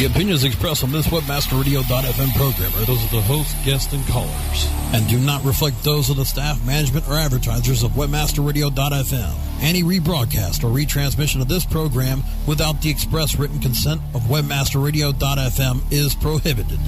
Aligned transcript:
The 0.00 0.06
opinions 0.06 0.44
expressed 0.44 0.82
on 0.82 0.92
this 0.92 1.08
WebmasterRadio.fm 1.08 2.34
program 2.34 2.72
are 2.72 2.86
those 2.86 3.04
of 3.04 3.10
the 3.10 3.20
host, 3.20 3.54
guests, 3.66 3.92
and 3.92 4.02
callers, 4.06 4.66
and 4.94 5.06
do 5.08 5.18
not 5.18 5.44
reflect 5.44 5.84
those 5.84 6.08
of 6.08 6.16
the 6.16 6.24
staff, 6.24 6.64
management, 6.64 7.06
or 7.06 7.16
advertisers 7.16 7.82
of 7.82 7.90
WebmasterRadio.fm. 7.90 9.34
Any 9.60 9.82
rebroadcast 9.82 10.64
or 10.64 10.74
retransmission 10.74 11.42
of 11.42 11.48
this 11.48 11.66
program 11.66 12.22
without 12.46 12.80
the 12.80 12.88
express 12.88 13.38
written 13.38 13.60
consent 13.60 14.00
of 14.14 14.22
WebmasterRadio.fm 14.22 15.92
is 15.92 16.14
prohibited. 16.14 16.80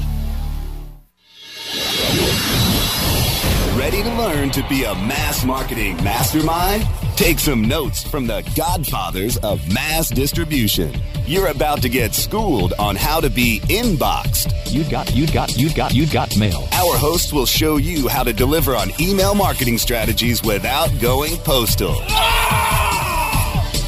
Ready 3.78 4.02
to 4.02 4.14
learn 4.16 4.48
to 4.52 4.66
be 4.70 4.84
a 4.84 4.94
mass 4.94 5.44
marketing 5.44 6.02
mastermind? 6.02 6.88
Take 7.16 7.38
some 7.38 7.62
notes 7.62 8.02
from 8.02 8.26
the 8.26 8.42
godfathers 8.56 9.36
of 9.38 9.72
mass 9.72 10.08
distribution. 10.08 10.92
You're 11.26 11.48
about 11.48 11.82
to 11.82 11.88
get 11.88 12.14
schooled 12.14 12.72
on 12.78 12.96
how 12.96 13.20
to 13.20 13.30
be 13.30 13.60
inboxed. 13.64 14.72
You 14.72 14.84
got, 14.90 15.14
you 15.14 15.26
got, 15.26 15.56
you 15.56 15.72
got, 15.72 15.94
you 15.94 16.06
got 16.06 16.36
mail. 16.36 16.66
Our 16.72 16.96
hosts 16.96 17.32
will 17.32 17.46
show 17.46 17.76
you 17.76 18.08
how 18.08 18.22
to 18.24 18.32
deliver 18.32 18.74
on 18.74 18.90
email 19.00 19.34
marketing 19.34 19.78
strategies 19.78 20.42
without 20.42 20.88
going 21.00 21.36
postal. 21.38 22.00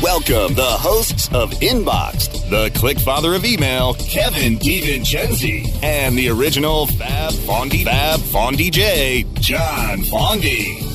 Welcome 0.02 0.54
the 0.54 0.76
hosts 0.78 1.28
of 1.32 1.50
Inboxed, 1.60 2.50
the 2.50 2.70
click 2.78 2.98
father 2.98 3.34
of 3.34 3.46
email, 3.46 3.94
Kevin 3.94 4.58
DiVincenzi, 4.58 5.82
and 5.82 6.14
the 6.16 6.28
original 6.28 6.86
Fab 6.86 7.32
Fondy 7.32 7.84
Fab 7.84 8.20
Fondy 8.20 8.70
J, 8.70 9.24
John 9.40 10.00
Fondy. 10.00 10.93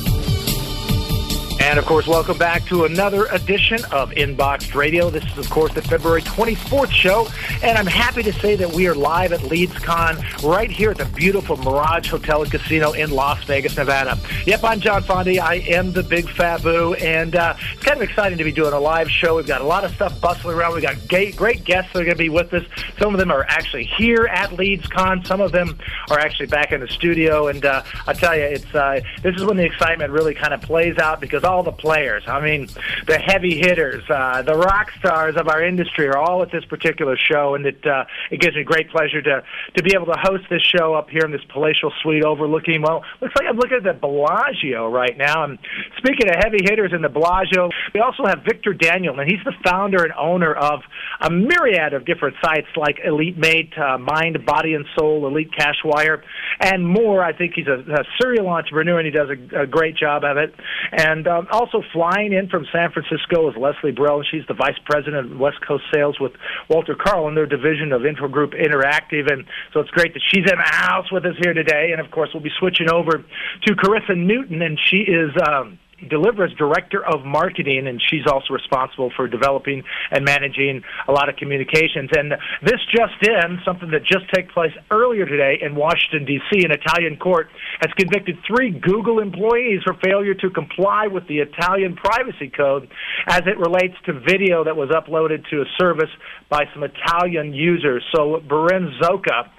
And 1.60 1.78
of 1.78 1.86
course, 1.86 2.08
welcome 2.08 2.38
back 2.38 2.66
to 2.68 2.86
another 2.86 3.26
edition 3.26 3.84
of 3.92 4.12
Inboxed 4.12 4.74
Radio. 4.76 5.10
This 5.10 5.26
is, 5.26 5.38
of 5.38 5.50
course, 5.50 5.74
the 5.74 5.82
February 5.82 6.22
24th 6.22 6.90
show, 6.90 7.28
and 7.62 7.78
I'm 7.78 7.86
happy 7.86 8.24
to 8.24 8.32
say 8.32 8.56
that 8.56 8.72
we 8.72 8.88
are 8.88 8.96
live 8.96 9.34
at 9.34 9.42
LeadsCon 9.42 10.50
right 10.50 10.72
here 10.72 10.92
at 10.92 10.98
the 10.98 11.06
beautiful 11.06 11.58
Mirage 11.58 12.10
Hotel 12.10 12.42
and 12.42 12.50
Casino 12.50 12.94
in 12.94 13.12
Las 13.12 13.44
Vegas, 13.44 13.76
Nevada. 13.76 14.18
Yep, 14.46 14.64
I'm 14.64 14.80
John 14.80 15.04
Fondy. 15.04 15.40
I 15.40 15.56
am 15.56 15.92
the 15.92 16.02
Big 16.02 16.26
Fabu, 16.28 17.00
and 17.04 17.36
uh, 17.36 17.56
it's 17.74 17.84
kind 17.84 18.02
of 18.02 18.10
exciting 18.10 18.38
to 18.38 18.46
be 18.46 18.54
doing 18.54 18.74
a 18.74 18.80
live 18.80 19.10
show. 19.12 19.36
We've 19.36 19.46
got 19.46 19.60
a 19.60 19.66
lot 19.66 19.84
of 19.84 19.94
stuff 19.94 20.20
bustling 20.22 20.58
around. 20.58 20.74
We've 20.74 20.82
got 20.82 20.96
great, 21.10 21.36
great 21.36 21.66
guests 21.66 21.92
that 21.92 22.00
are 22.00 22.06
going 22.06 22.18
to 22.18 22.24
be 22.24 22.30
with 22.30 22.54
us. 22.54 22.64
Some 22.98 23.14
of 23.14 23.20
them 23.20 23.32
are 23.32 23.46
actually 23.50 23.84
here 23.84 24.28
at 24.32 24.50
LeadsCon. 24.52 25.28
Some 25.28 25.42
of 25.42 25.52
them 25.52 25.78
are 26.10 26.20
actually 26.20 26.48
back 26.48 26.72
in 26.72 26.80
the 26.80 26.88
studio, 26.88 27.48
and 27.48 27.66
uh, 27.66 27.84
I 28.08 28.14
tell 28.14 28.36
you, 28.36 28.44
it's 28.44 28.74
uh, 28.74 29.02
this 29.22 29.36
is 29.36 29.44
when 29.44 29.58
the 29.58 29.66
excitement 29.66 30.12
really 30.14 30.34
kind 30.34 30.54
of 30.54 30.62
plays 30.62 30.98
out 30.98 31.20
because 31.20 31.44
all 31.50 31.64
the 31.64 31.72
players. 31.72 32.24
I 32.28 32.40
mean, 32.40 32.70
the 33.08 33.18
heavy 33.18 33.58
hitters, 33.58 34.04
uh, 34.10 34.42
the 34.44 34.56
rock 34.56 34.92
stars 35.00 35.36
of 35.36 35.48
our 35.48 35.64
industry 35.64 36.08
are 36.08 36.18
all 36.18 36.42
at 36.44 36.52
this 36.52 36.66
particular 36.66 37.18
show, 37.18 37.56
and 37.56 37.66
it 37.66 37.86
uh, 37.86 38.06
it 38.32 38.40
gives 38.40 38.56
me 38.56 38.64
great 38.64 38.90
pleasure 38.90 39.22
to 39.22 39.44
to 39.76 39.84
be 39.84 39.92
able 39.96 40.06
to 40.06 40.20
host 40.22 40.46
this 40.50 40.62
show 40.62 40.94
up 40.94 41.10
here 41.10 41.26
in 41.26 41.32
this 41.32 41.46
palatial 41.50 41.92
suite 42.02 42.24
overlooking. 42.24 42.82
Well, 42.82 43.04
looks 43.22 43.34
like 43.38 43.48
I'm 43.50 43.58
looking 43.58 43.78
at 43.78 43.84
the 43.84 43.94
Bellagio 43.94 44.90
right 44.90 45.18
now. 45.18 45.44
And 45.44 45.58
speaking 45.98 46.30
of 46.30 46.36
heavy 46.44 46.60
hitters 46.64 46.92
in 46.94 47.02
the 47.02 47.10
Bellagio, 47.10 47.70
we 47.94 48.00
also 48.00 48.26
have 48.26 48.44
Victor 48.46 48.74
Daniel, 48.74 49.20
and 49.20 49.30
he's 49.30 49.44
the 49.44 49.54
founder 49.64 50.04
and 50.04 50.14
owner 50.14 50.54
of 50.54 50.82
a 51.22 51.30
myriad 51.30 51.94
of 51.94 52.06
different 52.06 52.36
sites 52.44 52.68
like 52.76 52.98
Elite 53.04 53.38
Mate, 53.38 53.74
uh, 53.78 53.98
Mind, 53.98 54.38
Body 54.46 54.74
and 54.74 54.86
Soul, 54.98 55.28
Elite 55.28 55.52
Cashwire, 55.52 56.22
and 56.60 56.88
more. 56.88 57.24
I 57.24 57.34
think 57.34 57.54
he's 57.56 57.68
a, 57.68 57.80
a 57.80 58.04
serial 58.22 58.48
entrepreneur, 58.48 59.00
and 59.00 59.06
he 59.06 59.12
does 59.12 59.30
a, 59.30 59.62
a 59.64 59.68
great 59.68 59.96
job 59.96 60.24
of 60.24 60.38
it. 60.38 60.54
And 60.92 61.28
um, 61.40 61.48
also 61.52 61.84
flying 61.94 62.34
in 62.34 62.50
from 62.50 62.66
San 62.72 62.92
Francisco 62.92 63.50
is 63.50 63.56
Leslie 63.58 63.92
Burrell. 63.92 64.24
She's 64.24 64.46
the 64.48 64.54
vice 64.54 64.78
president 64.86 65.32
of 65.32 65.40
West 65.40 65.58
Coast 65.66 65.84
Sales 65.94 66.20
with 66.20 66.34
Walter 66.70 66.96
Karl 66.96 67.28
in 67.28 67.36
their 67.36 67.46
division 67.46 67.92
of 67.92 68.02
Infogroup 68.02 68.54
Interactive. 68.54 69.32
And 69.32 69.46
so 69.74 69.80
it's 69.80 69.92
great 69.92 70.14
that 70.14 70.22
she's 70.28 70.50
in 70.50 70.58
the 70.58 70.64
house 70.64 71.12
with 71.12 71.26
us 71.26 71.36
here 71.42 71.54
today. 71.54 71.90
And 71.92 72.02
of 72.02 72.12
course, 72.12 72.30
we'll 72.34 72.44
be 72.44 72.52
switching 72.60 72.90
over 72.90 73.24
to 73.64 73.76
Carissa 73.76 74.18
Newton, 74.18 74.62
and 74.62 74.80
she 74.84 74.98
is. 74.98 75.32
Um, 75.48 75.80
Delivra's 76.08 76.54
director 76.58 77.06
of 77.06 77.26
marketing, 77.26 77.88
and 77.88 78.02
she's 78.10 78.26
also 78.32 78.54
responsible 78.54 79.12
for 79.16 79.28
developing 79.28 79.84
and 80.12 80.24
managing 80.24 80.82
a 81.08 81.12
lot 81.12 81.30
of 81.30 81.36
communications. 81.36 82.10
And 82.16 82.34
this 82.64 82.80
just 82.92 83.16
in, 83.28 83.60
something 83.66 83.92
that 83.92 84.04
just 84.04 84.26
took 84.34 84.50
place 84.50 84.74
earlier 84.92 85.26
today 85.26 85.60
in 85.62 85.76
Washington, 85.76 86.26
D.C., 86.26 86.64
an 86.64 86.72
Italian 86.72 87.18
court 87.18 87.50
has 87.82 87.92
convicted 87.98 88.38
three 88.48 88.72
Google 88.72 89.20
employees 89.20 89.82
for 89.84 89.94
failure 90.04 90.34
to 90.36 90.50
comply 90.50 91.08
with 91.08 91.28
the 91.28 91.40
Italian 91.40 91.96
privacy 91.96 92.50
code 92.50 92.90
as 93.28 93.42
it 93.46 93.58
relates 93.58 93.96
to 94.06 94.14
video 94.14 94.64
that 94.64 94.76
was 94.76 94.90
uploaded 94.90 95.48
to 95.50 95.62
a 95.62 95.66
service 95.78 96.10
by 96.50 96.66
some 96.74 96.84
Italian 96.84 97.54
users. 97.54 98.04
So, 98.14 98.40
Berin 98.48 98.94
Szoka 99.02 99.50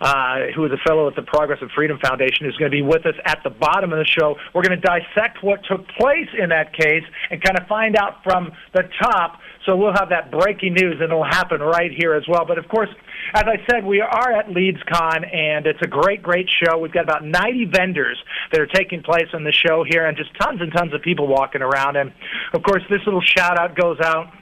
uh, 0.00 0.54
who 0.54 0.64
is 0.64 0.72
a 0.72 0.78
fellow 0.86 1.08
at 1.08 1.16
the 1.16 1.22
Progress 1.22 1.58
and 1.60 1.70
Freedom 1.72 1.98
Foundation, 1.98 2.46
is 2.46 2.56
going 2.56 2.70
to 2.70 2.74
be 2.74 2.82
with 2.82 3.04
us 3.06 3.14
at 3.24 3.40
the 3.42 3.50
bottom 3.50 3.92
of 3.92 3.98
the 3.98 4.06
show. 4.06 4.36
We're 4.54 4.62
going 4.62 4.78
to 4.80 4.86
dissect 4.86 5.42
what 5.42 5.60
took 5.68 5.87
place 5.98 6.28
in 6.38 6.50
that 6.50 6.72
case 6.72 7.04
and 7.30 7.42
kind 7.42 7.58
of 7.58 7.66
find 7.66 7.96
out 7.96 8.22
from 8.24 8.52
the 8.74 8.82
top. 9.00 9.40
So 9.66 9.76
we'll 9.76 9.92
have 9.92 10.08
that 10.10 10.30
breaking 10.30 10.74
news, 10.74 10.94
and 10.94 11.10
it'll 11.10 11.24
happen 11.24 11.60
right 11.60 11.90
here 11.92 12.14
as 12.14 12.24
well. 12.26 12.44
But 12.46 12.58
of 12.58 12.68
course, 12.68 12.88
as 13.34 13.44
I 13.44 13.56
said, 13.70 13.84
we 13.84 14.00
are 14.00 14.32
at 14.32 14.46
LeadsCon, 14.46 15.34
and 15.34 15.66
it's 15.66 15.82
a 15.82 15.86
great, 15.86 16.22
great 16.22 16.48
show. 16.48 16.78
We've 16.78 16.92
got 16.92 17.04
about 17.04 17.24
90 17.24 17.66
vendors 17.66 18.18
that 18.50 18.60
are 18.60 18.66
taking 18.66 19.02
place 19.02 19.28
on 19.34 19.44
the 19.44 19.52
show 19.52 19.84
here, 19.86 20.06
and 20.06 20.16
just 20.16 20.30
tons 20.40 20.60
and 20.60 20.72
tons 20.72 20.94
of 20.94 21.02
people 21.02 21.26
walking 21.26 21.60
around. 21.60 21.96
And 21.96 22.12
of 22.54 22.62
course, 22.62 22.82
this 22.88 23.00
little 23.04 23.20
shout 23.20 23.58
out 23.58 23.76
goes 23.76 23.98
out 24.00 24.32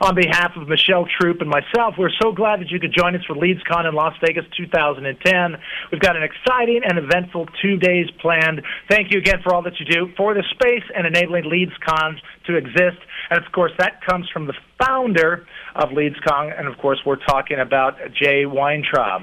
on 0.00 0.14
behalf 0.14 0.52
of 0.56 0.66
Michelle 0.66 1.06
Troop 1.20 1.42
and 1.42 1.50
myself, 1.50 1.94
we're 1.98 2.14
so 2.22 2.32
glad 2.32 2.60
that 2.60 2.70
you 2.70 2.80
could 2.80 2.94
join 2.96 3.14
us 3.14 3.22
for 3.26 3.36
LeadsCon 3.36 3.86
in 3.86 3.94
Las 3.94 4.14
Vegas 4.24 4.44
2010. 4.56 5.60
We've 5.92 6.00
got 6.00 6.16
an 6.16 6.22
exciting 6.22 6.80
and 6.84 6.98
eventful 6.98 7.46
two 7.60 7.76
days 7.76 8.06
planned. 8.20 8.62
Thank 8.88 9.12
you 9.12 9.18
again 9.18 9.40
for 9.44 9.54
all 9.54 9.62
that 9.62 9.78
you 9.78 9.84
do 9.84 10.08
for 10.16 10.32
the 10.32 10.42
space 10.52 10.84
and 10.96 11.06
enabling 11.06 11.44
LeadsCon 11.44 12.16
to 12.46 12.56
exist. 12.56 12.98
And 13.28 13.44
of 13.44 13.52
course, 13.52 13.72
that 13.78 14.00
comes 14.08 14.26
from 14.32 14.46
the 14.46 14.54
founder 14.82 15.46
of 15.74 15.90
LeadsCon, 15.90 16.58
and 16.58 16.66
of 16.66 16.78
course, 16.78 17.00
we're 17.04 17.16
talking 17.16 17.58
about 17.60 17.98
Jay 18.14 18.46
Weintraub. 18.46 19.22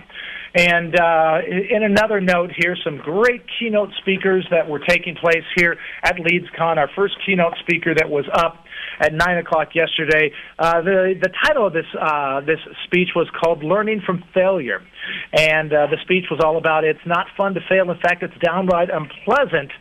And 0.56 1.00
uh, 1.00 1.40
in 1.48 1.84
another 1.84 2.22
note 2.22 2.52
here, 2.56 2.76
some 2.84 2.98
great 2.98 3.44
keynote 3.60 3.90
speakers 4.00 4.48
that 4.52 4.70
were 4.70 4.80
taking 4.80 5.16
place 5.16 5.44
here 5.56 5.78
at 6.04 6.16
LeadsCon. 6.18 6.78
Our 6.78 6.90
first 6.96 7.16
keynote 7.26 7.54
speaker 7.60 7.94
that 7.96 8.10
was 8.10 8.26
up 8.34 8.64
at 9.00 9.14
nine 9.14 9.38
o'clock 9.38 9.76
yesterday. 9.76 10.32
Uh, 10.58 10.82
the 10.82 11.14
the 11.22 11.30
title 11.46 11.68
of 11.68 11.74
this 11.74 11.86
uh, 12.00 12.42
this 12.42 12.60
speech 12.86 13.10
was 13.16 13.28
called 13.40 13.64
"Learning 13.64 14.02
from 14.06 14.24
Failure," 14.34 14.82
and 15.34 15.72
uh, 15.74 15.88
the 15.88 15.98
speech 16.04 16.26
was 16.30 16.40
all 16.44 16.58
about 16.58 16.84
it's 16.84 17.06
not 17.06 17.28
fun 17.36 17.54
to 17.54 17.62
fail. 17.68 17.90
In 17.90 18.00
fact, 18.00 18.24
it's 18.24 18.38
downright 18.44 18.90
unpleasant 18.90 19.72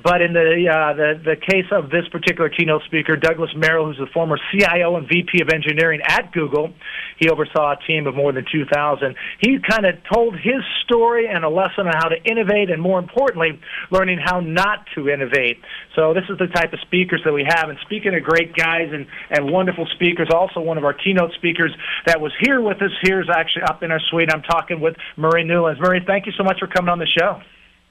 but 0.00 0.22
in 0.22 0.32
the, 0.32 0.68
uh, 0.72 0.94
the 0.94 1.20
the 1.22 1.36
case 1.36 1.68
of 1.70 1.90
this 1.90 2.08
particular 2.10 2.48
keynote 2.48 2.82
speaker, 2.86 3.14
Douglas 3.14 3.50
Merrill, 3.54 3.86
who's 3.86 3.98
the 3.98 4.10
former 4.12 4.38
CIO 4.50 4.96
and 4.96 5.06
VP 5.06 5.42
of 5.42 5.50
engineering 5.50 6.00
at 6.06 6.32
Google, 6.32 6.72
he 7.18 7.28
oversaw 7.28 7.72
a 7.72 7.86
team 7.86 8.06
of 8.06 8.14
more 8.14 8.32
than 8.32 8.46
2,000. 8.50 9.14
He 9.40 9.58
kind 9.68 9.84
of 9.84 9.96
told 10.10 10.34
his 10.34 10.64
story 10.84 11.28
and 11.28 11.44
a 11.44 11.48
lesson 11.48 11.86
on 11.86 11.92
how 11.94 12.08
to 12.08 12.16
innovate, 12.24 12.70
and 12.70 12.80
more 12.80 12.98
importantly, 12.98 13.60
learning 13.90 14.18
how 14.18 14.40
not 14.40 14.86
to 14.94 15.10
innovate. 15.10 15.58
So 15.94 16.14
this 16.14 16.24
is 16.30 16.38
the 16.38 16.48
type 16.48 16.72
of 16.72 16.80
speakers 16.80 17.20
that 17.24 17.32
we 17.32 17.44
have. 17.46 17.68
And 17.68 17.78
speaking 17.82 18.14
of 18.14 18.22
great 18.22 18.56
guys 18.56 18.88
and 18.92 19.06
and 19.30 19.52
wonderful 19.52 19.86
speakers, 19.94 20.28
also 20.34 20.60
one 20.60 20.78
of 20.78 20.84
our 20.84 20.94
keynote 20.94 21.32
speakers 21.34 21.72
that 22.06 22.18
was 22.18 22.32
here 22.40 22.62
with 22.62 22.80
us 22.80 22.92
here 23.02 23.20
is 23.20 23.28
actually 23.28 23.64
up 23.64 23.82
in 23.82 23.90
our 23.90 24.00
suite. 24.10 24.30
I'm 24.32 24.42
talking 24.42 24.80
with 24.80 24.96
Murray 25.18 25.44
Newlands. 25.44 25.80
Murray, 25.80 26.02
thank 26.06 26.24
you 26.24 26.32
so 26.32 26.44
much 26.44 26.58
for 26.58 26.66
coming 26.66 26.88
on 26.88 26.98
the 26.98 27.06
show. 27.06 27.42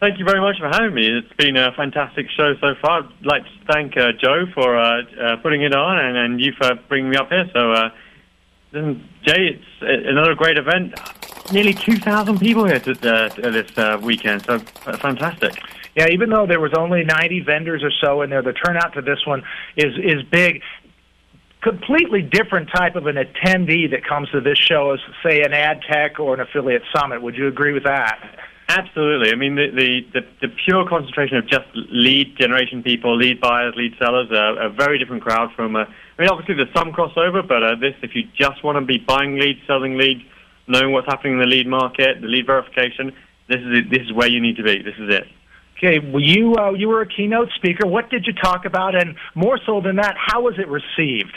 Thank 0.01 0.17
you 0.17 0.25
very 0.25 0.41
much 0.41 0.57
for 0.57 0.67
having 0.67 0.95
me. 0.95 1.05
It's 1.05 1.31
been 1.37 1.55
a 1.55 1.71
fantastic 1.73 2.25
show 2.35 2.55
so 2.59 2.73
far. 2.81 3.03
I'd 3.03 3.23
like 3.23 3.43
to 3.43 3.51
thank 3.71 3.95
uh, 3.95 4.13
Joe 4.19 4.47
for 4.51 4.75
uh, 4.75 5.03
uh, 5.03 5.35
putting 5.43 5.61
it 5.61 5.75
on 5.75 5.99
and, 5.99 6.17
and, 6.17 6.41
you 6.41 6.53
for 6.53 6.73
bringing 6.89 7.11
me 7.11 7.17
up 7.17 7.29
here. 7.29 7.47
So, 7.53 7.71
uh, 7.71 7.89
Jay, 8.73 9.59
it's 9.59 9.63
another 9.81 10.33
great 10.33 10.57
event. 10.57 10.99
Nearly 11.53 11.75
2,000 11.75 12.39
people 12.39 12.65
here 12.65 12.79
to, 12.79 12.91
uh, 12.91 13.51
this 13.51 13.77
uh, 13.77 13.99
weekend, 14.01 14.43
so 14.43 14.57
fantastic. 14.57 15.61
Yeah, 15.95 16.07
even 16.07 16.31
though 16.31 16.47
there 16.47 16.59
was 16.59 16.73
only 16.75 17.03
90 17.03 17.41
vendors 17.41 17.83
or 17.83 17.91
so 18.03 18.23
in 18.23 18.31
there, 18.31 18.41
the 18.41 18.53
turnout 18.53 18.93
to 18.93 19.01
this 19.03 19.19
one 19.27 19.43
is 19.77 19.93
is 19.99 20.23
big 20.31 20.63
completely 21.61 22.23
different 22.23 22.69
type 22.73 22.95
of 22.95 23.05
an 23.05 23.17
attendee 23.17 23.91
that 23.91 24.03
comes 24.03 24.31
to 24.31 24.41
this 24.41 24.57
show 24.57 24.93
as, 24.93 24.99
say, 25.21 25.41
an 25.43 25.53
ad 25.53 25.79
tech 25.87 26.19
or 26.19 26.33
an 26.33 26.39
affiliate 26.39 26.81
summit. 26.91 27.21
Would 27.21 27.35
you 27.35 27.47
agree 27.47 27.71
with 27.71 27.83
that? 27.83 28.17
Absolutely. 28.77 29.33
I 29.33 29.35
mean, 29.35 29.55
the, 29.55 29.67
the, 29.75 30.21
the, 30.21 30.47
the, 30.47 30.55
pure 30.63 30.87
concentration 30.87 31.35
of 31.35 31.45
just 31.47 31.65
lead 31.73 32.37
generation 32.37 32.81
people, 32.81 33.17
lead 33.17 33.41
buyers, 33.41 33.73
lead 33.75 33.93
sellers, 33.99 34.31
are 34.31 34.61
a 34.61 34.69
very 34.69 34.97
different 34.97 35.23
crowd 35.23 35.49
from. 35.57 35.75
Uh, 35.75 35.79
I 35.79 36.21
mean, 36.21 36.29
obviously 36.29 36.55
there's 36.55 36.73
some 36.73 36.93
crossover, 36.93 37.45
but 37.45 37.63
uh, 37.63 37.75
this, 37.75 37.95
if 38.01 38.15
you 38.15 38.23
just 38.33 38.63
want 38.63 38.77
to 38.77 38.85
be 38.85 38.97
buying 38.97 39.37
leads, 39.37 39.59
selling 39.67 39.97
leads, 39.97 40.21
knowing 40.67 40.93
what's 40.93 41.07
happening 41.07 41.33
in 41.33 41.39
the 41.39 41.47
lead 41.47 41.67
market, 41.67 42.21
the 42.21 42.27
lead 42.27 42.45
verification, 42.45 43.11
this 43.49 43.59
is 43.59 43.79
it, 43.79 43.89
this 43.89 44.03
is 44.03 44.13
where 44.13 44.29
you 44.29 44.39
need 44.39 44.55
to 44.55 44.63
be. 44.63 44.81
This 44.81 44.95
is 44.97 45.13
it. 45.13 45.27
Okay, 45.77 45.99
well, 45.99 46.21
you 46.21 46.55
uh, 46.55 46.71
you 46.71 46.87
were 46.87 47.01
a 47.01 47.07
keynote 47.07 47.49
speaker. 47.55 47.85
What 47.85 48.09
did 48.09 48.25
you 48.25 48.33
talk 48.33 48.63
about, 48.63 48.95
and 48.95 49.17
more 49.35 49.59
so 49.65 49.81
than 49.81 49.97
that, 49.97 50.15
how 50.15 50.43
was 50.43 50.55
it 50.57 50.69
received? 50.69 51.35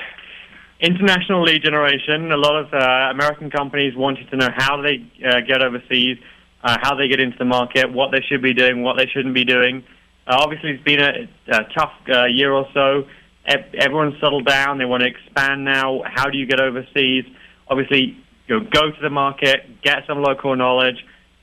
international 0.80 1.42
lead 1.42 1.62
generation. 1.62 2.30
A 2.30 2.36
lot 2.36 2.56
of 2.56 2.74
uh, 2.74 3.10
American 3.10 3.50
companies 3.50 3.94
wanted 3.96 4.28
to 4.30 4.36
know 4.36 4.48
how 4.54 4.82
they 4.82 5.06
uh, 5.24 5.40
get 5.40 5.62
overseas, 5.62 6.18
uh, 6.64 6.78
how 6.80 6.94
they 6.96 7.06
get 7.06 7.20
into 7.20 7.36
the 7.38 7.44
market, 7.44 7.92
what 7.92 8.10
they 8.10 8.20
should 8.28 8.42
be 8.42 8.54
doing, 8.54 8.82
what 8.82 8.96
they 8.96 9.06
shouldn't 9.06 9.34
be 9.34 9.44
doing. 9.44 9.84
Uh, 10.26 10.38
obviously, 10.40 10.70
it's 10.70 10.82
been 10.82 11.00
a, 11.00 11.28
a 11.48 11.64
tough 11.76 11.92
uh, 12.08 12.24
year 12.24 12.52
or 12.52 12.66
so. 12.72 13.04
Everyone's 13.46 14.18
settled 14.20 14.46
down. 14.46 14.78
They 14.78 14.86
want 14.86 15.02
to 15.02 15.08
expand 15.08 15.66
now. 15.66 16.02
How 16.06 16.30
do 16.30 16.38
you 16.38 16.46
get 16.46 16.60
overseas? 16.60 17.24
Obviously, 17.68 18.16
you 18.48 18.58
know, 18.58 18.66
go 18.72 18.90
to 18.90 19.00
the 19.02 19.10
market, 19.10 19.82
get 19.82 19.98
some 20.06 20.22
local 20.22 20.56
knowledge, 20.56 20.96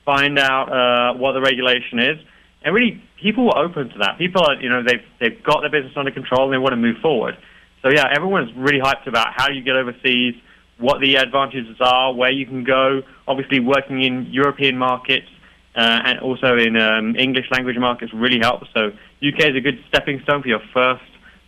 find 0.03 0.39
out 0.39 0.71
uh, 0.71 1.18
what 1.18 1.33
the 1.33 1.41
regulation 1.41 2.00
is, 2.00 2.18
and 2.63 2.73
really, 2.75 3.01
people 3.21 3.45
were 3.45 3.57
open 3.57 3.89
to 3.89 3.97
that. 4.00 4.18
People 4.18 4.44
are, 4.44 4.56
you 4.56 4.69
know, 4.69 4.83
they've 4.83 5.06
they've 5.19 5.44
got 5.44 5.62
their 5.62 5.71
business 5.71 5.94
under 5.95 6.12
control 6.12 6.45
and 6.45 6.53
they 6.53 6.57
want 6.57 6.73
to 6.73 6.77
move 6.77 6.97
forward. 7.01 7.38
So 7.81 7.89
yeah, 7.89 8.06
everyone's 8.13 8.51
really 8.56 8.79
hyped 8.79 9.07
about 9.07 9.27
how 9.35 9.50
you 9.50 9.62
get 9.63 9.75
overseas, 9.75 10.35
what 10.81 11.00
the 11.00 11.16
advantages 11.16 11.78
are, 11.80 12.13
where 12.13 12.31
you 12.31 12.45
can 12.45 12.63
go. 12.63 13.01
Obviously, 13.28 13.60
working 13.60 14.04
in 14.04 14.28
European 14.31 14.78
markets 14.78 15.28
uh, 15.75 16.01
and 16.06 16.19
also 16.19 16.57
in 16.57 16.75
um, 16.75 17.16
English 17.16 17.45
language 17.51 17.78
markets 17.78 18.12
really 18.13 18.39
helps. 18.39 18.68
So 18.74 18.88
UK 19.22 19.51
is 19.51 19.56
a 19.56 19.62
good 19.62 19.80
stepping 19.88 20.19
stone 20.24 20.42
for 20.42 20.48
your 20.48 20.62
first 20.74 21.04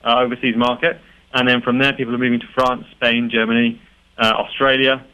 uh, 0.06 0.20
overseas 0.20 0.56
market, 0.56 1.00
and 1.34 1.48
then 1.48 1.62
from 1.62 1.80
there, 1.80 1.94
people 1.94 2.14
are 2.14 2.20
moving 2.20 2.40
to 2.40 2.48
France, 2.54 2.86
Spain, 2.92 3.30
Germany, 3.32 3.82
uh, 4.18 4.34
Australia. 4.38 5.06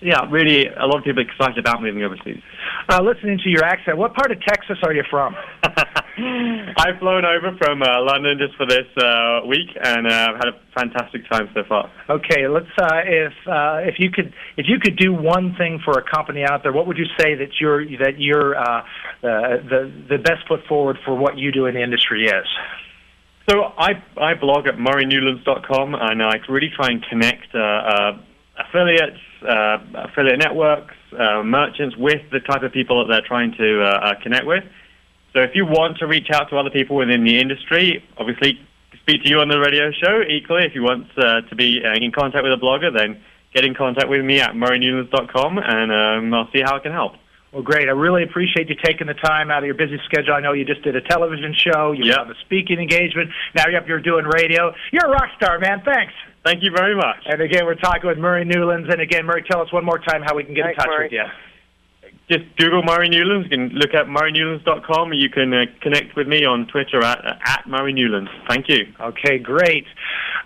So 0.00 0.06
yeah, 0.06 0.28
really, 0.30 0.66
a 0.66 0.86
lot 0.86 0.98
of 0.98 1.04
people 1.04 1.22
are 1.22 1.26
excited 1.26 1.58
about 1.58 1.82
moving 1.82 2.02
overseas. 2.02 2.40
Uh, 2.88 3.02
listening 3.02 3.38
to 3.38 3.50
your 3.50 3.64
accent, 3.64 3.98
what 3.98 4.14
part 4.14 4.32
of 4.32 4.40
Texas 4.42 4.78
are 4.82 4.92
you 4.92 5.04
from? 5.10 5.36
I've 6.76 6.98
flown 7.00 7.24
over 7.24 7.56
from 7.58 7.82
uh, 7.82 8.00
London 8.02 8.38
just 8.38 8.56
for 8.56 8.66
this 8.66 8.86
uh, 9.02 9.40
week, 9.48 9.68
and 9.82 10.06
uh, 10.06 10.30
I've 10.30 10.36
had 10.36 10.48
a 10.48 10.60
fantastic 10.72 11.28
time 11.28 11.48
so 11.54 11.62
far. 11.68 11.90
Okay, 12.08 12.46
let's. 12.46 12.70
Uh, 12.80 13.02
if 13.04 13.32
uh, 13.48 13.78
if 13.82 13.96
you 13.98 14.10
could 14.10 14.32
if 14.56 14.66
you 14.68 14.78
could 14.78 14.96
do 14.96 15.12
one 15.12 15.56
thing 15.58 15.80
for 15.84 15.98
a 15.98 16.04
company 16.08 16.44
out 16.44 16.62
there, 16.62 16.72
what 16.72 16.86
would 16.86 16.98
you 16.98 17.06
say 17.18 17.34
that 17.34 17.58
your 17.60 17.84
that 17.98 18.18
your 18.20 18.56
uh, 18.56 18.84
the 19.22 19.90
the 20.08 20.18
best 20.18 20.46
foot 20.46 20.60
forward 20.68 20.98
for 21.04 21.16
what 21.16 21.36
you 21.36 21.50
do 21.50 21.66
in 21.66 21.74
the 21.74 21.82
industry 21.82 22.26
is? 22.26 22.46
So 23.50 23.62
I 23.76 24.00
I 24.16 24.34
blog 24.34 24.68
at 24.68 24.76
murraynewlands.com, 24.76 25.94
and 25.94 26.22
I 26.22 26.36
really 26.48 26.70
try 26.76 26.90
and 26.90 27.04
connect 27.10 27.52
uh, 27.54 27.58
uh, 27.58 28.18
affiliates, 28.68 29.18
uh, 29.42 29.78
affiliate 29.94 30.38
networks, 30.38 30.94
uh, 31.18 31.42
merchants 31.42 31.96
with 31.96 32.22
the 32.30 32.38
type 32.38 32.62
of 32.62 32.72
people 32.72 33.04
that 33.04 33.12
they're 33.12 33.26
trying 33.26 33.52
to 33.58 34.14
connect 34.22 34.46
with. 34.46 34.62
So 35.34 35.42
if 35.42 35.50
you 35.54 35.66
want 35.66 35.98
to 35.98 36.06
reach 36.06 36.30
out 36.32 36.48
to 36.50 36.56
other 36.56 36.70
people 36.70 36.94
within 36.94 37.24
the 37.24 37.40
industry, 37.40 38.04
obviously 38.16 38.60
speak 39.00 39.24
to 39.24 39.28
you 39.28 39.40
on 39.40 39.48
the 39.48 39.58
radio 39.58 39.90
show. 39.90 40.22
Equally, 40.22 40.62
if 40.64 40.76
you 40.76 40.82
want 40.82 41.06
uh, 41.18 41.40
to 41.42 41.56
be 41.56 41.82
uh, 41.84 41.92
in 41.94 42.12
contact 42.12 42.44
with 42.44 42.52
a 42.52 42.56
blogger, 42.56 42.96
then 42.96 43.20
get 43.52 43.64
in 43.64 43.74
contact 43.74 44.08
with 44.08 44.24
me 44.24 44.40
at 44.40 44.52
murraynewlands.com, 44.52 45.58
and 45.58 45.90
um, 45.92 46.34
I'll 46.34 46.48
see 46.52 46.62
how 46.62 46.76
I 46.76 46.78
can 46.78 46.92
help. 46.92 47.14
Well, 47.52 47.62
great. 47.62 47.88
I 47.88 47.92
really 47.92 48.22
appreciate 48.22 48.68
you 48.68 48.76
taking 48.82 49.06
the 49.06 49.14
time 49.14 49.50
out 49.50 49.58
of 49.58 49.66
your 49.66 49.74
busy 49.74 49.98
schedule. 50.06 50.34
I 50.34 50.40
know 50.40 50.52
you 50.52 50.64
just 50.64 50.82
did 50.82 50.94
a 50.94 51.00
television 51.00 51.54
show. 51.54 51.92
You 51.92 52.06
yep. 52.06 52.18
have 52.18 52.30
a 52.30 52.34
speaking 52.44 52.78
engagement. 52.78 53.30
Now 53.54 53.68
you're 53.68 53.80
up 53.80 53.86
here 53.86 54.00
doing 54.00 54.24
radio. 54.24 54.72
You're 54.92 55.06
a 55.06 55.10
rock 55.10 55.30
star, 55.36 55.58
man. 55.58 55.82
Thanks. 55.84 56.12
Thank 56.44 56.62
you 56.62 56.70
very 56.74 56.96
much. 56.96 57.22
And 57.26 57.40
again, 57.40 57.64
we're 57.64 57.76
talking 57.76 58.06
with 58.08 58.18
Murray 58.18 58.44
Newlands. 58.44 58.88
And 58.90 59.00
again, 59.00 59.26
Murray, 59.26 59.44
tell 59.48 59.60
us 59.60 59.72
one 59.72 59.84
more 59.84 59.98
time 59.98 60.22
how 60.22 60.34
we 60.34 60.42
can 60.44 60.54
get 60.54 60.64
Thanks, 60.64 60.78
in 60.78 60.84
touch 60.84 60.90
Murray. 60.90 61.04
with 61.06 61.12
you 61.12 61.24
just 62.30 62.44
Google 62.56 62.82
Murray 62.82 63.08
Newlands. 63.08 63.48
You 63.50 63.56
can 63.56 63.68
look 63.70 63.94
at 63.94 64.06
murraynewlands.com. 64.06 65.12
And 65.12 65.20
you 65.20 65.28
can 65.28 65.52
uh, 65.52 65.64
connect 65.80 66.16
with 66.16 66.26
me 66.26 66.44
on 66.44 66.66
Twitter 66.66 67.02
at, 67.02 67.24
at 67.46 67.66
Murray 67.66 67.92
Newlands. 67.92 68.30
Thank 68.48 68.68
you. 68.68 68.86
Okay, 69.00 69.38
great. 69.38 69.86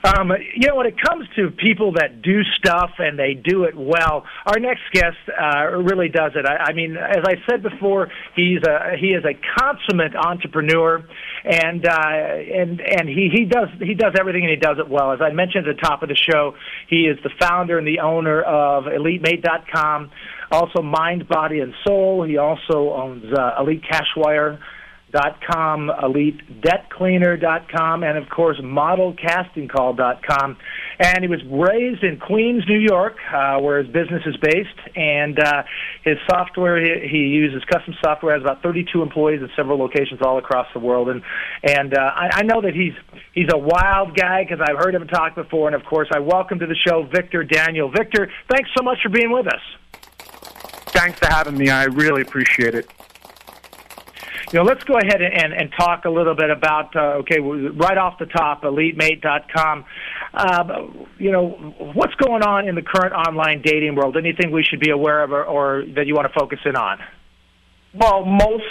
Um, 0.04 0.30
you 0.54 0.68
know, 0.68 0.76
when 0.76 0.86
it 0.86 0.94
comes 1.00 1.28
to 1.36 1.50
people 1.50 1.92
that 1.94 2.22
do 2.22 2.42
stuff 2.56 2.90
and 2.98 3.18
they 3.18 3.34
do 3.34 3.64
it 3.64 3.74
well, 3.76 4.24
our 4.46 4.58
next 4.60 4.82
guest 4.92 5.16
uh, 5.28 5.66
really 5.72 6.08
does 6.08 6.32
it. 6.36 6.46
I, 6.46 6.70
I 6.70 6.72
mean, 6.72 6.96
as 6.96 7.24
I 7.24 7.34
said 7.48 7.62
before, 7.62 8.08
he's 8.36 8.60
a 8.66 8.96
he 8.98 9.08
is 9.08 9.24
a 9.24 9.34
consummate 9.58 10.14
entrepreneur, 10.14 11.04
and 11.44 11.86
uh, 11.86 11.92
and 11.92 12.80
and 12.80 13.08
he 13.08 13.28
he 13.34 13.44
does 13.44 13.68
he 13.80 13.94
does 13.94 14.14
everything 14.18 14.42
and 14.42 14.50
he 14.50 14.56
does 14.56 14.78
it 14.78 14.88
well. 14.88 15.12
As 15.12 15.20
I 15.20 15.32
mentioned 15.32 15.66
at 15.66 15.76
the 15.76 15.82
top 15.82 16.02
of 16.02 16.08
the 16.08 16.16
show, 16.16 16.54
he 16.88 17.02
is 17.02 17.18
the 17.24 17.30
founder 17.40 17.78
and 17.78 17.86
the 17.86 18.00
owner 18.00 18.40
of 18.42 18.84
EliteMate.com 18.84 20.10
also 20.50 20.82
Mind, 20.82 21.28
Body, 21.28 21.60
and 21.60 21.74
Soul. 21.86 22.24
He 22.24 22.38
also 22.38 22.92
owns 22.92 23.24
uh, 23.32 23.60
Elite 23.60 23.82
Cashwire. 23.82 24.58
Dot 25.10 25.40
com, 25.50 25.88
EliteDebtCleaner.com, 25.88 28.02
and 28.02 28.18
of 28.18 28.28
course 28.28 28.60
ModelCastingCall.com. 28.60 30.58
And 30.98 31.22
he 31.22 31.28
was 31.28 31.42
raised 31.44 32.04
in 32.04 32.18
Queens, 32.18 32.64
New 32.68 32.78
York, 32.78 33.16
uh, 33.32 33.58
where 33.60 33.82
his 33.82 33.90
business 33.90 34.22
is 34.26 34.36
based. 34.36 34.78
And 34.94 35.38
uh, 35.38 35.62
his 36.04 36.18
software, 36.28 36.78
he, 36.82 37.08
he 37.08 37.28
uses 37.28 37.64
custom 37.64 37.94
software, 38.04 38.34
has 38.34 38.42
about 38.42 38.62
32 38.62 39.00
employees 39.00 39.40
in 39.40 39.48
several 39.56 39.78
locations 39.78 40.20
all 40.22 40.36
across 40.38 40.66
the 40.74 40.80
world. 40.80 41.08
And 41.08 41.22
and 41.62 41.96
uh, 41.96 42.12
I, 42.14 42.40
I 42.40 42.42
know 42.42 42.60
that 42.60 42.74
he's 42.74 42.92
he's 43.32 43.48
a 43.52 43.58
wild 43.58 44.14
guy 44.14 44.44
because 44.44 44.60
I've 44.60 44.76
heard 44.76 44.94
him 44.94 45.08
talk 45.08 45.34
before. 45.34 45.68
And 45.68 45.74
of 45.74 45.86
course, 45.86 46.08
I 46.12 46.18
welcome 46.18 46.58
to 46.58 46.66
the 46.66 46.76
show 46.76 47.04
Victor 47.04 47.44
Daniel. 47.44 47.90
Victor, 47.90 48.30
thanks 48.50 48.68
so 48.76 48.82
much 48.84 48.98
for 49.02 49.08
being 49.08 49.32
with 49.32 49.46
us 49.46 49.62
thanks 50.98 51.18
for 51.18 51.26
having 51.26 51.56
me. 51.56 51.70
I 51.70 51.84
really 51.84 52.22
appreciate 52.22 52.74
it. 52.74 52.90
You 54.52 54.60
know, 54.60 54.64
let's 54.64 54.82
go 54.84 54.94
ahead 54.94 55.20
and, 55.20 55.52
and, 55.52 55.70
talk 55.78 56.04
a 56.04 56.10
little 56.10 56.34
bit 56.34 56.50
about, 56.50 56.96
uh, 56.96 57.20
okay, 57.20 57.38
right 57.38 57.98
off 57.98 58.18
the 58.18 58.26
top, 58.26 58.62
EliteMate.com. 58.62 59.84
Uh, 60.32 60.64
you 61.18 61.30
know, 61.30 61.74
what's 61.94 62.14
going 62.14 62.42
on 62.42 62.66
in 62.66 62.74
the 62.74 62.82
current 62.82 63.12
online 63.12 63.62
dating 63.62 63.94
world? 63.94 64.16
Anything 64.16 64.50
we 64.50 64.62
should 64.62 64.80
be 64.80 64.90
aware 64.90 65.22
of 65.22 65.32
or, 65.32 65.44
or 65.44 65.84
that 65.94 66.06
you 66.06 66.14
want 66.14 66.32
to 66.32 66.38
focus 66.38 66.60
in 66.64 66.76
on? 66.76 66.98
Well, 67.94 68.24
most 68.24 68.64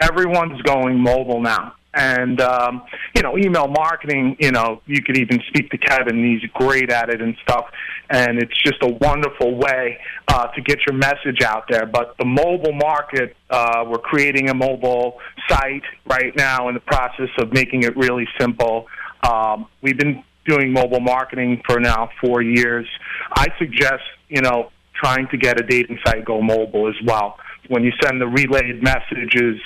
everyone's 0.00 0.62
going 0.62 0.98
mobile 0.98 1.40
now 1.40 1.74
and 1.98 2.40
um, 2.40 2.82
you 3.14 3.22
know 3.22 3.36
email 3.36 3.66
marketing 3.66 4.36
you 4.38 4.52
know 4.52 4.80
you 4.86 5.02
could 5.02 5.18
even 5.18 5.40
speak 5.48 5.70
to 5.70 5.78
kevin. 5.78 6.24
He's 6.24 6.48
great 6.52 6.90
at 6.90 7.10
it 7.10 7.20
and 7.20 7.36
stuff. 7.42 7.66
And 8.10 8.38
it's 8.38 8.56
just 8.62 8.82
a 8.82 8.88
wonderful 8.88 9.56
way 9.56 9.98
uh, 10.28 10.46
to 10.46 10.62
get 10.62 10.78
your 10.86 10.96
message 10.96 11.42
out 11.44 11.64
there. 11.68 11.84
But 11.84 12.16
the 12.18 12.24
mobile 12.24 12.72
market 12.72 13.36
uh, 13.50 13.84
we're 13.86 13.98
creating 13.98 14.48
a 14.48 14.54
mobile 14.54 15.18
site 15.48 15.82
right 16.06 16.34
now 16.36 16.68
in 16.68 16.74
the 16.74 16.80
process 16.80 17.30
of 17.38 17.52
making 17.52 17.82
it 17.82 17.96
really 17.96 18.28
simple. 18.38 18.86
Um, 19.28 19.66
we've 19.82 19.98
been 19.98 20.22
doing 20.46 20.72
mobile 20.72 21.00
marketing 21.00 21.62
for 21.66 21.80
now 21.80 22.08
four 22.24 22.42
years. 22.42 22.86
I 23.34 23.48
suggest 23.58 24.04
you 24.28 24.40
know 24.40 24.70
trying 24.94 25.28
to 25.28 25.36
get 25.36 25.60
a 25.60 25.64
dating 25.64 25.98
site 26.06 26.24
go 26.24 26.40
mobile 26.40 26.88
as 26.88 26.96
well. 27.04 27.36
When 27.68 27.82
you 27.84 27.92
send 28.02 28.20
the 28.20 28.26
relayed 28.26 28.82
messages 28.82 29.60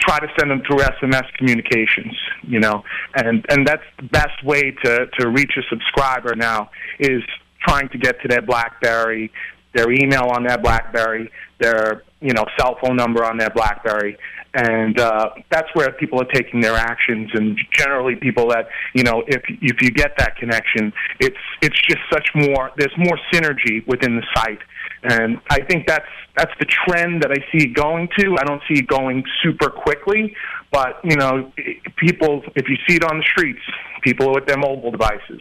try 0.00 0.18
to 0.18 0.26
send 0.38 0.50
them 0.50 0.62
through 0.66 0.78
SMS 0.78 1.32
communications, 1.36 2.14
you 2.42 2.60
know, 2.60 2.82
and 3.14 3.44
and 3.48 3.66
that's 3.66 3.84
the 3.98 4.04
best 4.04 4.42
way 4.44 4.74
to 4.84 5.06
to 5.18 5.28
reach 5.28 5.52
a 5.56 5.62
subscriber 5.68 6.34
now 6.34 6.70
is 6.98 7.22
trying 7.66 7.88
to 7.90 7.98
get 7.98 8.20
to 8.22 8.28
their 8.28 8.42
BlackBerry, 8.42 9.30
their 9.74 9.90
email 9.92 10.30
on 10.34 10.44
their 10.44 10.58
BlackBerry, 10.58 11.30
their 11.58 12.02
you 12.20 12.32
know 12.32 12.44
cell 12.58 12.76
phone 12.82 12.96
number 12.96 13.24
on 13.24 13.38
their 13.38 13.50
BlackBerry, 13.50 14.16
and 14.54 14.98
uh, 14.98 15.30
that's 15.50 15.68
where 15.74 15.92
people 15.92 16.20
are 16.20 16.28
taking 16.32 16.60
their 16.60 16.74
actions. 16.74 17.30
And 17.34 17.58
generally, 17.72 18.16
people 18.16 18.48
that 18.48 18.68
you 18.94 19.04
know, 19.04 19.22
if 19.26 19.42
if 19.48 19.82
you 19.82 19.90
get 19.90 20.12
that 20.18 20.36
connection, 20.36 20.92
it's 21.20 21.36
it's 21.62 21.80
just 21.88 22.00
such 22.12 22.28
more. 22.34 22.70
There's 22.76 22.96
more 22.98 23.18
synergy 23.32 23.86
within 23.86 24.16
the 24.16 24.24
site, 24.34 24.60
and 25.02 25.40
I 25.48 25.60
think 25.62 25.86
that's 25.86 26.06
that's 26.36 26.52
the 26.58 26.66
trend 26.66 27.22
that 27.22 27.30
I 27.30 27.38
see 27.52 27.66
going 27.66 28.08
to. 28.18 28.36
I 28.38 28.44
don't 28.44 28.62
see 28.68 28.80
it 28.80 28.86
going 28.86 29.24
super 29.42 29.70
quickly, 29.70 30.34
but 30.70 31.00
you 31.04 31.16
know, 31.16 31.52
people 31.96 32.42
if 32.54 32.68
you 32.68 32.76
see 32.88 32.96
it 32.96 33.04
on 33.04 33.18
the 33.18 33.24
streets, 33.24 33.60
people 34.02 34.32
with 34.32 34.46
their 34.46 34.58
mobile 34.58 34.90
devices. 34.90 35.40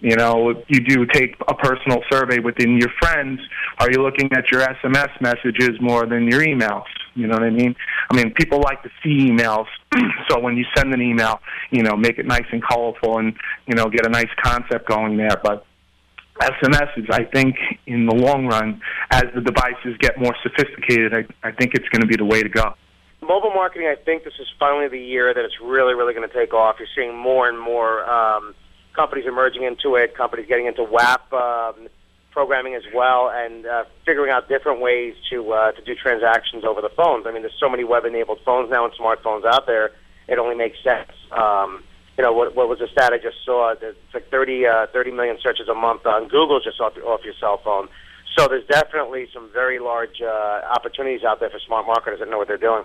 You 0.00 0.16
know, 0.16 0.62
you 0.68 0.80
do 0.80 1.06
take 1.06 1.34
a 1.48 1.54
personal 1.54 2.02
survey 2.10 2.38
within 2.38 2.76
your 2.76 2.90
friends. 3.00 3.40
Are 3.78 3.90
you 3.90 4.02
looking 4.02 4.30
at 4.34 4.50
your 4.50 4.60
SMS 4.60 5.08
messages 5.20 5.80
more 5.80 6.04
than 6.04 6.26
your 6.26 6.42
emails? 6.42 6.84
You 7.14 7.26
know 7.26 7.34
what 7.34 7.44
I 7.44 7.50
mean? 7.50 7.74
I 8.10 8.14
mean, 8.14 8.34
people 8.34 8.60
like 8.60 8.82
to 8.82 8.90
see 9.02 9.30
emails. 9.30 9.64
so 10.28 10.40
when 10.40 10.58
you 10.58 10.66
send 10.76 10.92
an 10.92 11.00
email, 11.00 11.40
you 11.70 11.82
know, 11.82 11.96
make 11.96 12.18
it 12.18 12.26
nice 12.26 12.44
and 12.52 12.62
colorful 12.62 13.18
and, 13.18 13.34
you 13.66 13.76
know, 13.76 13.88
get 13.88 14.06
a 14.06 14.10
nice 14.10 14.28
concept 14.42 14.86
going 14.88 15.16
there. 15.16 15.40
But 15.42 15.64
SMS 16.40 16.88
is, 16.96 17.06
I 17.10 17.24
think, 17.24 17.56
in 17.86 18.06
the 18.06 18.14
long 18.14 18.46
run, 18.46 18.80
as 19.14 19.24
the 19.34 19.40
devices 19.40 19.96
get 20.00 20.18
more 20.18 20.34
sophisticated, 20.42 21.14
I, 21.14 21.48
I 21.48 21.52
think 21.52 21.74
it's 21.74 21.88
going 21.88 22.02
to 22.02 22.06
be 22.06 22.16
the 22.16 22.24
way 22.24 22.42
to 22.42 22.48
go. 22.48 22.74
Mobile 23.22 23.52
marketing, 23.54 23.86
I 23.86 23.96
think 23.96 24.24
this 24.24 24.34
is 24.38 24.46
finally 24.58 24.88
the 24.88 24.98
year 24.98 25.32
that 25.32 25.44
it's 25.44 25.60
really, 25.62 25.94
really 25.94 26.14
going 26.14 26.28
to 26.28 26.34
take 26.34 26.52
off. 26.52 26.76
You're 26.78 26.88
seeing 26.94 27.16
more 27.16 27.48
and 27.48 27.58
more 27.58 28.04
um, 28.10 28.54
companies 28.94 29.24
emerging 29.26 29.62
into 29.62 29.96
it, 29.96 30.16
companies 30.16 30.46
getting 30.46 30.66
into 30.66 30.84
WAP 30.84 31.32
um, 31.32 31.88
programming 32.32 32.74
as 32.74 32.82
well, 32.94 33.30
and 33.32 33.64
uh, 33.64 33.84
figuring 34.04 34.30
out 34.30 34.48
different 34.48 34.80
ways 34.80 35.14
to 35.30 35.52
uh, 35.52 35.72
to 35.72 35.82
do 35.82 35.94
transactions 35.94 36.64
over 36.64 36.82
the 36.82 36.90
phones. 36.90 37.24
I 37.26 37.32
mean, 37.32 37.42
there's 37.42 37.58
so 37.58 37.70
many 37.70 37.84
web-enabled 37.84 38.40
phones 38.44 38.68
now 38.70 38.84
and 38.84 38.92
smartphones 38.94 39.46
out 39.46 39.66
there. 39.66 39.92
It 40.28 40.38
only 40.38 40.56
makes 40.56 40.76
sense 40.82 41.10
um, 41.32 41.82
you 42.16 42.22
know, 42.22 42.32
what, 42.32 42.54
what 42.54 42.68
was 42.68 42.78
the 42.78 42.86
stat 42.92 43.12
I 43.12 43.18
just 43.18 43.44
saw? 43.44 43.74
It's 43.80 43.98
like 44.12 44.30
30, 44.30 44.66
uh, 44.66 44.86
30 44.92 45.10
million 45.10 45.36
searches 45.42 45.68
a 45.68 45.74
month 45.74 46.06
on 46.06 46.28
Google 46.28 46.60
just 46.60 46.80
off, 46.80 46.96
off 47.04 47.20
your 47.24 47.34
cell 47.40 47.60
phone. 47.64 47.88
So 48.36 48.48
there's 48.48 48.66
definitely 48.66 49.28
some 49.32 49.50
very 49.52 49.78
large 49.78 50.20
uh, 50.20 50.60
opportunities 50.76 51.24
out 51.24 51.40
there 51.40 51.50
for 51.50 51.60
smart 51.66 51.86
marketers 51.86 52.18
that 52.18 52.28
know 52.28 52.38
what 52.38 52.48
they're 52.48 52.56
doing. 52.56 52.84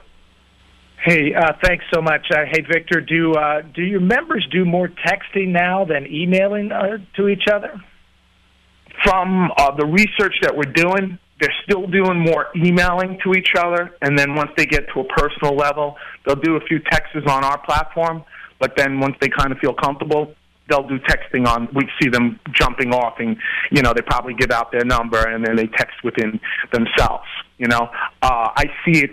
Hey, 1.04 1.34
uh, 1.34 1.54
thanks 1.64 1.86
so 1.94 2.02
much. 2.02 2.28
Uh, 2.30 2.44
hey, 2.52 2.62
Victor, 2.62 3.00
do 3.00 3.34
uh, 3.34 3.62
do 3.62 3.82
your 3.82 4.02
members 4.02 4.46
do 4.52 4.66
more 4.66 4.90
texting 4.90 5.48
now 5.48 5.86
than 5.86 6.06
emailing 6.06 6.72
uh, 6.72 6.98
to 7.16 7.30
each 7.30 7.48
other? 7.52 7.82
From 9.04 9.50
uh, 9.58 9.72
the 9.76 9.86
research 9.86 10.36
that 10.42 10.56
we're 10.56 10.74
doing, 10.74 11.18
they're 11.40 11.56
still 11.64 11.88
doing 11.88 12.20
more 12.20 12.48
emailing 12.54 13.18
to 13.24 13.34
each 13.34 13.54
other, 13.58 13.96
and 14.02 14.20
then 14.20 14.36
once 14.36 14.52
they 14.58 14.66
get 14.66 14.88
to 14.94 15.00
a 15.00 15.06
personal 15.06 15.56
level, 15.56 15.96
they'll 16.26 16.36
do 16.36 16.58
a 16.58 16.62
few 16.62 16.80
texts 16.80 17.16
on 17.28 17.46
our 17.46 17.58
platform. 17.60 18.26
But 18.60 18.76
then 18.76 19.00
once 19.00 19.16
they 19.22 19.30
kind 19.30 19.54
of 19.54 19.58
feel 19.60 19.74
comfortable, 19.74 20.36
they'll 20.70 20.88
do 20.88 21.00
texting 21.00 21.48
on. 21.48 21.68
We 21.74 21.90
see 22.02 22.10
them 22.10 22.40
jumping 22.54 22.94
off, 22.94 23.16
and 23.20 23.38
you 23.72 23.82
know 23.82 23.94
they 23.94 24.02
probably 24.02 24.34
give 24.34 24.52
out 24.52 24.72
their 24.72 24.86
number, 24.86 25.20
and 25.20 25.46
then 25.46 25.56
they 25.56 25.68
text 25.68 26.04
within 26.04 26.40
themselves. 26.72 27.26
You 27.58 27.68
know, 27.68 27.90
uh, 28.22 28.50
I 28.56 28.66
see 28.86 29.04
it. 29.04 29.12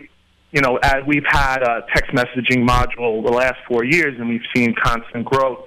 You 0.53 0.63
know, 0.63 0.79
as 0.83 1.05
we've 1.07 1.27
had 1.29 1.63
a 1.63 1.85
text 1.95 2.13
messaging 2.13 2.67
module 2.67 3.25
the 3.25 3.33
last 3.33 3.59
four 3.69 3.85
years, 3.85 4.19
and 4.19 4.29
we've 4.29 4.47
seen 4.55 4.75
constant 4.83 5.25
growth 5.25 5.65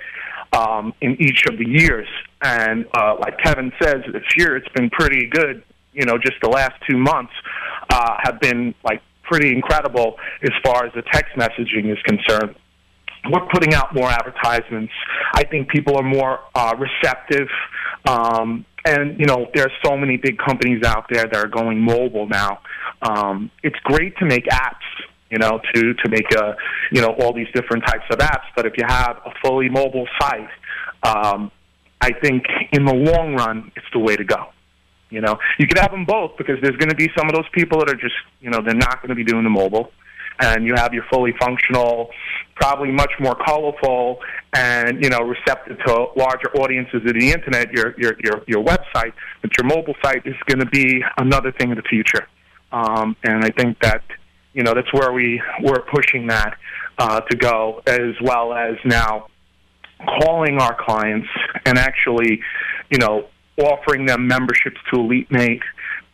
um, 0.53 0.93
in 1.01 1.21
each 1.21 1.43
of 1.47 1.57
the 1.57 1.67
years. 1.67 2.07
And 2.41 2.85
uh, 2.97 3.17
like 3.19 3.37
Kevin 3.43 3.71
says, 3.81 4.01
this 4.11 4.23
year 4.37 4.55
it's 4.55 4.69
been 4.69 4.89
pretty 4.89 5.27
good. 5.27 5.63
You 5.93 6.05
know, 6.05 6.17
just 6.17 6.35
the 6.41 6.49
last 6.49 6.73
two 6.89 6.97
months 6.97 7.33
uh, 7.89 8.15
have 8.23 8.39
been 8.39 8.73
like 8.83 9.01
pretty 9.23 9.51
incredible 9.51 10.15
as 10.43 10.51
far 10.63 10.85
as 10.85 10.93
the 10.93 11.03
text 11.11 11.35
messaging 11.35 11.91
is 11.91 12.01
concerned 12.03 12.55
we're 13.29 13.45
putting 13.47 13.73
out 13.73 13.93
more 13.93 14.09
advertisements. 14.09 14.93
I 15.33 15.43
think 15.43 15.69
people 15.69 15.97
are 15.97 16.03
more 16.03 16.39
uh, 16.55 16.75
receptive. 16.77 17.47
Um, 18.07 18.65
and 18.85 19.19
you 19.19 19.25
know, 19.25 19.47
there 19.53 19.65
are 19.65 19.71
so 19.83 19.97
many 19.97 20.17
big 20.17 20.37
companies 20.37 20.83
out 20.83 21.05
there 21.09 21.25
that 21.25 21.35
are 21.35 21.47
going 21.47 21.79
mobile 21.79 22.27
now. 22.27 22.59
Um, 23.01 23.51
it's 23.63 23.77
great 23.83 24.17
to 24.17 24.25
make 24.25 24.45
apps, 24.45 24.87
you 25.29 25.37
know, 25.37 25.59
to 25.73 25.93
to 25.93 26.09
make 26.09 26.31
a, 26.33 26.55
you 26.91 27.01
know, 27.01 27.15
all 27.19 27.33
these 27.33 27.47
different 27.53 27.85
types 27.85 28.05
of 28.09 28.19
apps. 28.19 28.45
But 28.55 28.65
if 28.65 28.73
you 28.77 28.85
have 28.87 29.17
a 29.25 29.31
fully 29.43 29.69
mobile 29.69 30.07
site, 30.19 30.49
um, 31.03 31.51
I 32.01 32.11
think 32.13 32.45
in 32.71 32.85
the 32.85 32.93
long 32.93 33.35
run, 33.35 33.71
it's 33.75 33.85
the 33.93 33.99
way 33.99 34.15
to 34.15 34.23
go. 34.23 34.47
You 35.09 35.21
know, 35.21 35.39
you 35.57 35.67
could 35.67 35.79
have 35.79 35.91
them 35.91 36.05
both 36.05 36.37
because 36.37 36.57
there's 36.61 36.77
going 36.77 36.89
to 36.89 36.95
be 36.95 37.09
some 37.17 37.27
of 37.27 37.33
those 37.33 37.49
people 37.51 37.79
that 37.79 37.89
are 37.89 37.97
just, 37.97 38.13
you 38.41 38.51
know, 38.51 38.61
they're 38.63 38.75
not 38.75 39.01
going 39.01 39.09
to 39.09 39.15
be 39.15 39.23
doing 39.23 39.43
the 39.43 39.49
mobile 39.49 39.91
and 40.39 40.65
you 40.65 40.73
have 40.75 40.93
your 40.93 41.03
fully 41.11 41.33
functional, 41.39 42.09
probably 42.55 42.91
much 42.91 43.11
more 43.19 43.35
colorful 43.35 44.19
and 44.53 45.03
you 45.03 45.09
know 45.09 45.19
receptive 45.19 45.77
to 45.85 46.07
larger 46.15 46.49
audiences 46.55 47.01
of 47.05 47.13
the 47.13 47.31
internet. 47.31 47.71
Your 47.71 47.93
your 47.97 48.13
your 48.23 48.43
your 48.47 48.63
website, 48.63 49.13
but 49.41 49.51
your 49.57 49.65
mobile 49.65 49.95
site 50.03 50.25
is 50.25 50.35
going 50.45 50.59
to 50.59 50.65
be 50.65 51.03
another 51.17 51.51
thing 51.51 51.71
in 51.71 51.77
the 51.77 51.83
future. 51.83 52.27
Um, 52.71 53.15
and 53.23 53.43
I 53.43 53.49
think 53.49 53.79
that 53.81 54.03
you 54.53 54.63
know 54.63 54.73
that's 54.73 54.91
where 54.93 55.11
we 55.11 55.41
we're 55.61 55.81
pushing 55.81 56.27
that 56.27 56.57
uh, 56.97 57.21
to 57.21 57.37
go, 57.37 57.81
as 57.87 58.15
well 58.21 58.53
as 58.53 58.75
now 58.85 59.27
calling 60.21 60.59
our 60.59 60.75
clients 60.79 61.27
and 61.65 61.77
actually, 61.77 62.41
you 62.89 62.97
know, 62.97 63.27
offering 63.57 64.05
them 64.05 64.27
memberships 64.27 64.77
to 64.91 64.97
EliteMate, 64.97 65.61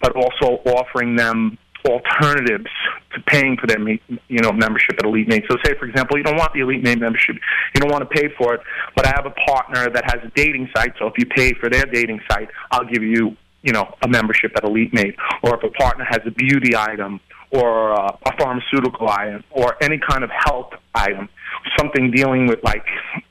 but 0.01 0.15
also 0.15 0.61
offering 0.65 1.15
them 1.15 1.57
alternatives 1.87 2.65
to 3.13 3.21
paying 3.21 3.57
for 3.57 3.67
their 3.67 3.79
you 3.79 4.39
know 4.41 4.51
membership 4.51 4.95
at 4.99 5.05
Elite 5.05 5.27
EliteMate. 5.27 5.47
So, 5.49 5.57
say 5.63 5.75
for 5.77 5.85
example, 5.85 6.17
you 6.17 6.23
don't 6.23 6.37
want 6.37 6.53
the 6.53 6.61
Elite 6.61 6.83
EliteMate 6.83 6.99
membership, 6.99 7.35
you 7.73 7.81
don't 7.81 7.91
want 7.91 8.09
to 8.09 8.21
pay 8.21 8.29
for 8.37 8.55
it, 8.55 8.61
but 8.95 9.05
I 9.05 9.13
have 9.15 9.25
a 9.25 9.31
partner 9.31 9.89
that 9.89 10.03
has 10.05 10.23
a 10.23 10.31
dating 10.35 10.69
site. 10.75 10.93
So, 10.99 11.07
if 11.07 11.13
you 11.17 11.25
pay 11.25 11.53
for 11.53 11.69
their 11.69 11.85
dating 11.85 12.21
site, 12.29 12.49
I'll 12.71 12.85
give 12.85 13.03
you 13.03 13.35
you 13.63 13.71
know 13.71 13.93
a 14.01 14.07
membership 14.07 14.51
at 14.55 14.63
Elite 14.63 14.91
EliteMate. 14.93 15.15
Or 15.43 15.55
if 15.55 15.63
a 15.63 15.69
partner 15.69 16.05
has 16.05 16.21
a 16.25 16.31
beauty 16.31 16.75
item 16.75 17.19
or 17.51 17.93
uh, 17.93 18.17
a 18.25 18.37
pharmaceutical 18.37 19.09
item 19.09 19.43
or 19.51 19.75
any 19.81 19.99
kind 19.99 20.23
of 20.23 20.29
health 20.31 20.73
item, 20.93 21.29
something 21.77 22.11
dealing 22.11 22.47
with 22.47 22.63
like 22.63 22.85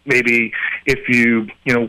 maybe 0.06 0.52
if 0.86 1.08
you 1.08 1.48
you 1.64 1.74
know 1.74 1.88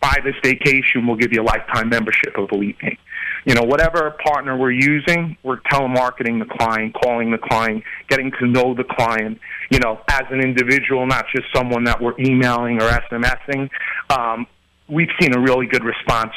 buy 0.00 0.16
this 0.24 0.34
vacation, 0.42 1.06
we'll 1.06 1.16
give 1.16 1.32
you 1.32 1.42
a 1.42 1.44
lifetime 1.44 1.88
membership 1.88 2.36
of 2.36 2.50
Elite 2.52 2.76
EliteMate 2.78 2.98
you 3.46 3.54
know, 3.54 3.62
whatever 3.62 4.10
partner 4.24 4.56
we're 4.56 4.72
using, 4.72 5.36
we're 5.44 5.60
telemarketing 5.72 6.40
the 6.40 6.52
client, 6.58 6.94
calling 7.00 7.30
the 7.30 7.38
client, 7.38 7.84
getting 8.08 8.32
to 8.40 8.46
know 8.46 8.74
the 8.74 8.82
client, 8.82 9.38
you 9.70 9.78
know, 9.78 10.00
as 10.08 10.24
an 10.30 10.40
individual, 10.40 11.06
not 11.06 11.26
just 11.34 11.46
someone 11.54 11.84
that 11.84 12.02
we're 12.02 12.18
emailing 12.18 12.82
or 12.82 12.88
SMSing. 12.88 13.70
Um, 14.10 14.48
we've 14.88 15.10
seen 15.20 15.32
a 15.32 15.40
really 15.40 15.66
good 15.66 15.84
response 15.84 16.32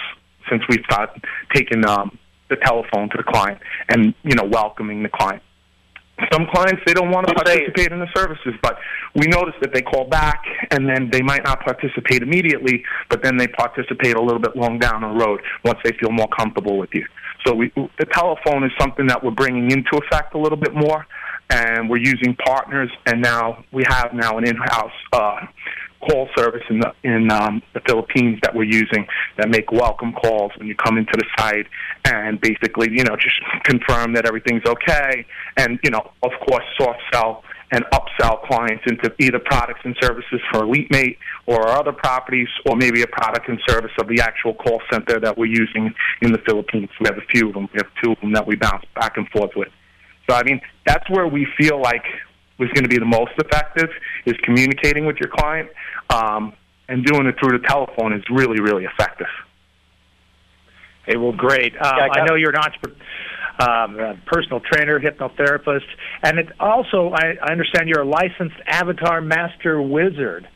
since 0.52 0.62
we've 0.70 0.86
started 0.86 1.24
taking 1.52 1.84
um, 1.88 2.18
the 2.48 2.58
telephone 2.58 3.10
to 3.10 3.18
the 3.18 3.24
client 3.24 3.60
and, 3.90 4.14
you 4.24 4.36
know, 4.36 4.46
welcoming 4.46 5.02
the 5.02 5.10
client. 5.10 5.42
Some 6.32 6.48
clients 6.54 6.82
they 6.86 6.94
don't 6.94 7.12
want 7.12 7.28
to 7.28 7.34
participate 7.34 7.92
in 7.92 8.00
the 8.00 8.08
services, 8.16 8.54
but 8.62 8.78
we 9.16 9.28
notice 9.28 9.56
that 9.62 9.74
they 9.74 9.82
call 9.82 10.06
back 10.06 10.44
and 10.72 10.88
then 10.88 11.10
they 11.12 11.22
might 11.22 11.44
not 11.44 11.62
participate 11.62 12.22
immediately, 12.22 12.84
but 13.10 13.24
then 13.24 13.38
they 13.38 13.48
participate 13.48 14.16
a 14.16 14.22
little 14.22 14.40
bit 14.40 14.56
long 14.56 14.80
down 14.80 15.02
the 15.02 15.26
road 15.26 15.42
once 15.64 15.80
they 15.84 15.92
feel 16.00 16.12
more 16.12 16.28
comfortable 16.38 16.78
with 16.78 16.90
you. 16.94 17.06
So 17.46 17.54
we, 17.54 17.72
the 17.76 18.06
telephone 18.12 18.64
is 18.64 18.72
something 18.80 19.08
that 19.08 19.24
we're 19.24 19.32
bringing 19.32 19.72
into 19.72 19.98
effect 19.98 20.36
a 20.36 20.38
little 20.38 20.58
bit 20.58 20.74
more, 20.74 21.06
and 21.50 21.90
we're 21.90 21.98
using 21.98 22.36
partners, 22.46 22.92
and 23.06 23.22
now 23.22 23.64
we 23.72 23.84
have 23.88 24.14
now 24.14 24.38
an 24.38 24.48
in-house 24.48 24.92
uh, 25.14 25.40
call 26.02 26.30
service 26.36 26.64
in 26.70 26.80
the 26.80 26.92
in 27.04 27.32
um, 27.32 27.62
the 27.74 27.82
Philippines 27.82 28.40
that 28.42 28.56
we're 28.56 28.64
using 28.64 29.06
that 29.38 29.50
make 29.50 29.72
welcome 29.72 30.14
calls 30.14 30.52
when 30.58 30.68
you 30.68 30.76
come 30.76 30.98
into 30.98 31.14
the 31.14 31.26
site 31.38 31.68
and 32.06 32.40
basically 32.40 32.88
you 32.92 33.04
know 33.04 33.16
just 33.16 33.36
confirm 33.64 34.14
that 34.14 34.26
everything's 34.26 34.66
okay 34.66 35.26
and 35.58 35.80
you 35.84 35.90
know 35.90 36.12
of 36.24 36.32
course 36.48 36.64
soft 36.78 37.02
sell 37.12 37.44
and 37.72 37.86
upsell 37.94 38.42
clients 38.48 38.84
into 38.88 39.14
either 39.20 39.40
products 39.40 39.82
and 39.84 39.96
services 40.02 40.40
for 40.52 40.62
EliteMate 40.62 41.18
or 41.46 41.68
other 41.70 41.92
properties, 41.92 42.48
or 42.66 42.76
maybe 42.76 43.02
a 43.02 43.08
product 43.08 43.48
and 43.48 43.60
service 43.68 43.92
of 44.00 44.08
the 44.08 44.20
actual 44.22 44.54
call 44.56 44.82
center 44.92 45.20
that 45.20 45.38
we're 45.38 45.46
using 45.46 45.94
in 46.22 46.32
the 46.32 46.40
Philippines. 46.48 46.90
We 47.00 47.06
have 47.06 47.18
a 47.18 47.28
few 47.32 47.50
of 47.50 47.54
them. 47.54 47.70
We 47.74 47.78
have 47.78 47.92
two 48.04 48.12
of 48.14 48.20
them 48.22 48.34
that 48.34 48.48
we 48.48 48.56
bounce 48.56 48.86
back 48.96 49.18
and 49.18 49.28
forth 49.30 49.52
with. 49.56 49.70
So, 50.28 50.36
I 50.36 50.44
mean, 50.44 50.62
that's 50.86 51.08
where 51.10 51.28
we 51.28 51.48
feel 51.58 51.80
like 51.82 52.06
was 52.60 52.70
going 52.74 52.84
to 52.84 52.90
be 52.90 52.98
the 52.98 53.06
most 53.06 53.32
effective 53.38 53.90
is 54.26 54.36
communicating 54.44 55.06
with 55.06 55.18
your 55.18 55.30
client, 55.30 55.70
um, 56.10 56.54
and 56.88 57.06
doing 57.06 57.28
it 57.28 57.36
through 57.40 57.58
the 57.58 57.68
telephone 57.68 58.14
is 58.14 58.24
really, 58.30 58.60
really 58.60 58.86
effective. 58.86 59.28
Hey, 61.06 61.18
well, 61.18 61.32
great. 61.32 61.74
Uh, 61.76 62.08
I 62.12 62.26
know 62.26 62.36
you're 62.36 62.52
an 62.52 62.58
entrepreneur. 62.58 62.98
Um, 63.60 64.00
a 64.00 64.18
personal 64.26 64.62
trainer, 64.62 65.02
hypnotherapist, 65.02 65.84
and 66.24 66.40
it 66.40 66.48
also 66.62 67.12
I, 67.14 67.36
I 67.44 67.52
understand 67.52 67.90
you're 67.90 68.04
a 68.04 68.08
licensed 68.08 68.56
avatar 68.66 69.20
master 69.20 69.82
wizard. 69.82 70.48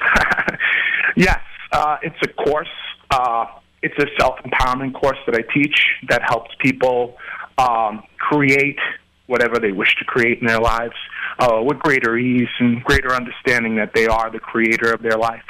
yes, 1.16 1.40
uh, 1.72 1.98
it's 2.00 2.16
a 2.22 2.28
course. 2.28 2.68
Uh, 3.10 3.44
it's 3.82 3.98
a 3.98 4.06
self 4.18 4.38
empowerment 4.38 4.94
course 4.94 5.18
that 5.26 5.34
I 5.34 5.42
teach 5.52 5.76
that 6.08 6.22
helps 6.22 6.50
people 6.60 7.18
um, 7.58 8.04
create 8.16 8.78
whatever 9.26 9.58
they 9.58 9.72
wish 9.72 9.94
to 9.96 10.04
create 10.04 10.40
in 10.40 10.46
their 10.46 10.60
lives 10.60 10.96
uh, 11.40 11.62
with 11.62 11.78
greater 11.78 12.16
ease 12.18 12.48
and 12.58 12.84
greater 12.84 13.12
understanding 13.14 13.76
that 13.76 13.92
they 13.94 14.06
are 14.06 14.30
the 14.30 14.38
creator 14.38 14.92
of 14.92 15.02
their 15.02 15.18
life. 15.18 15.42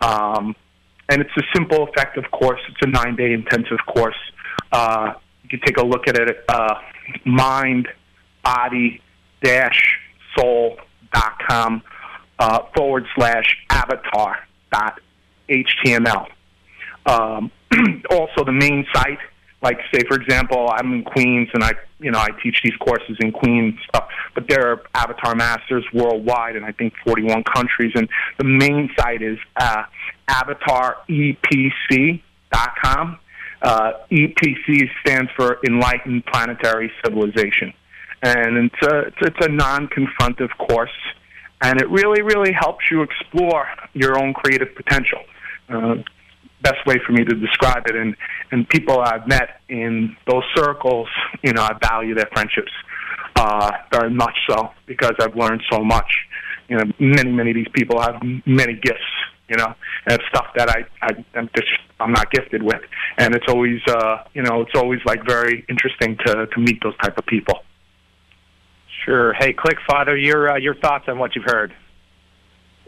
Um, 0.00 0.54
and 1.08 1.20
it's 1.20 1.36
a 1.36 1.42
simple, 1.54 1.88
effective 1.88 2.30
course. 2.30 2.60
It's 2.68 2.78
a 2.82 2.86
nine 2.86 3.16
day 3.16 3.32
intensive 3.32 3.78
course. 3.86 4.16
Uh, 4.70 5.14
you 5.42 5.48
can 5.48 5.60
take 5.60 5.76
a 5.76 5.84
look 5.84 6.08
at 6.08 6.16
it 6.16 6.44
uh, 6.48 6.74
mind, 7.24 7.88
body, 8.44 9.02
dash, 9.42 9.98
soul.com 10.36 11.82
uh, 12.38 12.60
forward 12.74 13.06
slash 13.14 13.58
avatar 13.68 14.38
dot 14.72 15.00
html. 15.48 16.28
Um, 17.04 17.50
also, 18.10 18.44
the 18.44 18.52
main 18.52 18.86
site 18.94 19.18
like 19.62 19.78
say 19.92 20.00
for 20.08 20.20
example 20.20 20.68
i'm 20.76 20.92
in 20.92 21.04
queens 21.04 21.48
and 21.54 21.62
i 21.62 21.72
you 22.00 22.10
know 22.10 22.18
i 22.18 22.28
teach 22.42 22.60
these 22.64 22.74
courses 22.76 23.16
in 23.20 23.30
queens 23.30 23.74
uh, 23.94 24.00
but 24.34 24.48
there 24.48 24.70
are 24.70 24.82
avatar 24.94 25.34
masters 25.34 25.84
worldwide 25.92 26.56
in 26.56 26.64
i 26.64 26.72
think 26.72 26.94
41 27.04 27.44
countries. 27.44 27.92
And 27.94 28.08
the 28.38 28.44
main 28.44 28.90
site 28.98 29.20
is 29.22 29.38
uh, 29.56 29.84
avatarepc.com 30.28 33.18
uh, 33.62 33.92
epc 34.10 34.90
stands 35.00 35.30
for 35.36 35.58
enlightened 35.66 36.26
planetary 36.26 36.92
civilization. 37.04 37.72
And 38.22 38.56
it's 38.56 38.82
a 38.82 38.98
it's, 39.00 39.16
it's 39.20 39.46
a 39.46 39.48
non-confrontive 39.48 40.50
course 40.58 40.90
and 41.60 41.80
it 41.80 41.88
really 41.90 42.22
really 42.22 42.52
helps 42.52 42.90
you 42.90 43.02
explore 43.02 43.68
your 43.94 44.18
own 44.18 44.34
creative 44.34 44.74
potential. 44.74 45.20
Uh, 45.68 45.96
best 46.62 46.84
way 46.86 46.96
for 47.06 47.12
me 47.12 47.24
to 47.24 47.34
describe 47.34 47.84
it. 47.88 47.96
And 47.96 48.16
and 48.50 48.68
people 48.68 49.00
I've 49.00 49.26
met 49.26 49.60
in 49.68 50.16
those 50.26 50.44
circles, 50.54 51.08
you 51.42 51.52
know, 51.52 51.62
I 51.62 51.72
value 51.82 52.14
their 52.14 52.28
friendships 52.32 52.72
uh, 53.36 53.70
very 53.92 54.10
much 54.10 54.36
so 54.48 54.70
because 54.86 55.14
I've 55.20 55.36
learned 55.36 55.62
so 55.70 55.82
much. 55.84 56.10
you 56.68 56.76
know, 56.78 56.84
many 56.98 57.30
many 57.30 57.50
of 57.50 57.56
these 57.56 57.72
people 57.72 58.00
have 58.00 58.22
many 58.46 58.74
gifts. 58.74 59.00
You 59.48 59.58
know, 59.58 59.74
and 60.06 60.18
stuff 60.30 60.46
that 60.56 60.70
I, 60.70 60.86
I 61.02 61.24
I'm 61.34 61.50
just 61.54 61.68
I'm 62.00 62.12
not 62.12 62.30
gifted 62.30 62.62
with, 62.62 62.80
and 63.18 63.34
it's 63.34 63.44
always 63.48 63.80
uh, 63.86 64.24
you 64.32 64.42
know 64.42 64.62
it's 64.62 64.74
always 64.74 65.00
like 65.04 65.26
very 65.26 65.66
interesting 65.68 66.16
to 66.24 66.46
to 66.46 66.60
meet 66.60 66.82
those 66.82 66.96
type 67.02 67.18
of 67.18 67.26
people. 67.26 67.58
Sure. 69.04 69.34
Hey, 69.34 69.52
Click 69.52 69.76
Father, 69.86 70.16
your 70.16 70.52
uh, 70.52 70.56
your 70.56 70.74
thoughts 70.76 71.04
on 71.08 71.18
what 71.18 71.34
you've 71.36 71.44
heard? 71.44 71.74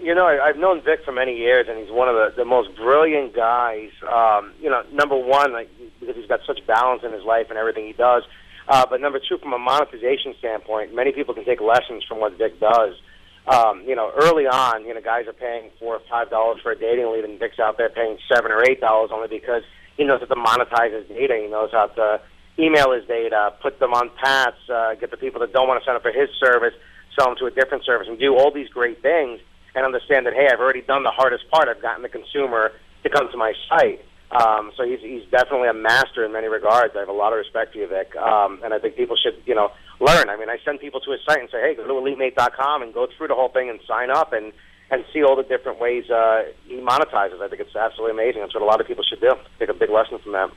You 0.04 0.14
know, 0.14 0.26
I've 0.26 0.58
known 0.58 0.82
Vic 0.84 1.00
for 1.02 1.12
many 1.12 1.34
years, 1.34 1.64
and 1.66 1.78
he's 1.78 1.90
one 1.90 2.10
of 2.10 2.14
the, 2.14 2.36
the 2.36 2.44
most 2.44 2.76
brilliant 2.76 3.34
guys. 3.34 3.88
Um, 4.04 4.52
you 4.60 4.68
know, 4.68 4.82
number 4.92 5.16
one, 5.16 5.54
like, 5.54 5.70
because 5.98 6.14
he's 6.14 6.28
got 6.28 6.40
such 6.46 6.60
balance 6.66 7.00
in 7.02 7.10
his 7.10 7.24
life 7.24 7.46
and 7.48 7.56
everything 7.56 7.86
he 7.86 7.94
does. 7.94 8.22
Uh, 8.68 8.84
but 8.84 9.00
number 9.00 9.18
two, 9.18 9.38
from 9.38 9.54
a 9.54 9.58
monetization 9.58 10.34
standpoint, 10.38 10.94
many 10.94 11.12
people 11.12 11.32
can 11.32 11.46
take 11.46 11.62
lessons 11.62 12.04
from 12.04 12.20
what 12.20 12.36
Vic 12.36 12.60
does. 12.60 13.00
Um, 13.48 13.80
you 13.86 13.96
know, 13.96 14.12
early 14.20 14.44
on, 14.44 14.84
you 14.84 14.92
know, 14.92 15.00
guys 15.00 15.26
are 15.26 15.32
paying 15.32 15.70
four 15.80 15.96
or 15.96 16.02
five 16.10 16.28
dollars 16.28 16.60
for 16.62 16.72
a 16.72 16.78
dating 16.78 17.10
lead, 17.10 17.24
and 17.24 17.38
Vic's 17.38 17.58
out 17.58 17.78
there 17.78 17.88
paying 17.88 18.18
seven 18.28 18.52
or 18.52 18.62
eight 18.62 18.82
dollars 18.82 19.08
only 19.10 19.28
because 19.28 19.62
he 19.96 20.04
knows 20.04 20.20
how 20.20 20.26
to 20.26 20.36
monetize 20.36 20.92
his 20.92 21.08
data. 21.08 21.40
He 21.42 21.48
knows 21.48 21.70
how 21.72 21.86
to 21.86 22.20
email 22.58 22.92
his 22.92 23.08
data, 23.08 23.54
put 23.62 23.80
them 23.80 23.94
on 23.94 24.10
paths, 24.22 24.68
uh, 24.68 24.96
get 24.96 25.10
the 25.10 25.16
people 25.16 25.40
that 25.40 25.54
don't 25.54 25.66
want 25.66 25.80
to 25.80 25.86
sign 25.86 25.96
up 25.96 26.02
for 26.02 26.12
his 26.12 26.28
service, 26.38 26.74
sell 27.18 27.28
them 27.28 27.36
to 27.38 27.46
a 27.46 27.50
different 27.50 27.86
service, 27.86 28.06
and 28.06 28.18
do 28.18 28.36
all 28.36 28.52
these 28.52 28.68
great 28.68 29.00
things 29.00 29.40
and 29.74 29.84
understand 29.84 30.26
that 30.26 30.34
hey, 30.34 30.48
I've 30.52 30.60
already 30.60 30.82
done 30.82 31.02
the 31.02 31.10
hardest 31.10 31.50
part. 31.50 31.68
I've 31.68 31.82
gotten 31.82 32.02
the 32.02 32.08
consumer 32.08 32.72
to 33.02 33.10
come 33.10 33.30
to 33.30 33.36
my 33.36 33.52
site. 33.68 34.04
Um, 34.30 34.72
so 34.76 34.84
he's 34.84 35.00
he's 35.00 35.22
definitely 35.30 35.68
a 35.68 35.74
master 35.74 36.24
in 36.24 36.32
many 36.32 36.48
regards. 36.48 36.94
I 36.96 37.00
have 37.00 37.08
a 37.08 37.12
lot 37.12 37.32
of 37.32 37.38
respect 37.38 37.72
for 37.72 37.78
you, 37.78 37.86
Vic, 37.86 38.16
um, 38.16 38.60
and 38.64 38.74
I 38.74 38.78
think 38.78 38.96
people 38.96 39.16
should 39.16 39.40
you 39.46 39.54
know 39.54 39.70
learn. 40.00 40.28
I 40.28 40.36
mean, 40.36 40.48
I 40.48 40.58
send 40.64 40.80
people 40.80 41.00
to 41.00 41.12
his 41.12 41.20
site 41.26 41.38
and 41.38 41.48
say, 41.50 41.60
hey, 41.60 41.74
go 41.76 41.86
to 41.86 41.92
EliteMate.com 41.92 42.82
and 42.82 42.92
go 42.92 43.06
through 43.16 43.28
the 43.28 43.34
whole 43.34 43.50
thing 43.50 43.70
and 43.70 43.78
sign 43.86 44.10
up 44.10 44.32
and 44.32 44.52
and 44.90 45.04
see 45.12 45.22
all 45.22 45.36
the 45.36 45.44
different 45.44 45.78
ways 45.80 46.10
uh, 46.10 46.44
he 46.66 46.76
monetizes. 46.76 47.40
I 47.40 47.48
think 47.48 47.60
it's 47.60 47.76
absolutely 47.76 48.12
amazing. 48.12 48.42
That's 48.42 48.54
what 48.54 48.62
a 48.62 48.66
lot 48.66 48.80
of 48.80 48.86
people 48.86 49.04
should 49.04 49.20
do. 49.20 49.34
Take 49.58 49.68
a 49.68 49.74
big 49.74 49.90
lesson 49.90 50.18
from 50.18 50.32
that. 50.32 50.50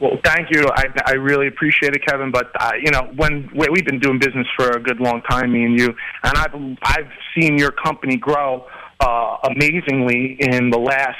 Well, 0.00 0.18
thank 0.24 0.48
you. 0.50 0.66
I, 0.74 0.84
I 1.06 1.12
really 1.12 1.46
appreciate 1.46 1.94
it, 1.94 2.04
Kevin. 2.06 2.30
But 2.32 2.50
uh, 2.58 2.72
you 2.82 2.90
know, 2.90 3.10
when 3.16 3.48
we- 3.54 3.68
we've 3.70 3.86
been 3.86 4.00
doing 4.00 4.18
business 4.18 4.46
for 4.56 4.70
a 4.70 4.80
good 4.80 5.00
long 5.00 5.22
time, 5.22 5.52
me 5.52 5.64
and 5.64 5.78
you, 5.78 5.94
and 6.24 6.36
I've 6.36 6.54
I've 6.82 7.10
seen 7.38 7.56
your 7.58 7.70
company 7.70 8.16
grow 8.16 8.66
uh, 9.00 9.36
amazingly 9.44 10.36
in 10.40 10.70
the 10.70 10.78
last. 10.78 11.18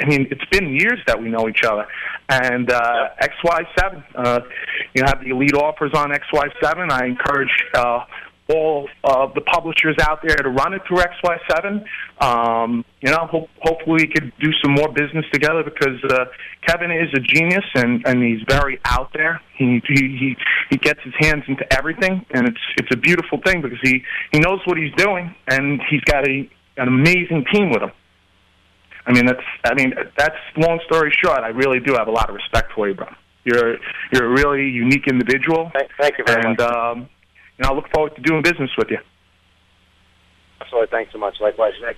I 0.00 0.06
mean, 0.06 0.26
it's 0.30 0.44
been 0.50 0.68
years 0.74 1.00
that 1.06 1.20
we 1.20 1.28
know 1.30 1.48
each 1.48 1.62
other. 1.64 1.86
And 2.28 2.70
uh, 2.70 3.08
XY7, 3.22 4.04
uh, 4.16 4.40
you 4.94 5.02
have 5.04 5.20
the 5.22 5.30
elite 5.30 5.54
offers 5.54 5.92
on 5.94 6.10
XY7. 6.10 6.90
I 6.90 7.06
encourage. 7.06 7.52
Uh, 7.74 8.00
all 8.48 8.88
of 9.04 9.32
the 9.34 9.40
publishers 9.40 9.96
out 10.02 10.20
there 10.22 10.36
to 10.36 10.50
run 10.50 10.74
it 10.74 10.82
through 10.86 10.98
XY7. 10.98 11.84
Um, 12.20 12.84
you 13.00 13.10
know, 13.10 13.26
ho- 13.30 13.48
hopefully 13.62 14.04
we 14.04 14.06
could 14.06 14.32
do 14.38 14.50
some 14.62 14.72
more 14.74 14.88
business 14.92 15.24
together 15.32 15.62
because 15.62 16.02
uh, 16.10 16.26
Kevin 16.66 16.90
is 16.90 17.08
a 17.14 17.20
genius 17.20 17.64
and, 17.74 18.06
and 18.06 18.22
he's 18.22 18.42
very 18.48 18.78
out 18.84 19.10
there. 19.14 19.40
He, 19.56 19.80
he 19.88 19.94
he 19.94 20.36
he 20.70 20.76
gets 20.76 21.00
his 21.04 21.14
hands 21.20 21.44
into 21.48 21.64
everything, 21.72 22.24
and 22.32 22.46
it's 22.48 22.60
it's 22.76 22.90
a 22.92 22.96
beautiful 22.98 23.40
thing 23.44 23.62
because 23.62 23.78
he 23.82 24.02
he 24.32 24.40
knows 24.40 24.60
what 24.66 24.76
he's 24.76 24.92
doing 24.96 25.34
and 25.48 25.80
he's 25.88 26.02
got 26.02 26.26
a 26.28 26.48
an 26.76 26.88
amazing 26.88 27.44
team 27.52 27.70
with 27.70 27.82
him. 27.82 27.92
I 29.06 29.12
mean, 29.12 29.26
that's 29.26 29.42
I 29.64 29.74
mean 29.74 29.94
that's 30.18 30.36
long 30.56 30.80
story 30.86 31.12
short. 31.22 31.40
I 31.40 31.48
really 31.48 31.80
do 31.80 31.94
have 31.94 32.08
a 32.08 32.12
lot 32.12 32.28
of 32.28 32.34
respect 32.34 32.72
for 32.74 32.88
you, 32.88 32.94
bro. 32.94 33.06
You're 33.44 33.76
you're 34.12 34.26
a 34.26 34.28
really 34.30 34.68
unique 34.68 35.06
individual. 35.06 35.70
Thank, 35.74 35.90
thank 36.00 36.18
you 36.18 36.24
very 36.26 36.42
and 36.42 36.58
much. 36.58 36.70
um, 36.72 37.08
know, 37.62 37.70
I 37.70 37.74
look 37.74 37.88
forward 37.94 38.16
to 38.16 38.22
doing 38.22 38.42
business 38.42 38.70
with 38.76 38.90
you. 38.90 38.98
Absolutely. 40.60 40.88
Thanks 40.90 41.12
so 41.12 41.18
much. 41.18 41.36
Likewise, 41.40 41.74
Vic. 41.80 41.96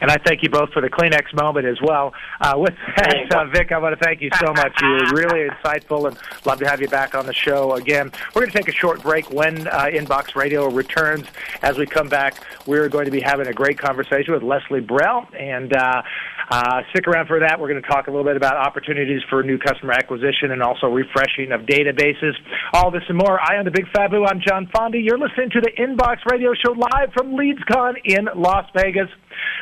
And 0.00 0.10
I 0.10 0.16
thank 0.26 0.42
you 0.42 0.50
both 0.50 0.72
for 0.72 0.82
the 0.82 0.90
Kleenex 0.90 1.32
moment 1.32 1.64
as 1.64 1.80
well. 1.80 2.12
Uh, 2.40 2.54
with 2.56 2.74
that, 2.96 3.32
uh, 3.32 3.44
Vic, 3.46 3.70
I 3.70 3.78
want 3.78 3.96
to 3.96 4.04
thank 4.04 4.20
you 4.20 4.30
so 4.34 4.52
much. 4.52 4.72
You 4.82 4.88
were 4.88 5.12
really 5.14 5.48
insightful 5.64 6.08
and 6.08 6.18
love 6.44 6.58
to 6.58 6.68
have 6.68 6.80
you 6.80 6.88
back 6.88 7.14
on 7.14 7.24
the 7.24 7.32
show 7.32 7.74
again. 7.74 8.10
We're 8.34 8.42
going 8.42 8.50
to 8.50 8.58
take 8.58 8.68
a 8.68 8.76
short 8.76 9.00
break 9.00 9.30
when 9.30 9.68
uh, 9.68 9.84
Inbox 9.84 10.34
Radio 10.34 10.68
returns. 10.68 11.26
As 11.62 11.78
we 11.78 11.86
come 11.86 12.08
back, 12.08 12.44
we're 12.66 12.88
going 12.88 13.04
to 13.04 13.12
be 13.12 13.20
having 13.20 13.46
a 13.46 13.52
great 13.52 13.78
conversation 13.78 14.34
with 14.34 14.42
Leslie 14.42 14.80
Brell. 14.80 15.28
And 15.38 15.72
uh, 15.72 16.02
uh, 16.50 16.82
stick 16.90 17.06
around 17.06 17.28
for 17.28 17.40
that. 17.40 17.58
We're 17.58 17.68
going 17.68 17.80
to 17.80 17.88
talk 17.88 18.08
a 18.08 18.10
little 18.10 18.26
bit 18.26 18.36
about 18.36 18.56
opportunities 18.56 19.22
for 19.30 19.42
new 19.42 19.58
customer 19.58 19.92
acquisition 19.92 20.50
and 20.50 20.62
also 20.62 20.88
refreshing 20.88 21.52
of 21.52 21.62
databases. 21.62 22.32
All 22.72 22.90
this 22.90 23.04
and 23.08 23.16
more. 23.16 23.40
I 23.40 23.56
am 23.56 23.64
the 23.64 23.70
Big 23.70 23.86
Fabu. 23.86 24.26
I'm 24.28 24.40
John 24.40 24.66
Fondy. 24.66 25.02
You're 25.02 25.18
listening 25.18 25.50
to 25.50 25.60
the 25.60 25.70
Inbox 25.78 26.18
Radio 26.30 26.52
Show 26.54 26.72
live 26.72 27.12
from 27.14 27.32
LeadsCon 27.32 27.94
in 28.04 28.28
Las 28.36 28.68
Vegas. 28.76 29.08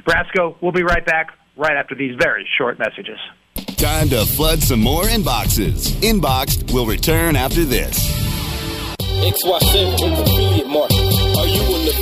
Brasco, 0.05 0.57
we'll 0.61 0.73
be 0.73 0.83
right 0.83 1.05
back 1.05 1.31
right 1.57 1.77
after 1.77 1.95
these 1.95 2.17
very 2.19 2.47
short 2.59 2.79
messages. 2.79 3.19
Time 3.77 4.09
to 4.11 4.25
flood 4.27 4.61
some 4.63 4.81
more 4.81 5.05
inboxes. 5.05 5.91
Inboxed 6.01 6.73
will 6.73 6.87
return 6.87 7.37
after 7.37 7.65
this. 7.65 7.99
XY7 8.99 9.95
is 9.95 10.21
affiliate 10.21 10.69
market. 10.69 10.97
Are 11.37 11.47
you 11.47 11.63
an 11.63 11.90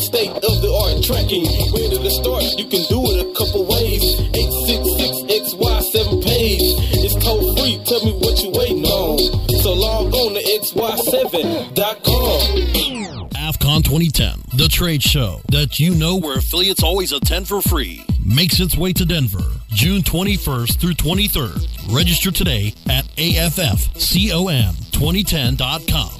State 0.00 0.32
of 0.32 0.62
the 0.64 0.72
art 0.72 1.04
tracking. 1.04 1.44
Where 1.72 1.90
to 1.90 1.98
the 1.98 2.10
start? 2.10 2.42
You 2.56 2.64
can 2.64 2.82
do 2.88 3.04
it 3.12 3.20
a 3.20 3.28
couple 3.36 3.66
ways. 3.68 4.00
866 4.32 5.52
XY7 5.52 6.24
page. 6.24 6.72
It's 7.04 7.14
toll 7.22 7.54
free. 7.56 7.76
Tell 7.84 8.00
me 8.04 8.12
what 8.18 8.42
you 8.42 8.50
waiting 8.50 8.84
on. 8.86 9.18
So 9.60 9.74
log 9.74 10.14
on 10.14 10.32
to 10.34 10.40
XY7.com. 10.40 13.28
AFCON 13.30 13.84
2010, 13.84 14.42
the 14.54 14.68
trade 14.68 15.02
show 15.02 15.40
that 15.50 15.78
you 15.78 15.94
know 15.94 16.16
where 16.16 16.38
affiliates 16.38 16.82
always 16.82 17.12
attend 17.12 17.46
for 17.48 17.60
free, 17.60 18.02
makes 18.34 18.60
its 18.60 18.76
way 18.76 18.92
to 18.92 19.04
Denver 19.04 19.42
June 19.68 20.02
21st 20.02 20.80
through 20.80 20.94
23rd. 20.94 21.94
Register 21.94 22.30
today 22.30 22.72
at 22.88 23.04
AFFCON2010.com. 23.16 26.10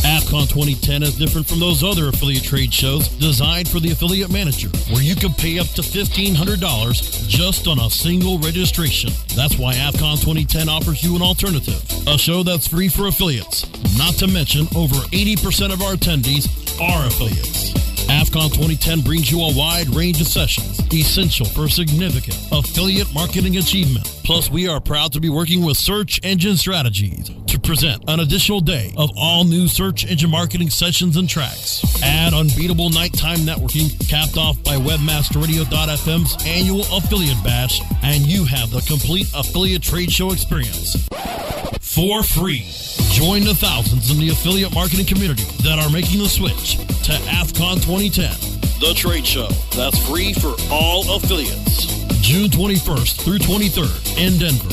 AFCON 0.00 0.48
2010 0.48 1.02
is 1.02 1.18
different 1.18 1.46
from 1.46 1.60
those 1.60 1.84
other 1.84 2.08
affiliate 2.08 2.44
trade 2.44 2.72
shows 2.72 3.08
designed 3.08 3.68
for 3.68 3.80
the 3.80 3.90
affiliate 3.90 4.32
manager, 4.32 4.68
where 4.92 5.02
you 5.02 5.14
can 5.14 5.32
pay 5.34 5.58
up 5.58 5.66
to 5.68 5.82
$1,500 5.82 7.28
just 7.28 7.66
on 7.66 7.78
a 7.80 7.90
single 7.90 8.38
registration. 8.38 9.10
That's 9.36 9.58
why 9.58 9.74
AFCON 9.74 10.20
2010 10.20 10.68
offers 10.68 11.02
you 11.02 11.16
an 11.16 11.22
alternative, 11.22 11.82
a 12.06 12.16
show 12.16 12.42
that's 12.42 12.68
free 12.68 12.88
for 12.88 13.08
affiliates. 13.08 13.66
Not 13.98 14.14
to 14.14 14.26
mention, 14.26 14.66
over 14.74 14.96
80% 15.12 15.72
of 15.72 15.82
our 15.82 15.94
attendees 15.94 16.48
are 16.80 17.06
affiliates. 17.06 17.89
AFCON 18.10 18.48
2010 18.48 19.02
brings 19.02 19.30
you 19.30 19.40
a 19.40 19.54
wide 19.54 19.88
range 19.94 20.20
of 20.20 20.26
sessions, 20.26 20.80
essential 20.92 21.46
for 21.46 21.68
significant 21.68 22.36
affiliate 22.50 23.06
marketing 23.14 23.56
achievement. 23.56 24.04
Plus, 24.24 24.50
we 24.50 24.66
are 24.66 24.80
proud 24.80 25.12
to 25.12 25.20
be 25.20 25.28
working 25.28 25.64
with 25.64 25.76
Search 25.76 26.18
Engine 26.24 26.56
Strategies 26.56 27.30
to 27.46 27.60
present 27.60 28.02
an 28.08 28.18
additional 28.18 28.60
day 28.60 28.92
of 28.96 29.10
all 29.16 29.44
new 29.44 29.68
search 29.68 30.04
engine 30.10 30.28
marketing 30.28 30.70
sessions 30.70 31.16
and 31.16 31.28
tracks. 31.28 31.84
Add 32.02 32.34
unbeatable 32.34 32.90
nighttime 32.90 33.38
networking, 33.38 33.96
capped 34.08 34.36
off 34.36 34.60
by 34.64 34.74
WebmasterRadio.fm's 34.74 36.44
annual 36.44 36.84
affiliate 36.92 37.42
bash, 37.44 37.80
and 38.02 38.26
you 38.26 38.44
have 38.44 38.70
the 38.70 38.80
complete 38.80 39.30
affiliate 39.36 39.84
trade 39.84 40.10
show 40.10 40.32
experience 40.32 40.96
for 41.80 42.24
free. 42.24 42.89
Join 43.10 43.44
the 43.44 43.54
thousands 43.54 44.10
in 44.10 44.18
the 44.18 44.30
affiliate 44.30 44.72
marketing 44.74 45.04
community 45.06 45.44
that 45.62 45.78
are 45.78 45.90
making 45.90 46.18
the 46.20 46.28
switch 46.28 46.76
to 47.04 47.12
AFCON 47.28 47.76
2010, 47.82 48.32
the 48.80 48.94
trade 48.94 49.26
show 49.26 49.48
that's 49.74 49.98
free 50.08 50.32
for 50.32 50.54
all 50.70 51.16
affiliates. 51.16 51.86
June 52.22 52.48
21st 52.48 53.20
through 53.20 53.38
23rd 53.38 54.16
in 54.16 54.38
Denver. 54.38 54.68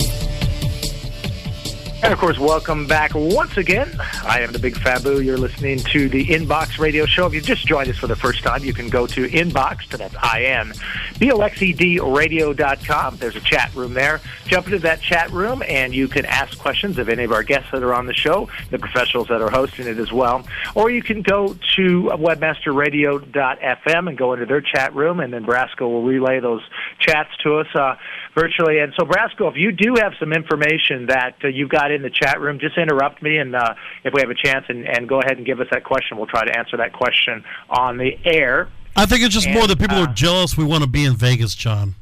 And 2.01 2.13
of 2.13 2.19
course, 2.19 2.39
welcome 2.39 2.87
back 2.87 3.11
once 3.13 3.57
again. 3.57 3.93
I 4.23 4.39
am 4.39 4.53
the 4.53 4.59
Big 4.59 4.75
Fabu. 4.75 5.23
You're 5.23 5.37
listening 5.37 5.79
to 5.79 6.07
the 6.07 6.25
Inbox 6.27 6.79
Radio 6.79 7.05
Show. 7.05 7.27
If 7.27 7.33
you 7.33 7.41
just 7.41 7.67
joined 7.67 7.89
us 7.89 7.97
for 7.97 8.07
the 8.07 8.15
first 8.15 8.41
time, 8.41 8.63
you 8.63 8.73
can 8.73 8.87
go 8.87 9.05
to 9.07 9.27
Inbox, 9.27 9.85
that's 9.89 10.15
I-N, 10.15 10.71
B-O-X-E-D 11.19 11.99
radio.com. 11.99 13.17
There's 13.17 13.35
a 13.35 13.41
chat 13.41 13.75
room 13.75 13.93
there. 13.93 14.21
Jump 14.47 14.67
into 14.67 14.79
that 14.79 15.01
chat 15.01 15.29
room 15.31 15.61
and 15.67 15.93
you 15.93 16.07
can 16.07 16.25
ask 16.25 16.57
questions 16.57 16.97
of 16.99 17.09
any 17.09 17.25
of 17.25 17.33
our 17.33 17.43
guests 17.43 17.69
that 17.73 17.83
are 17.83 17.93
on 17.93 18.05
the 18.05 18.13
show, 18.13 18.47
the 18.71 18.79
professionals 18.79 19.27
that 19.27 19.41
are 19.41 19.51
hosting 19.51 19.85
it 19.85 19.97
as 19.97 20.13
well. 20.13 20.47
Or 20.75 20.89
you 20.89 21.03
can 21.03 21.21
go 21.21 21.53
to 21.75 22.03
webmasterradio.fm 22.13 24.07
and 24.07 24.17
go 24.17 24.31
into 24.33 24.45
their 24.45 24.61
chat 24.61 24.95
room 24.95 25.19
and 25.19 25.33
then 25.33 25.45
Brasco 25.45 25.81
will 25.81 26.03
relay 26.03 26.39
those 26.39 26.61
chats 26.99 27.35
to 27.43 27.57
us 27.57 27.67
uh, 27.75 27.95
virtually. 28.39 28.79
And 28.79 28.93
so, 28.97 29.05
Brasco, 29.05 29.49
if 29.49 29.55
you 29.57 29.71
do 29.71 29.95
have 30.01 30.13
some 30.19 30.31
information 30.31 31.07
that 31.07 31.35
uh, 31.43 31.47
you've 31.47 31.69
got 31.69 31.91
in 31.91 32.01
the 32.01 32.09
chat 32.09 32.39
room, 32.39 32.59
just 32.59 32.77
interrupt 32.77 33.21
me, 33.21 33.37
and 33.37 33.55
uh, 33.55 33.73
if 34.03 34.13
we 34.13 34.21
have 34.21 34.29
a 34.29 34.35
chance, 34.35 34.65
and, 34.69 34.87
and 34.87 35.09
go 35.09 35.19
ahead 35.19 35.37
and 35.37 35.45
give 35.45 35.59
us 35.59 35.67
that 35.71 35.83
question. 35.83 36.17
We'll 36.17 36.27
try 36.27 36.45
to 36.45 36.57
answer 36.57 36.77
that 36.77 36.93
question 36.93 37.43
on 37.69 37.97
the 37.97 38.11
air. 38.25 38.69
I 38.95 39.05
think 39.05 39.23
it's 39.23 39.33
just 39.33 39.47
And, 39.47 39.55
more 39.55 39.67
that 39.67 39.79
people 39.79 39.97
uh, 39.97 40.05
are 40.05 40.13
jealous 40.13 40.57
we 40.57 40.63
want 40.63 40.83
to 40.83 40.89
be 40.89 41.05
in 41.05 41.15
Vegas, 41.15 41.55
John. 41.55 41.95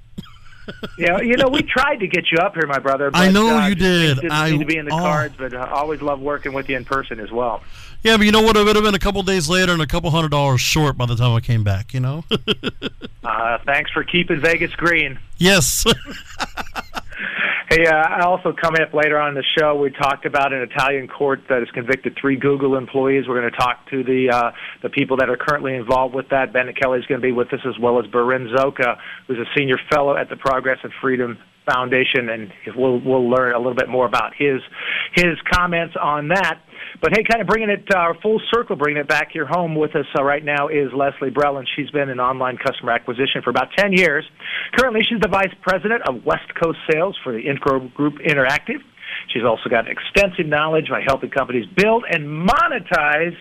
Yeah, 0.97 1.21
you 1.21 1.37
know, 1.37 1.47
we 1.47 1.61
tried 1.61 1.97
to 1.97 2.07
get 2.07 2.31
you 2.31 2.39
up 2.39 2.55
here, 2.55 2.65
my 2.67 2.79
brother. 2.79 3.11
But, 3.11 3.19
I 3.19 3.31
know 3.31 3.57
uh, 3.57 3.67
you 3.67 3.75
did. 3.75 4.15
Didn't 4.15 4.31
I- 4.31 4.49
seem 4.49 4.59
to 4.59 4.65
be 4.65 4.77
in 4.77 4.85
the 4.85 4.93
oh. 4.93 4.97
cards, 4.97 5.35
but 5.37 5.53
I 5.53 5.69
always 5.71 6.01
love 6.01 6.19
working 6.19 6.53
with 6.53 6.67
you 6.69 6.75
in 6.75 6.85
person 6.85 7.19
as 7.19 7.31
well. 7.31 7.61
Yeah, 8.03 8.17
but 8.17 8.25
you 8.25 8.31
know 8.31 8.41
what? 8.41 8.55
It 8.57 8.63
would 8.63 8.75
have 8.75 8.85
been 8.85 8.95
a 8.95 8.99
couple 8.99 9.21
days 9.23 9.49
later 9.49 9.73
and 9.73 9.81
a 9.81 9.87
couple 9.87 10.09
hundred 10.11 10.31
dollars 10.31 10.61
short 10.61 10.97
by 10.97 11.05
the 11.05 11.15
time 11.15 11.33
I 11.35 11.39
came 11.39 11.63
back. 11.63 11.93
You 11.93 11.99
know? 11.99 12.23
Uh, 13.23 13.57
thanks 13.65 13.91
for 13.91 14.05
keeping 14.05 14.39
Vegas 14.39 14.73
green. 14.75 15.19
yes. 15.37 15.85
Hey, 17.69 17.85
uh, 17.85 18.23
also 18.23 18.53
coming 18.53 18.81
up 18.81 18.93
later 18.93 19.19
on 19.19 19.29
in 19.29 19.35
the 19.35 19.43
show, 19.59 19.75
we 19.75 19.91
talked 19.91 20.25
about 20.25 20.53
an 20.53 20.61
Italian 20.61 21.09
court 21.09 21.41
that 21.49 21.59
has 21.59 21.67
convicted 21.71 22.17
three 22.19 22.37
Google 22.37 22.77
employees. 22.77 23.25
We're 23.27 23.41
going 23.41 23.51
to 23.51 23.57
talk 23.57 23.89
to 23.89 24.05
the 24.05 24.29
uh, 24.31 24.51
the 24.81 24.89
people 24.89 25.17
that 25.17 25.29
are 25.29 25.35
currently 25.35 25.75
involved 25.75 26.15
with 26.15 26.29
that. 26.29 26.53
Ben 26.53 26.73
Kelly 26.81 26.99
is 26.99 27.05
going 27.07 27.19
to 27.19 27.27
be 27.27 27.33
with 27.33 27.51
us 27.51 27.59
as 27.67 27.77
well 27.77 27.99
as 27.99 28.09
Berin 28.09 28.47
Szoka, 28.55 28.95
who's 29.27 29.37
a 29.37 29.49
senior 29.53 29.75
fellow 29.91 30.15
at 30.15 30.29
the 30.29 30.37
Progress 30.37 30.77
and 30.81 30.93
Freedom 31.01 31.37
Foundation, 31.65 32.29
and 32.29 32.53
we'll 32.73 33.01
we'll 33.01 33.29
learn 33.29 33.53
a 33.53 33.57
little 33.57 33.75
bit 33.75 33.89
more 33.89 34.05
about 34.05 34.31
his 34.37 34.61
his 35.13 35.35
comments 35.51 35.95
on 36.01 36.29
that. 36.29 36.61
But 37.01 37.11
hey, 37.15 37.23
kind 37.23 37.41
of 37.41 37.47
bringing 37.47 37.69
it 37.69 37.85
uh, 37.93 38.13
full 38.21 38.41
circle, 38.53 38.75
bringing 38.75 39.01
it 39.01 39.07
back 39.07 39.31
here 39.31 39.45
home 39.45 39.75
with 39.75 39.95
us 39.95 40.05
uh, 40.17 40.23
right 40.23 40.43
now 40.43 40.67
is 40.67 40.91
Leslie 40.93 41.29
Brell, 41.29 41.57
and 41.57 41.67
she's 41.75 41.89
been 41.91 42.09
in 42.09 42.19
online 42.19 42.57
customer 42.57 42.91
acquisition 42.91 43.41
for 43.43 43.49
about 43.49 43.69
10 43.77 43.93
years. 43.93 44.25
Currently, 44.75 45.01
she's 45.07 45.19
the 45.21 45.27
vice 45.27 45.53
president 45.61 46.01
of 46.07 46.25
West 46.25 46.53
Coast 46.61 46.79
sales 46.91 47.17
for 47.23 47.33
the 47.33 47.43
Infogroup 47.43 48.25
Interactive. 48.25 48.81
She's 49.33 49.43
also 49.43 49.69
got 49.69 49.85
extensive 49.87 50.47
knowledge 50.47 50.89
by 50.89 51.01
helping 51.05 51.29
companies 51.29 51.65
build 51.75 52.03
and 52.09 52.47
monetize 52.47 53.35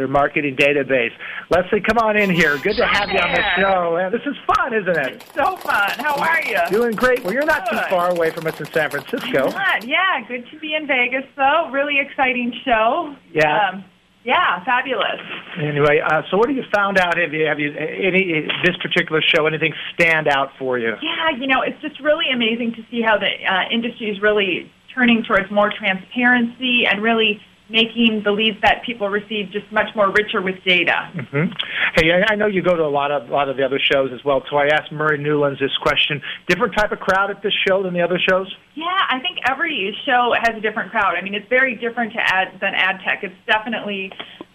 their 0.00 0.08
marketing 0.08 0.56
database. 0.56 1.12
Leslie, 1.50 1.82
come 1.82 1.98
on 1.98 2.16
in 2.16 2.30
here. 2.30 2.56
Good 2.58 2.76
to 2.76 2.86
have 2.86 3.10
you 3.10 3.18
on 3.18 3.32
the 3.32 3.44
show. 3.60 3.96
Uh, 3.96 4.08
this 4.08 4.22
is 4.24 4.34
fun, 4.46 4.72
isn't 4.72 4.96
it? 4.96 5.22
So 5.34 5.56
fun. 5.56 5.90
How 5.98 6.14
are 6.16 6.42
you? 6.42 6.58
Doing 6.70 6.92
great. 6.96 7.22
Well, 7.22 7.34
you're 7.34 7.44
not 7.44 7.68
too 7.68 7.78
far 7.90 8.10
away 8.10 8.30
from 8.30 8.46
us 8.46 8.58
in 8.58 8.66
San 8.72 8.88
Francisco. 8.88 9.50
Good. 9.50 9.84
Yeah, 9.84 10.26
good 10.26 10.48
to 10.50 10.58
be 10.58 10.74
in 10.74 10.86
Vegas, 10.86 11.24
though. 11.36 11.68
Really 11.70 12.00
exciting 12.00 12.54
show. 12.64 13.14
Yeah. 13.32 13.68
Um, 13.68 13.84
yeah, 14.24 14.64
fabulous. 14.64 15.20
Anyway, 15.58 16.00
uh, 16.04 16.22
so 16.30 16.36
what 16.36 16.48
have 16.48 16.56
you 16.56 16.64
found 16.74 16.98
out? 16.98 17.16
Have 17.16 17.32
you 17.32 17.46
have 17.46 17.58
you 17.58 17.72
any 17.74 18.48
this 18.64 18.76
particular 18.76 19.22
show? 19.22 19.46
Anything 19.46 19.72
stand 19.94 20.28
out 20.28 20.50
for 20.58 20.78
you? 20.78 20.92
Yeah, 21.00 21.30
you 21.38 21.46
know, 21.46 21.62
it's 21.62 21.80
just 21.80 22.00
really 22.00 22.26
amazing 22.32 22.72
to 22.74 22.84
see 22.90 23.00
how 23.00 23.16
the 23.16 23.28
uh, 23.28 23.68
industry 23.70 24.10
is 24.10 24.20
really 24.20 24.70
turning 24.94 25.22
towards 25.22 25.50
more 25.50 25.70
transparency 25.70 26.84
and 26.86 27.02
really 27.02 27.40
making 27.70 28.22
the 28.24 28.32
leads 28.32 28.60
that 28.62 28.82
people 28.84 29.08
receive 29.08 29.50
just 29.52 29.70
much 29.70 29.88
more 29.94 30.10
richer 30.10 30.42
with 30.42 30.56
data. 30.66 31.08
hmm 31.14 31.46
Hey, 31.94 32.10
I, 32.10 32.34
I 32.34 32.36
know 32.36 32.46
you 32.46 32.62
go 32.62 32.76
to 32.76 32.82
a 32.82 32.90
lot 32.90 33.10
of 33.10 33.28
a 33.28 33.32
lot 33.32 33.48
of 33.48 33.56
the 33.56 33.64
other 33.64 33.78
shows 33.78 34.10
as 34.12 34.24
well. 34.24 34.42
So 34.50 34.56
I 34.56 34.66
asked 34.66 34.92
Murray 34.92 35.18
Newlands 35.18 35.60
this 35.60 35.74
question: 35.82 36.20
different 36.48 36.74
type 36.76 36.92
of 36.92 36.98
crowd 36.98 37.30
at 37.30 37.42
this 37.42 37.54
show 37.66 37.82
than 37.82 37.94
the 37.94 38.02
other 38.02 38.18
shows? 38.18 38.52
Yeah, 38.74 38.86
I 38.86 39.20
think 39.20 39.38
every 39.48 39.96
show 40.04 40.34
has 40.36 40.56
a 40.56 40.60
different 40.60 40.90
crowd. 40.90 41.14
I 41.16 41.22
mean, 41.22 41.34
it's 41.34 41.48
very 41.48 41.76
different 41.76 42.12
to 42.14 42.20
ad 42.20 42.58
than 42.60 42.74
ad 42.74 43.00
tech. 43.06 43.22
It's 43.22 43.34
definitely 43.46 44.12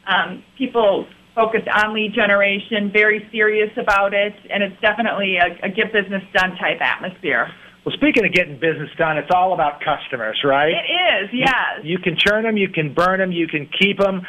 um, 0.08 0.44
people 0.58 1.08
focused 1.34 1.68
on 1.68 1.94
lead 1.94 2.14
generation, 2.14 2.92
very 2.92 3.28
serious 3.32 3.70
about 3.78 4.14
it, 4.14 4.34
and 4.50 4.64
it's 4.64 4.80
definitely 4.82 5.38
a, 5.38 5.66
a 5.66 5.70
get 5.70 5.92
business 5.92 6.24
done 6.34 6.56
type 6.56 6.80
atmosphere. 6.80 7.52
Well, 7.86 7.94
speaking 7.94 8.26
of 8.26 8.34
getting 8.34 8.56
business 8.56 8.90
done, 8.98 9.18
it's 9.18 9.30
all 9.30 9.54
about 9.54 9.80
customers, 9.80 10.42
right? 10.44 10.74
It 10.74 10.90
is, 10.90 11.30
yes. 11.32 11.84
You 11.84 12.00
can 12.00 12.18
churn 12.18 12.44
them, 12.44 12.58
you 12.58 12.68
can 12.68 12.96
burn 12.96 13.20
them, 13.20 13.32
you 13.32 13.48
can 13.48 13.70
keep 13.80 14.00
them. 14.00 14.26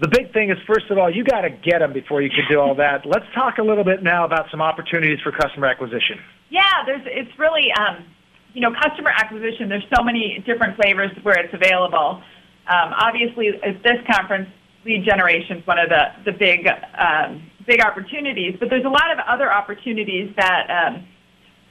The 0.00 0.08
big 0.08 0.32
thing 0.32 0.50
is, 0.50 0.56
first 0.66 0.90
of 0.90 0.96
all, 0.96 1.12
you 1.14 1.22
got 1.22 1.42
to 1.42 1.50
get 1.50 1.80
them 1.80 1.92
before 1.92 2.22
you 2.22 2.30
can 2.30 2.48
do 2.50 2.58
all 2.58 2.74
that. 2.76 3.04
Let's 3.04 3.26
talk 3.34 3.58
a 3.58 3.62
little 3.62 3.84
bit 3.84 4.02
now 4.02 4.24
about 4.24 4.50
some 4.50 4.62
opportunities 4.62 5.20
for 5.20 5.32
customer 5.32 5.66
acquisition. 5.66 6.16
Yeah, 6.48 6.64
there's 6.86 7.02
it's 7.04 7.38
really 7.38 7.68
um, 7.78 8.06
you 8.54 8.62
know 8.62 8.72
customer 8.72 9.10
acquisition. 9.10 9.68
There's 9.68 9.86
so 9.94 10.02
many 10.02 10.42
different 10.46 10.76
flavors 10.76 11.10
where 11.22 11.38
it's 11.38 11.52
available. 11.52 12.22
Um, 12.66 12.94
obviously, 12.96 13.48
at 13.48 13.82
this 13.82 14.00
conference, 14.10 14.48
lead 14.86 15.04
generation 15.04 15.58
is 15.58 15.66
one 15.66 15.78
of 15.78 15.90
the 15.90 16.04
the 16.24 16.32
big 16.32 16.66
um, 16.98 17.50
big 17.66 17.84
opportunities. 17.84 18.56
But 18.58 18.70
there's 18.70 18.84
a 18.84 18.88
lot 18.88 19.12
of 19.12 19.18
other 19.28 19.52
opportunities 19.52 20.32
that 20.36 20.66
um, 20.70 21.06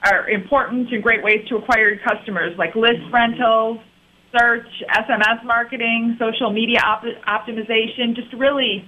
are 0.03 0.29
important 0.29 0.91
and 0.91 1.01
great 1.01 1.23
ways 1.23 1.47
to 1.49 1.55
acquire 1.57 1.97
customers, 1.97 2.53
like 2.57 2.75
list 2.75 3.01
rentals, 3.11 3.79
search, 4.37 4.67
SMS 4.89 5.43
marketing, 5.45 6.17
social 6.19 6.51
media 6.51 6.79
op- 6.85 7.03
optimization. 7.27 8.15
Just 8.15 8.33
really 8.37 8.87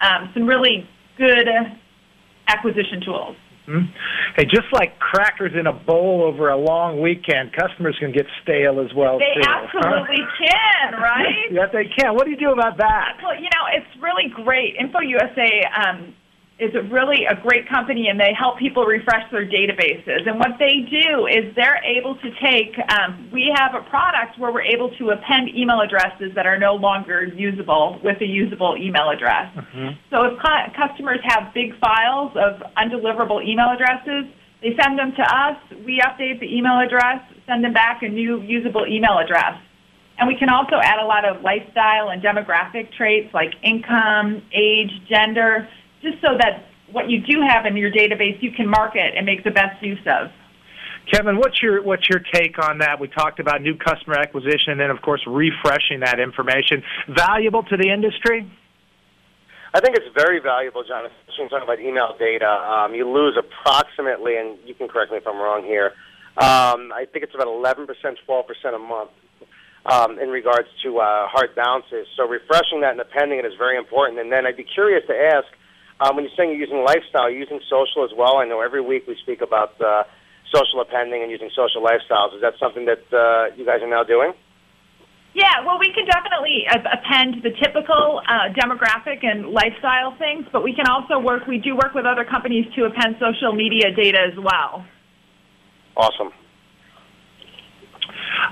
um, 0.00 0.30
some 0.34 0.46
really 0.46 0.88
good 1.18 1.48
acquisition 2.48 3.00
tools. 3.04 3.36
Hmm? 3.66 3.88
Hey, 4.36 4.44
just 4.44 4.68
like 4.74 4.98
crackers 4.98 5.52
in 5.58 5.66
a 5.66 5.72
bowl 5.72 6.22
over 6.22 6.50
a 6.50 6.56
long 6.56 7.00
weekend, 7.00 7.56
customers 7.56 7.96
can 7.98 8.12
get 8.12 8.26
stale 8.42 8.78
as 8.78 8.92
well 8.94 9.18
They 9.18 9.40
too. 9.40 9.48
absolutely 9.48 10.20
can, 10.38 11.00
right? 11.00 11.48
yes, 11.50 11.70
they 11.72 11.88
can. 11.96 12.12
What 12.14 12.26
do 12.26 12.30
you 12.30 12.36
do 12.36 12.52
about 12.52 12.76
that? 12.76 13.16
Well, 13.22 13.34
you 13.36 13.48
know, 13.48 13.64
it's 13.72 13.88
really 14.02 14.28
great. 14.44 14.76
InfoUSA 14.76 15.48
um, 15.80 16.14
is 16.64 16.74
a 16.74 16.82
really 16.88 17.26
a 17.28 17.36
great 17.36 17.68
company, 17.68 18.08
and 18.08 18.18
they 18.18 18.32
help 18.32 18.58
people 18.58 18.84
refresh 18.84 19.30
their 19.30 19.46
databases. 19.46 20.26
And 20.26 20.38
what 20.38 20.56
they 20.58 20.80
do 20.88 21.26
is 21.26 21.54
they're 21.54 21.82
able 21.84 22.16
to 22.16 22.28
take. 22.40 22.72
Um, 22.88 23.28
we 23.32 23.52
have 23.54 23.74
a 23.74 23.82
product 23.88 24.38
where 24.38 24.50
we're 24.52 24.62
able 24.62 24.90
to 24.96 25.10
append 25.10 25.50
email 25.54 25.80
addresses 25.80 26.32
that 26.34 26.46
are 26.46 26.58
no 26.58 26.74
longer 26.74 27.24
usable 27.24 28.00
with 28.02 28.20
a 28.20 28.26
usable 28.26 28.76
email 28.78 29.10
address. 29.10 29.52
So 30.10 30.24
if 30.24 30.40
cu- 30.40 30.72
customers 30.74 31.20
have 31.24 31.52
big 31.52 31.78
files 31.78 32.32
of 32.36 32.62
undeliverable 32.76 33.44
email 33.44 33.70
addresses, 33.70 34.24
they 34.62 34.72
send 34.80 34.98
them 34.98 35.12
to 35.16 35.22
us. 35.22 35.56
We 35.84 36.00
update 36.00 36.40
the 36.40 36.48
email 36.56 36.80
address, 36.80 37.20
send 37.46 37.62
them 37.62 37.74
back 37.74 38.02
a 38.02 38.08
new 38.08 38.40
usable 38.40 38.86
email 38.86 39.18
address. 39.18 39.60
And 40.18 40.28
we 40.28 40.36
can 40.36 40.48
also 40.48 40.76
add 40.80 41.02
a 41.02 41.06
lot 41.06 41.24
of 41.24 41.42
lifestyle 41.42 42.08
and 42.10 42.22
demographic 42.22 42.92
traits 42.96 43.34
like 43.34 43.52
income, 43.62 44.42
age, 44.52 44.92
gender, 45.08 45.68
just 46.04 46.20
so 46.22 46.36
that 46.38 46.66
what 46.92 47.10
you 47.10 47.20
do 47.20 47.40
have 47.40 47.66
in 47.66 47.76
your 47.76 47.90
database 47.90 48.40
you 48.40 48.52
can 48.52 48.68
market 48.68 49.14
and 49.16 49.26
make 49.26 49.42
the 49.42 49.50
best 49.50 49.82
use 49.82 49.98
of. 50.06 50.30
Kevin, 51.10 51.36
what's 51.36 51.60
your 51.60 51.82
what's 51.82 52.08
your 52.08 52.20
take 52.32 52.58
on 52.58 52.78
that? 52.78 53.00
We 53.00 53.08
talked 53.08 53.40
about 53.40 53.60
new 53.60 53.76
customer 53.76 54.16
acquisition, 54.16 54.72
and 54.72 54.80
then 54.80 54.90
of 54.90 55.02
course 55.02 55.20
refreshing 55.26 56.00
that 56.00 56.20
information. 56.20 56.82
Valuable 57.08 57.62
to 57.64 57.76
the 57.76 57.90
industry. 57.90 58.50
I 59.74 59.80
think 59.80 59.96
it's 59.96 60.14
very 60.14 60.38
valuable, 60.38 60.84
John, 60.86 61.04
especially 61.04 61.42
when 61.42 61.50
talking 61.50 61.64
about 61.66 61.80
email 61.80 62.14
data. 62.16 62.46
Um, 62.46 62.94
you 62.94 63.10
lose 63.10 63.36
approximately, 63.36 64.36
and 64.36 64.56
you 64.64 64.72
can 64.72 64.86
correct 64.86 65.10
me 65.10 65.18
if 65.18 65.26
I'm 65.26 65.36
wrong 65.36 65.64
here, 65.64 65.92
um, 66.36 66.90
I 66.90 67.06
think 67.12 67.24
it's 67.24 67.34
about 67.34 67.46
11%, 67.46 67.86
12% 67.86 68.74
a 68.74 68.78
month 68.78 69.10
um, 69.86 70.18
in 70.18 70.30
regards 70.30 70.68
to 70.82 70.98
uh, 70.98 71.28
hard 71.28 71.54
bounces. 71.54 72.06
So 72.16 72.26
refreshing 72.26 72.80
that 72.80 72.92
and 72.92 73.00
appending 73.00 73.38
it 73.38 73.44
is 73.44 73.54
very 73.56 73.76
important. 73.76 74.18
And 74.18 74.32
then 74.32 74.46
I'd 74.46 74.56
be 74.56 74.64
curious 74.64 75.06
to 75.06 75.14
ask, 75.14 75.46
um, 76.00 76.16
when 76.16 76.24
you're 76.24 76.34
saying 76.36 76.50
you're 76.50 76.60
using 76.60 76.82
lifestyle, 76.84 77.30
you're 77.30 77.40
using 77.40 77.60
social 77.70 78.04
as 78.04 78.10
well. 78.16 78.38
I 78.38 78.44
know 78.44 78.60
every 78.60 78.80
week 78.80 79.06
we 79.06 79.16
speak 79.22 79.40
about 79.40 79.78
uh, 79.80 80.04
social 80.52 80.80
appending 80.80 81.22
and 81.22 81.30
using 81.30 81.50
social 81.54 81.82
lifestyles. 81.82 82.34
Is 82.34 82.42
that 82.42 82.54
something 82.58 82.86
that 82.86 83.04
uh, 83.14 83.54
you 83.56 83.64
guys 83.64 83.82
are 83.82 83.90
now 83.90 84.02
doing? 84.02 84.32
Yeah, 85.34 85.66
well, 85.66 85.80
we 85.80 85.90
can 85.92 86.06
definitely 86.06 86.62
append 86.70 87.42
the 87.42 87.50
typical 87.58 88.22
uh, 88.22 88.54
demographic 88.54 89.26
and 89.26 89.50
lifestyle 89.50 90.14
things, 90.16 90.46
but 90.52 90.62
we 90.62 90.74
can 90.74 90.86
also 90.86 91.18
work. 91.18 91.46
We 91.48 91.58
do 91.58 91.74
work 91.74 91.92
with 91.92 92.06
other 92.06 92.24
companies 92.24 92.66
to 92.76 92.84
append 92.84 93.16
social 93.18 93.52
media 93.52 93.90
data 93.90 94.18
as 94.30 94.38
well. 94.38 94.86
Awesome. 95.96 96.30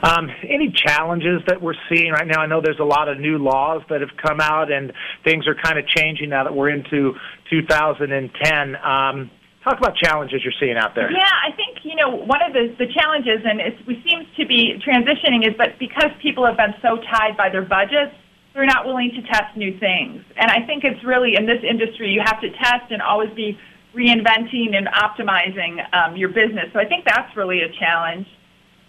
Um, 0.03 0.31
any 0.49 0.71
challenges 0.71 1.43
that 1.47 1.61
we're 1.61 1.75
seeing 1.89 2.13
right 2.13 2.27
now? 2.27 2.41
I 2.41 2.47
know 2.47 2.61
there's 2.61 2.81
a 2.81 2.85
lot 2.85 3.09
of 3.09 3.19
new 3.19 3.39
laws 3.39 3.83
that 3.91 4.01
have 4.01 4.17
come 4.17 4.41
out, 4.41 4.71
and 4.71 4.93
things 5.25 5.47
are 5.47 5.55
kind 5.55 5.79
of 5.79 5.87
changing 5.87 6.31
now 6.31 6.45
that 6.45 6.55
we're 6.55 6.71
into 6.71 7.15
2010. 7.51 8.77
Um, 8.77 9.31
talk 9.65 9.79
about 9.79 9.97
challenges 9.97 10.43
you're 10.43 10.55
seeing 10.59 10.77
out 10.77 10.95
there. 10.95 11.11
Yeah, 11.11 11.23
I 11.23 11.55
think 11.55 11.79
you 11.85 11.97
know 11.97 12.11
one 12.11 12.43
of 12.43 12.53
the 12.53 12.75
the 12.79 12.93
challenges, 12.93 13.41
and 13.45 13.61
we 13.87 14.03
seems 14.09 14.27
to 14.37 14.47
be 14.47 14.81
transitioning, 14.87 15.47
is 15.47 15.55
but 15.57 15.79
because 15.79 16.11
people 16.21 16.47
have 16.47 16.57
been 16.57 16.75
so 16.83 16.99
tied 17.11 17.37
by 17.37 17.49
their 17.49 17.63
budgets, 17.63 18.15
they're 18.55 18.67
not 18.67 18.87
willing 18.87 19.11
to 19.15 19.23
test 19.23 19.57
new 19.57 19.79
things. 19.79 20.23
And 20.37 20.51
I 20.51 20.67
think 20.67 20.85
it's 20.85 21.03
really 21.05 21.37
in 21.37 21.47
this 21.47 21.63
industry 21.69 22.11
you 22.11 22.21
have 22.25 22.41
to 22.41 22.51
test 22.51 22.91
and 22.91 23.01
always 23.01 23.31
be 23.35 23.59
reinventing 23.95 24.75
and 24.75 24.89
optimizing 24.89 25.81
um, 25.95 26.17
your 26.17 26.29
business. 26.29 26.73
So 26.73 26.79
I 26.79 26.87
think 26.87 27.05
that's 27.05 27.37
really 27.37 27.61
a 27.61 27.69
challenge. 27.79 28.27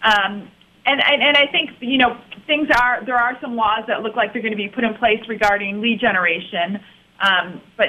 Um, 0.01 0.49
and, 0.85 1.01
and 1.01 1.23
and 1.23 1.37
I 1.37 1.47
think 1.51 1.71
you 1.79 1.97
know 1.97 2.17
things 2.45 2.67
are 2.77 3.03
there 3.05 3.17
are 3.17 3.37
some 3.41 3.55
laws 3.55 3.83
that 3.87 4.01
look 4.01 4.15
like 4.15 4.33
they're 4.33 4.41
going 4.41 4.53
to 4.53 4.57
be 4.57 4.69
put 4.69 4.83
in 4.83 4.93
place 4.95 5.19
regarding 5.27 5.81
lead 5.81 5.99
generation, 5.99 6.79
um, 7.21 7.61
but 7.77 7.87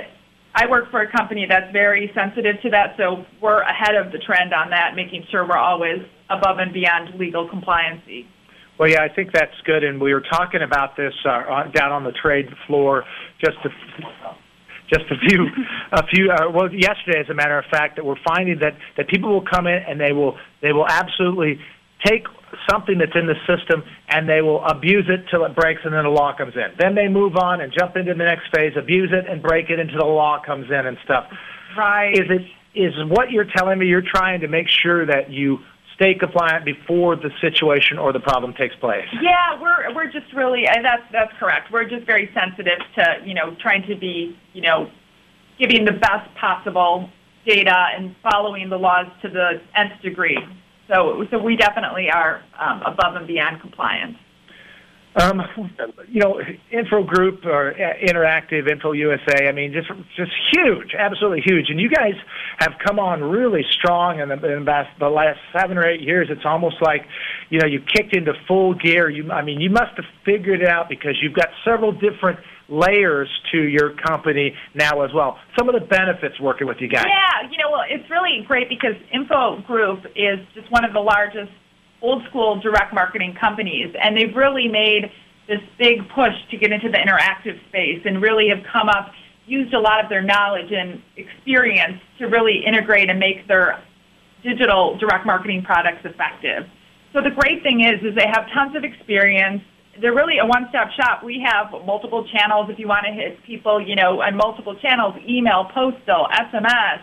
I 0.54 0.68
work 0.68 0.90
for 0.90 1.00
a 1.00 1.11
company 1.11 1.46
that's 1.48 1.72
very 1.72 2.12
sensitive 2.14 2.62
to 2.62 2.70
that, 2.70 2.94
so 2.96 3.24
we're 3.42 3.62
ahead 3.62 3.96
of 3.96 4.12
the 4.12 4.18
trend 4.18 4.54
on 4.54 4.70
that, 4.70 4.94
making 4.94 5.26
sure 5.30 5.46
we're 5.46 5.59
always 5.59 5.98
above 6.30 6.59
and 6.59 6.72
beyond 6.72 7.18
legal 7.18 7.48
compliancy. 7.48 8.26
Well, 8.78 8.88
yeah, 8.88 9.02
I 9.02 9.09
think 9.09 9.33
that's 9.33 9.54
good, 9.64 9.83
and 9.83 10.00
we 10.00 10.14
were 10.14 10.22
talking 10.22 10.62
about 10.62 10.96
this 10.96 11.12
uh, 11.24 11.70
down 11.70 11.92
on 11.92 12.04
the 12.04 12.12
trade 12.12 12.46
floor 12.66 13.04
just 13.44 13.57
a, 13.64 13.68
just 14.92 15.04
a 15.11 15.28
few, 15.28 15.46
a 15.92 16.07
few. 16.07 16.30
Uh, 16.30 16.50
well, 16.50 16.72
yesterday, 16.72 17.20
as 17.20 17.28
a 17.30 17.35
matter 17.35 17.59
of 17.59 17.64
fact, 17.70 17.96
that 17.96 18.04
we're 18.04 18.22
finding 18.26 18.59
that 18.61 18.76
that 18.96 19.09
people 19.09 19.33
will 19.33 19.44
come 19.44 19.66
in 19.66 19.83
and 19.88 20.00
they 20.00 20.12
will 20.12 20.37
they 20.61 20.72
will 20.72 20.87
absolutely 20.88 21.61
take 22.04 22.26
something 22.69 22.99
that's 22.99 23.14
in 23.14 23.27
the 23.27 23.37
system 23.47 23.83
and 24.09 24.29
they 24.29 24.40
will 24.40 24.64
abuse 24.64 25.09
it 25.09 25.27
till 25.31 25.45
it 25.45 25.55
breaks 25.55 25.81
and 25.85 25.93
then 25.95 26.05
the 26.05 26.11
law 26.11 26.37
comes 26.37 26.55
in. 26.55 26.75
Then 26.79 26.95
they 26.95 27.09
move 27.09 27.37
on 27.37 27.61
and 27.61 27.73
jump 27.73 27.97
into 27.97 28.14
the 28.14 28.25
next 28.25 28.55
phase, 28.55 28.73
abuse 28.77 29.11
it 29.12 29.29
and 29.31 29.43
break 29.43 29.71
it 29.71 29.79
until 29.79 30.01
the 30.01 30.07
law 30.07 30.40
comes 30.45 30.67
in 30.71 30.87
and 30.87 30.97
stuff. 31.05 31.27
Right. 31.77 32.12
Is 32.12 32.31
it 32.31 32.43
is 32.75 32.93
what 33.09 33.31
you're 33.31 33.47
telling 33.57 33.79
me 33.79 33.87
you're 33.87 34.03
trying 34.03 34.40
to 34.40 34.49
make 34.49 34.69
sure 34.69 35.07
that 35.07 35.31
you 35.31 35.59
stay 35.95 36.14
compliant 36.14 36.64
before 36.64 37.14
the 37.14 37.31
situation 37.40 37.99
or 37.99 38.12
the 38.12 38.21
problem 38.21 38.53
takes 38.55 38.75
place? 38.77 39.07
Yeah, 39.23 39.61
we're 39.61 39.95
we're 39.95 40.11
just 40.11 40.33
really 40.35 40.67
and 40.67 40.85
that's 40.85 41.03
that's 41.12 41.33
correct. 41.38 41.71
We're 41.73 41.88
just 41.88 42.07
very 42.07 42.31
sensitive 42.35 42.79
to, 42.97 43.17
you 43.25 43.35
know, 43.35 43.57
trying 43.61 43.87
to 43.87 43.97
be, 43.97 44.37
you 44.53 44.62
know, 44.62 44.90
giving 45.59 45.85
the 45.85 45.93
best 45.93 46.35
possible 46.40 47.09
data 47.47 47.87
and 47.97 48.14
following 48.23 48.71
the 48.71 48.79
laws 48.79 49.07
to 49.23 49.29
the 49.29 49.61
nth 49.77 50.03
degree. 50.03 50.38
So, 50.88 51.25
so 51.31 51.38
we 51.38 51.57
definitely 51.57 52.09
are 52.11 52.42
um, 52.59 52.83
above 52.83 53.16
and 53.16 53.27
beyond 53.27 53.61
compliance. 53.61 54.16
Um, 55.16 55.42
you 56.09 56.20
know, 56.20 56.40
Info 56.73 57.05
Group 57.05 57.47
or 57.47 57.73
Interactive 57.73 58.68
Info 58.68 58.90
USA. 58.92 59.47
I 59.47 59.53
mean, 59.53 59.73
just 59.73 59.87
just 60.16 60.33
huge, 60.51 60.92
absolutely 60.99 61.40
huge. 61.47 61.70
And 61.70 61.81
you 61.81 61.88
guys 61.88 62.14
have 62.59 62.73
come 62.85 62.99
on 62.99 63.23
really 63.23 63.62
strong 63.70 64.18
in 64.18 64.29
the, 64.29 64.35
in 64.35 64.64
the 64.64 65.09
last 65.09 65.38
seven 65.57 65.79
or 65.79 65.87
eight 65.87 66.01
years. 66.01 66.27
It's 66.31 66.44
almost 66.44 66.83
like, 66.83 67.03
you 67.49 67.61
know, 67.61 67.66
you 67.66 67.81
kicked 67.81 68.16
into 68.16 68.33
full 68.49 68.75
gear. 68.75 69.09
You, 69.09 69.31
I 69.31 69.42
mean, 69.42 69.61
you 69.61 69.70
must 69.70 69.94
have 69.97 70.07
figured 70.25 70.62
it 70.62 70.68
out 70.68 70.88
because 70.88 71.16
you've 71.23 71.35
got 71.35 71.49
several 71.64 71.92
different 71.92 72.40
layers 72.68 73.29
to 73.53 73.59
your 73.59 73.94
company 74.07 74.55
now 74.74 75.03
as 75.03 75.12
well. 75.12 75.38
Some 75.59 75.68
of 75.68 75.74
the 75.74 75.87
benefits 75.87 76.40
working 76.40 76.66
with 76.66 76.79
you 76.81 76.88
guys. 76.88 77.05
Yeah, 77.07 77.50
you 77.50 77.59
know, 77.59 77.70
well, 77.70 77.85
it's 77.88 78.09
really 78.11 78.44
great 78.46 78.68
because 78.68 78.94
Info 79.12 79.61
Group 79.62 80.05
is 80.16 80.38
just 80.55 80.70
one 80.70 80.85
of 80.85 80.92
the 80.92 81.00
largest 81.00 81.53
old 82.03 82.22
school 82.29 82.61
direct 82.61 82.94
marketing 82.94 83.35
companies, 83.40 83.94
and 84.00 84.16
they've 84.16 84.35
really 84.35 84.68
made 84.68 85.11
this 85.48 85.61
big 85.79 86.09
push 86.14 86.33
to 86.50 86.57
get 86.57 86.72
into 86.72 86.88
the 86.88 86.98
interactive 86.98 87.59
space 87.68 88.00
and 88.05 88.22
really 88.22 88.48
have 88.48 88.64
come 88.72 88.88
up, 88.88 89.11
used 89.46 89.74
a 89.74 89.79
lot 89.79 90.03
of 90.03 90.09
their 90.09 90.22
knowledge 90.22 90.72
and 90.72 91.03
experience 91.16 92.00
to 92.18 92.27
really 92.27 92.62
integrate 92.66 93.11
and 93.11 93.18
make 93.18 93.46
their 93.46 93.83
digital 94.42 94.96
direct 94.98 95.27
marketing 95.27 95.62
products 95.62 96.05
effective. 96.05 96.64
So 97.12 97.20
the 97.20 97.31
great 97.31 97.62
thing 97.62 97.81
is, 97.81 98.03
is 98.03 98.14
they 98.14 98.27
have 98.27 98.46
tons 98.53 98.74
of 98.77 98.85
experience. 98.85 99.62
They're 100.00 100.14
really 100.14 100.38
a 100.38 100.46
one-stop 100.46 100.90
shop. 100.92 101.22
We 101.22 101.44
have 101.46 101.70
multiple 101.85 102.26
channels 102.33 102.68
if 102.70 102.78
you 102.78 102.88
want 102.88 103.07
to 103.07 103.12
hit 103.12 103.42
people, 103.44 103.80
you 103.80 103.94
know, 103.94 104.22
on 104.22 104.37
multiple 104.37 104.76
channels: 104.76 105.14
email, 105.28 105.70
postal, 105.72 106.26
SMS, 106.33 107.02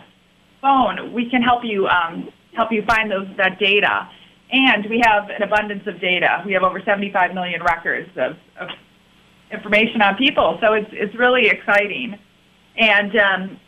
phone. 0.60 1.12
We 1.12 1.30
can 1.30 1.42
help 1.42 1.62
you 1.64 1.86
um, 1.86 2.28
help 2.54 2.70
you 2.72 2.82
find 2.86 3.10
those 3.10 3.26
that 3.36 3.58
data. 3.58 4.08
And 4.52 4.84
we 4.90 5.00
have 5.04 5.30
an 5.30 5.42
abundance 5.42 5.86
of 5.86 5.98
data. 5.98 6.42
We 6.44 6.52
have 6.52 6.62
over 6.62 6.80
75 6.84 7.32
million 7.32 7.62
records 7.62 8.10
of, 8.16 8.36
of 8.60 8.68
information 9.50 10.02
on 10.02 10.16
people. 10.16 10.58
So 10.60 10.74
it's, 10.74 10.90
it's 10.92 11.14
really 11.16 11.48
exciting. 11.48 12.18
And, 12.76 13.16
um, 13.16 13.60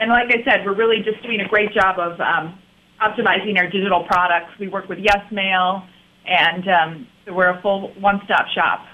and 0.00 0.10
like 0.10 0.30
I 0.30 0.42
said, 0.44 0.66
we're 0.66 0.74
really 0.74 1.02
just 1.04 1.22
doing 1.22 1.40
a 1.40 1.48
great 1.48 1.72
job 1.72 1.98
of 2.00 2.20
um, 2.20 2.58
optimizing 3.00 3.56
our 3.56 3.70
digital 3.70 4.04
products. 4.04 4.50
We 4.58 4.66
work 4.66 4.88
with 4.88 4.98
YesMail, 4.98 5.86
and 6.26 6.68
um, 6.68 7.06
so 7.24 7.32
we're 7.32 7.50
a 7.50 7.60
full 7.62 7.92
one-stop 7.94 8.46
shop. 8.54 8.86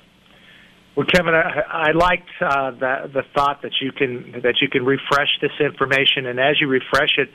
Well, 0.97 1.07
Kevin, 1.07 1.33
I, 1.33 1.61
I 1.71 1.93
liked 1.93 2.29
uh, 2.41 2.73
the 2.73 3.11
the 3.15 3.23
thought 3.33 3.63
that 3.63 3.71
you 3.81 3.93
can 3.93 4.41
that 4.43 4.57
you 4.61 4.69
can 4.69 4.85
refresh 4.85 5.29
this 5.41 5.53
information, 5.61 6.27
and 6.27 6.41
as 6.41 6.61
you 6.61 6.67
refresh 6.67 7.19
it, 7.19 7.29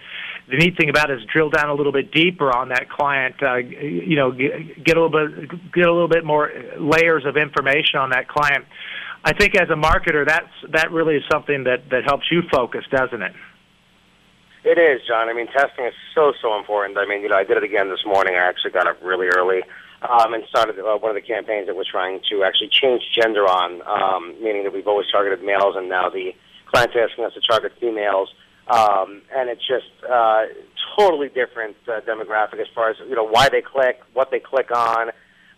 the 0.49 0.57
neat 0.57 0.75
thing 0.75 0.89
about 0.89 1.09
it 1.09 1.19
is 1.19 1.25
drill 1.31 1.49
down 1.49 1.69
a 1.69 1.73
little 1.73 1.93
bit 1.93 2.11
deeper 2.11 2.51
on 2.53 2.69
that 2.69 2.89
client. 2.89 3.35
Uh, 3.41 3.55
you 3.55 4.17
know, 4.17 4.31
get, 4.31 4.83
get 4.83 4.97
a 4.97 5.01
little 5.01 5.29
bit 5.29 5.49
get 5.71 5.87
a 5.87 5.93
little 5.93 6.09
bit 6.09 6.25
more 6.25 6.51
layers 6.77 7.23
of 7.25 7.37
information 7.37 7.99
on 7.99 8.09
that 8.09 8.27
client. 8.27 8.65
I 9.23 9.31
think 9.31 9.55
as 9.55 9.69
a 9.69 9.79
marketer, 9.79 10.27
that's 10.27 10.51
that 10.73 10.91
really 10.91 11.15
is 11.15 11.23
something 11.31 11.63
that 11.63 11.89
that 11.89 12.03
helps 12.03 12.25
you 12.29 12.41
focus, 12.51 12.83
doesn't 12.91 13.21
it? 13.21 13.31
It 14.65 14.77
is, 14.77 15.07
John. 15.07 15.29
I 15.29 15.33
mean, 15.33 15.47
testing 15.47 15.85
is 15.85 15.93
so 16.13 16.33
so 16.41 16.57
important. 16.57 16.97
I 16.97 17.05
mean, 17.05 17.21
you 17.21 17.29
know, 17.29 17.37
I 17.37 17.45
did 17.45 17.55
it 17.55 17.63
again 17.63 17.89
this 17.89 18.03
morning. 18.05 18.35
I 18.35 18.43
actually 18.43 18.71
got 18.71 18.87
up 18.87 18.97
really 19.01 19.27
early 19.27 19.61
um, 20.09 20.33
and 20.33 20.43
started 20.49 20.79
uh, 20.79 20.97
one 20.97 21.15
of 21.15 21.15
the 21.15 21.25
campaigns 21.25 21.67
that 21.67 21.75
we're 21.75 21.89
trying 21.89 22.19
to 22.29 22.43
actually 22.43 22.69
change 22.69 23.01
gender 23.13 23.47
on, 23.47 23.81
um, 23.87 24.35
meaning 24.43 24.63
that 24.63 24.73
we've 24.73 24.87
always 24.87 25.07
targeted 25.11 25.43
males, 25.45 25.75
and 25.77 25.89
now 25.89 26.09
the 26.09 26.33
client's 26.67 26.95
are 26.95 27.07
asking 27.07 27.25
us 27.25 27.33
to 27.33 27.41
target 27.41 27.71
females. 27.79 28.29
Um, 28.67 29.21
and 29.35 29.49
it's 29.49 29.65
just 29.67 29.91
uh, 30.09 30.43
totally 30.97 31.27
different 31.27 31.75
uh, 31.87 31.99
demographic 32.01 32.59
as 32.61 32.67
far 32.73 32.89
as 32.89 32.97
you 33.07 33.15
know 33.15 33.27
why 33.27 33.49
they 33.49 33.61
click, 33.61 33.99
what 34.13 34.31
they 34.31 34.39
click 34.39 34.71
on, 34.71 35.11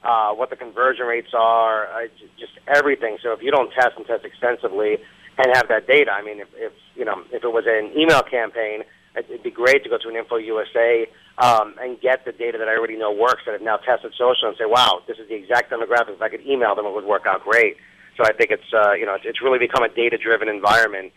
uh, 0.04 0.34
what 0.34 0.50
the 0.50 0.56
conversion 0.56 1.06
rates 1.06 1.30
are, 1.34 1.86
uh, 1.88 2.08
just 2.40 2.54
everything. 2.68 3.18
So 3.22 3.32
if 3.34 3.42
you 3.42 3.52
don't 3.52 3.72
test 3.74 3.98
and 3.98 4.06
test 4.08 4.26
extensively 4.26 4.98
and 5.38 5.56
have 5.56 5.68
that 5.68 5.86
data, 5.88 6.12
I 6.12 6.24
mean, 6.24 6.40
if, 6.40 6.48
if 6.56 6.74
you 6.96 7.06
know 7.06 7.24
if 7.32 7.44
it 7.44 7.52
was 7.52 7.66
an 7.68 7.92
email 7.96 8.24
campaign, 8.24 8.84
it'd 9.18 9.44
be 9.44 9.52
great 9.52 9.84
to 9.84 9.90
go 9.90 9.98
to 9.98 10.10
an 10.10 10.16
Info 10.16 10.38
USA 10.38 11.08
um, 11.38 11.76
and 11.80 12.00
get 12.02 12.26
the 12.26 12.32
data 12.32 12.58
that 12.58 12.68
I 12.68 12.76
already 12.76 12.98
know 12.98 13.12
works 13.12 13.44
that 13.46 13.54
have 13.54 13.62
now 13.62 13.78
tested 13.78 14.14
social 14.18 14.50
and 14.50 14.58
say, 14.58 14.66
wow, 14.66 15.02
this 15.08 15.18
is 15.18 15.28
the 15.28 15.36
exact 15.36 15.72
demographic. 15.72 16.16
If 16.16 16.22
I 16.22 16.30
could 16.30 16.46
email 16.46 16.76
them, 16.76 16.86
it 16.86 16.94
would 16.94 17.06
work 17.06 17.26
out 17.28 17.44
great. 17.44 17.78
So 18.18 18.24
I 18.24 18.32
think 18.32 18.52
it's 18.52 18.74
uh, 18.74 18.94
you 18.94 19.06
know 19.06 19.18
it's, 19.22 19.42
really 19.42 19.60
become 19.60 19.84
a 19.84 19.90
data-driven 19.90 20.48
environment 20.48 21.12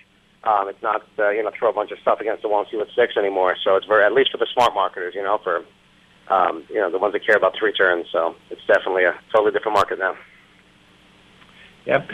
um, 0.45 0.69
it's 0.69 0.83
not 0.83 1.03
uh, 1.19 1.31
you 1.31 1.43
know 1.43 1.51
throw 1.59 1.71
a 1.71 1.73
bunch 1.73 1.91
of 1.91 1.99
stuff 1.99 2.21
against 2.21 2.43
the 2.43 2.49
wall 2.49 2.61
and 2.61 2.69
see 2.71 2.77
what 2.77 2.89
sticks 2.91 3.17
anymore. 3.17 3.57
So 3.65 3.77
it's 3.77 3.87
very 3.87 4.05
at 4.05 4.13
least 4.13 4.31
for 4.31 4.39
the 4.39 4.47
smart 4.55 4.73
marketers, 4.75 5.15
you 5.15 5.23
know, 5.23 5.39
for 5.43 5.65
um, 6.29 6.65
you 6.69 6.77
know 6.81 6.91
the 6.91 6.99
ones 6.99 7.13
that 7.13 7.27
care 7.27 7.37
about 7.37 7.55
the 7.59 7.65
returns. 7.65 8.07
So 8.13 8.37
it's 8.51 8.65
definitely 8.67 9.05
a 9.05 9.19
totally 9.35 9.53
different 9.53 9.75
market 9.75 9.99
now. 9.99 10.15
Yep. 11.89 12.09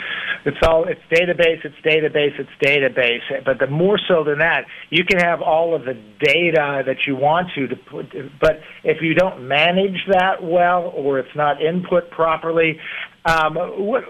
It's 0.46 0.56
all 0.62 0.86
it's 0.86 1.00
database, 1.10 1.64
it's 1.64 1.74
database, 1.84 2.38
it's 2.38 2.50
database. 2.62 3.44
But 3.44 3.58
the 3.58 3.66
more 3.66 3.98
so 3.98 4.22
than 4.22 4.38
that, 4.38 4.66
you 4.90 5.04
can 5.04 5.18
have 5.18 5.42
all 5.42 5.74
of 5.74 5.84
the 5.84 5.94
data 6.20 6.82
that 6.86 7.06
you 7.06 7.16
want 7.16 7.48
to 7.56 7.66
to 7.66 7.76
put 7.76 8.12
but 8.40 8.60
if 8.84 9.02
you 9.02 9.14
don't 9.14 9.48
manage 9.48 10.06
that 10.10 10.42
well 10.42 10.92
or 10.94 11.18
it's 11.18 11.34
not 11.34 11.60
input 11.60 12.10
properly, 12.10 12.78
um, 13.24 13.56
what 13.56 14.04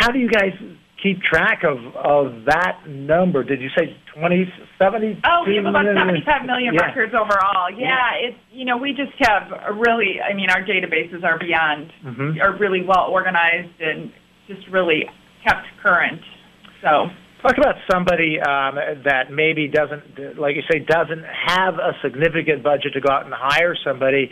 how 0.00 0.10
do 0.10 0.18
you 0.18 0.30
guys 0.30 0.52
keep 1.04 1.22
track 1.22 1.62
of 1.62 1.78
of 1.94 2.46
that 2.46 2.88
number. 2.88 3.44
Did 3.44 3.60
you 3.60 3.68
say 3.76 3.94
20, 4.18 4.50
70? 4.78 5.20
Oh, 5.24 5.44
we 5.46 5.56
have 5.56 5.66
about 5.66 5.84
75 5.84 6.46
million 6.46 6.72
yeah. 6.72 6.86
records 6.86 7.12
overall. 7.12 7.70
Yeah, 7.70 7.92
yeah, 7.92 8.28
it's 8.28 8.38
you 8.50 8.64
know 8.64 8.78
we 8.78 8.96
just 8.96 9.12
have 9.18 9.52
a 9.52 9.72
really. 9.72 10.16
I 10.24 10.32
mean, 10.32 10.48
our 10.48 10.64
databases 10.64 11.22
are 11.22 11.38
beyond 11.38 11.92
mm-hmm. 12.02 12.40
are 12.40 12.56
really 12.56 12.82
well 12.82 13.08
organized 13.10 13.78
and 13.80 14.10
just 14.48 14.66
really 14.70 15.04
kept 15.46 15.66
current. 15.82 16.20
So. 16.82 17.08
Talk 17.44 17.58
about 17.58 17.76
somebody 17.92 18.40
um, 18.40 18.76
that 19.04 19.28
maybe 19.30 19.68
doesn't, 19.68 20.40
like 20.40 20.56
you 20.56 20.62
say, 20.64 20.78
doesn't 20.78 21.22
have 21.28 21.74
a 21.74 21.92
significant 22.00 22.62
budget 22.64 22.94
to 22.94 23.02
go 23.02 23.12
out 23.12 23.26
and 23.26 23.34
hire 23.36 23.76
somebody. 23.84 24.30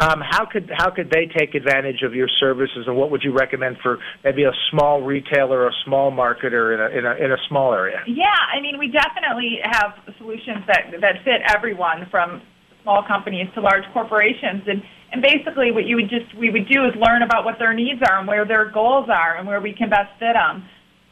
Um, 0.00 0.22
how 0.24 0.46
could 0.50 0.70
how 0.72 0.88
could 0.88 1.10
they 1.10 1.28
take 1.28 1.54
advantage 1.54 2.00
of 2.00 2.14
your 2.14 2.26
services, 2.40 2.84
and 2.86 2.96
what 2.96 3.10
would 3.10 3.20
you 3.22 3.36
recommend 3.36 3.76
for 3.82 3.98
maybe 4.24 4.44
a 4.44 4.56
small 4.70 5.02
retailer 5.02 5.60
or 5.60 5.68
a 5.68 5.76
small 5.84 6.10
marketer 6.10 6.72
in 6.72 6.80
a 6.80 6.98
in 6.98 7.04
a, 7.04 7.24
in 7.26 7.32
a 7.32 7.36
small 7.50 7.74
area? 7.74 8.00
Yeah, 8.08 8.32
I 8.32 8.62
mean, 8.62 8.78
we 8.78 8.88
definitely 8.88 9.58
have 9.62 9.92
solutions 10.16 10.64
that 10.66 10.88
that 11.02 11.20
fit 11.22 11.44
everyone 11.54 12.08
from 12.10 12.40
small 12.84 13.02
companies 13.02 13.48
to 13.54 13.60
large 13.60 13.84
corporations, 13.92 14.62
and 14.68 14.82
and 15.10 15.20
basically 15.20 15.72
what 15.72 15.84
you 15.84 15.96
would 15.96 16.08
just 16.08 16.32
we 16.38 16.50
would 16.50 16.68
do 16.68 16.84
is 16.84 16.94
learn 16.94 17.22
about 17.22 17.44
what 17.44 17.58
their 17.58 17.74
needs 17.74 18.00
are 18.08 18.18
and 18.18 18.28
where 18.28 18.44
their 18.44 18.70
goals 18.70 19.08
are 19.08 19.36
and 19.36 19.48
where 19.48 19.60
we 19.60 19.72
can 19.72 19.90
best 19.90 20.12
fit 20.20 20.34
them 20.34 20.64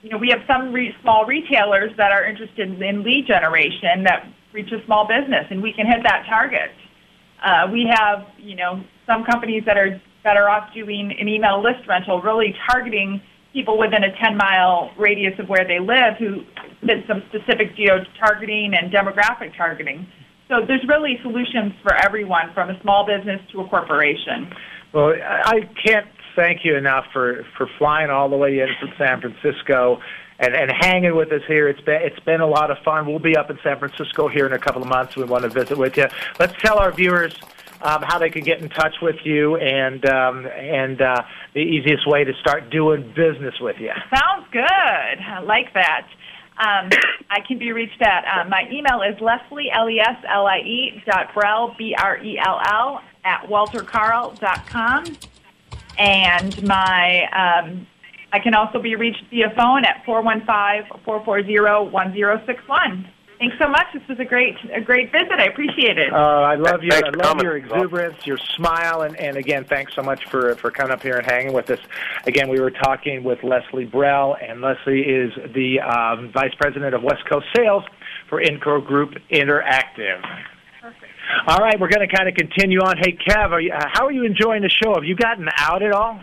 you 0.03 0.11
know, 0.11 0.19
we 0.19 0.29
have 0.29 0.41
some 0.47 0.73
re- 0.73 0.95
small 1.01 1.25
retailers 1.25 1.93
that 1.97 2.11
are 2.11 2.25
interested 2.25 2.83
in 2.83 3.03
lead 3.03 3.27
generation 3.27 4.03
that 4.05 4.27
reach 4.53 4.71
a 4.73 4.85
small 4.85 5.07
business, 5.07 5.47
and 5.51 5.63
we 5.63 5.73
can 5.73 5.87
hit 5.87 6.03
that 6.03 6.27
target. 6.29 6.71
Uh, 7.43 7.69
we 7.73 7.87
have, 7.89 8.27
you 8.39 8.57
know, 8.57 8.83
some 9.07 9.25
companies 9.25 9.63
that 9.65 9.79
are 9.79 10.01
better 10.25 10.49
off 10.49 10.75
doing 10.75 11.13
an 11.19 11.29
email 11.29 11.63
list 11.63 11.87
rental, 11.89 12.21
really 12.21 12.55
targeting 12.71 13.21
people 13.53 13.79
within 13.79 14.03
a 14.05 14.17
10 14.17 14.37
mile 14.37 14.91
radius 14.99 15.39
of 15.39 15.49
where 15.49 15.67
they 15.67 15.79
live 15.79 16.17
who 16.19 16.43
fit 16.85 17.05
some 17.07 17.23
specific 17.29 17.77
geo 17.77 18.05
targeting 18.19 18.75
and 18.75 18.93
demographic 18.93 19.57
targeting. 19.57 20.07
So 20.49 20.67
there's 20.67 20.87
really 20.87 21.19
solutions 21.23 21.73
for 21.83 21.95
everyone 21.95 22.53
from 22.55 22.71
a 22.71 22.81
small 22.83 23.07
business 23.07 23.41
to 23.53 23.61
a 23.61 23.69
corporation. 23.69 24.53
Well, 24.93 25.15
I 25.15 25.61
can't 25.85 26.07
thank 26.37 26.65
you 26.65 26.77
enough 26.77 27.07
for 27.13 27.45
for 27.57 27.69
flying 27.79 28.11
all 28.11 28.29
the 28.29 28.37
way 28.37 28.59
in 28.59 28.69
from 28.79 28.91
San 28.99 29.21
Francisco 29.21 30.01
and 30.39 30.55
and 30.55 30.71
hanging 30.81 31.17
with 31.17 31.33
us 31.33 31.43
here. 31.47 31.69
It's 31.69 31.81
been 31.81 32.03
it's 32.03 32.21
been 32.21 32.41
a 32.41 32.47
lot 32.47 32.71
of 32.71 32.79
fun. 32.85 33.07
We'll 33.07 33.19
be 33.19 33.37
up 33.37 33.51
in 33.51 33.59
San 33.63 33.79
Francisco 33.79 34.29
here 34.29 34.47
in 34.47 34.53
a 34.53 34.59
couple 34.59 34.83
of 34.83 34.89
months. 34.89 35.17
We 35.17 35.25
want 35.25 35.45
to 35.45 35.49
visit 35.49 35.79
with 35.79 35.97
you. 35.97 36.07
Let's 36.39 36.55
tell 36.61 36.79
our 36.79 36.93
viewers 36.93 37.35
um, 37.83 38.03
how 38.03 38.19
they 38.19 38.31
can 38.31 38.43
get 38.43 38.61
in 38.61 38.69
touch 38.69 38.95
with 39.01 39.17
you 39.25 39.57
and 39.57 40.05
um, 40.07 40.47
and 40.47 41.01
uh, 41.01 41.23
the 41.55 41.61
easiest 41.61 42.07
way 42.07 42.25
to 42.25 42.33
start 42.41 42.71
doing 42.71 43.09
business 43.15 43.55
with 43.61 43.77
you. 43.79 43.93
Sounds 44.15 44.47
good. 44.53 44.63
I 44.63 45.41
like 45.45 45.73
that. 45.75 46.07
Um, 46.59 46.91
I 47.31 47.41
can 47.47 47.59
be 47.59 47.73
reached 47.73 48.03
at 48.03 48.25
uh, 48.25 48.49
my 48.49 48.69
email 48.71 49.03
is 49.03 49.21
Leslie 49.21 49.71
L 49.71 49.89
E 49.89 50.01
S 50.01 50.17
L 50.29 50.47
I 50.47 50.59
E 50.59 51.03
dot 51.07 51.33
Brell 51.35 51.75
B 51.79 51.95
R 51.99 52.19
E 52.19 52.39
L 52.39 52.61
L 52.65 53.01
at 53.25 53.49
walterkarl 53.49 54.39
dot 54.39 54.67
com 54.67 55.05
and 55.99 56.63
my 56.67 57.25
um, 57.33 57.87
I 58.33 58.39
can 58.39 58.55
also 58.55 58.81
be 58.81 58.95
reached 58.97 59.25
via 59.31 59.53
phone 59.55 59.85
at 59.85 60.03
415-440-1061. 60.07 63.07
Thanks 63.43 63.59
so 63.59 63.67
much. 63.67 63.87
This 63.93 64.07
was 64.07 64.21
a 64.21 64.25
great 64.25 64.55
a 64.73 64.81
great 64.81 65.11
visit. 65.11 65.33
I 65.33 65.47
appreciate 65.47 65.99
it. 65.99 66.13
Uh, 66.13 66.17
I 66.17 66.55
love 66.55 66.85
you. 66.85 66.93
Thanks 66.93 67.09
I 67.09 67.11
love 67.11 67.39
coming. 67.39 67.45
your 67.45 67.57
exuberance, 67.57 68.25
your 68.25 68.39
smile, 68.39 69.03
and, 69.03 69.17
and 69.17 69.37
again, 69.37 69.65
thanks 69.65 69.97
so 69.97 70.03
much 70.03 70.27
for 70.31 70.55
for 70.55 70.71
coming 70.71 70.93
up 70.93 71.03
here 71.03 71.17
and 71.17 71.27
hanging 71.29 71.53
with 71.53 71.69
us. 71.69 71.81
Again, 72.25 72.49
we 72.49 72.61
were 72.61 72.71
talking 72.71 73.25
with 73.25 73.43
Leslie 73.43 73.85
Brell, 73.85 74.37
and 74.41 74.61
Leslie 74.61 75.01
is 75.01 75.33
the 75.57 75.81
um, 75.81 76.31
vice 76.31 76.55
president 76.55 76.95
of 76.95 77.03
West 77.03 77.29
Coast 77.29 77.47
Sales 77.57 77.83
for 78.29 78.41
Infogroup 78.41 79.21
Interactive. 79.29 80.23
Perfect. 80.81 81.13
All 81.49 81.59
right, 81.59 81.81
we're 81.81 81.91
going 81.91 82.09
to 82.09 82.17
kind 82.17 82.29
of 82.29 82.37
continue 82.37 82.79
on. 82.79 82.97
Hey, 82.97 83.19
Kev, 83.27 83.51
are 83.51 83.61
you, 83.61 83.73
uh, 83.73 83.87
how 83.93 84.07
are 84.07 84.13
you 84.13 84.23
enjoying 84.25 84.63
the 84.63 84.71
show? 84.71 84.95
Have 84.95 85.03
you 85.03 85.17
gotten 85.17 85.49
out 85.59 85.83
at 85.83 85.91
all? 85.91 86.21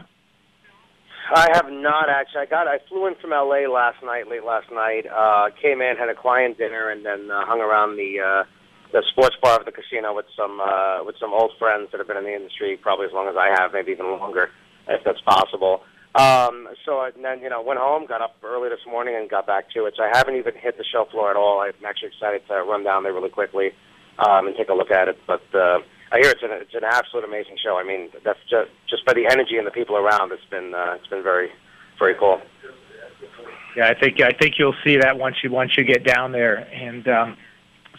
I 1.33 1.47
have 1.53 1.69
not 1.69 2.09
actually. 2.09 2.41
I 2.41 2.45
got. 2.45 2.67
I 2.67 2.79
flew 2.87 3.07
in 3.07 3.15
from 3.21 3.33
L.A. 3.33 3.69
last 3.69 4.01
night, 4.03 4.27
late 4.27 4.43
last 4.43 4.71
night. 4.71 5.05
Uh, 5.05 5.49
came 5.61 5.81
in, 5.81 5.95
had 5.97 6.09
a 6.09 6.15
client 6.15 6.57
dinner, 6.57 6.89
and 6.89 7.05
then 7.05 7.29
uh, 7.29 7.45
hung 7.45 7.61
around 7.61 7.97
the 7.97 8.19
uh, 8.19 8.43
the 8.91 9.03
sports 9.11 9.35
bar 9.41 9.59
of 9.59 9.65
the 9.65 9.71
casino 9.71 10.15
with 10.15 10.25
some 10.35 10.59
uh, 10.59 11.03
with 11.05 11.15
some 11.19 11.31
old 11.33 11.51
friends 11.59 11.89
that 11.91 11.99
have 11.99 12.07
been 12.07 12.17
in 12.17 12.23
the 12.23 12.33
industry 12.33 12.77
probably 12.81 13.05
as 13.05 13.13
long 13.13 13.27
as 13.27 13.35
I 13.37 13.53
have, 13.61 13.73
maybe 13.73 13.91
even 13.91 14.07
longer, 14.17 14.49
if 14.87 15.03
that's 15.03 15.21
possible. 15.21 15.81
Um, 16.15 16.67
so 16.85 17.05
and 17.05 17.23
then 17.23 17.41
you 17.41 17.49
know 17.49 17.61
went 17.61 17.79
home, 17.79 18.07
got 18.07 18.21
up 18.21 18.35
early 18.43 18.69
this 18.69 18.85
morning, 18.89 19.15
and 19.15 19.29
got 19.29 19.45
back 19.45 19.69
to 19.75 19.85
it. 19.85 19.93
So 19.97 20.03
I 20.03 20.09
haven't 20.11 20.35
even 20.35 20.53
hit 20.57 20.77
the 20.77 20.85
show 20.85 21.05
floor 21.11 21.29
at 21.29 21.37
all. 21.37 21.61
I'm 21.61 21.85
actually 21.85 22.09
excited 22.09 22.41
to 22.47 22.63
run 22.63 22.83
down 22.83 23.03
there 23.03 23.13
really 23.13 23.29
quickly 23.29 23.71
um, 24.17 24.47
and 24.47 24.55
take 24.57 24.69
a 24.69 24.73
look 24.73 24.89
at 24.89 25.07
it. 25.07 25.17
But 25.27 25.43
uh, 25.53 25.79
I 26.11 26.17
hear 26.19 26.31
it's 26.31 26.43
an 26.43 26.51
it's 26.51 26.73
an 26.73 26.83
absolute 26.83 27.23
amazing 27.23 27.57
show. 27.63 27.77
I 27.77 27.83
mean, 27.83 28.09
that's 28.23 28.39
just 28.49 28.71
just 28.89 29.05
by 29.05 29.13
the 29.13 29.27
energy 29.27 29.57
and 29.57 29.67
the 29.67 29.71
people 29.71 29.95
around. 29.95 30.31
It's 30.31 30.45
been 30.49 30.73
uh, 30.73 30.95
it's 30.95 31.07
been 31.07 31.23
very 31.23 31.49
very 31.99 32.15
cool. 32.15 32.41
Yeah, 33.75 33.89
I 33.89 33.99
think 33.99 34.19
I 34.21 34.31
think 34.31 34.55
you'll 34.57 34.75
see 34.83 34.97
that 34.97 35.17
once 35.17 35.37
you 35.43 35.51
once 35.51 35.71
you 35.77 35.83
get 35.83 36.03
down 36.03 36.31
there, 36.31 36.57
and 36.57 37.07
um, 37.07 37.37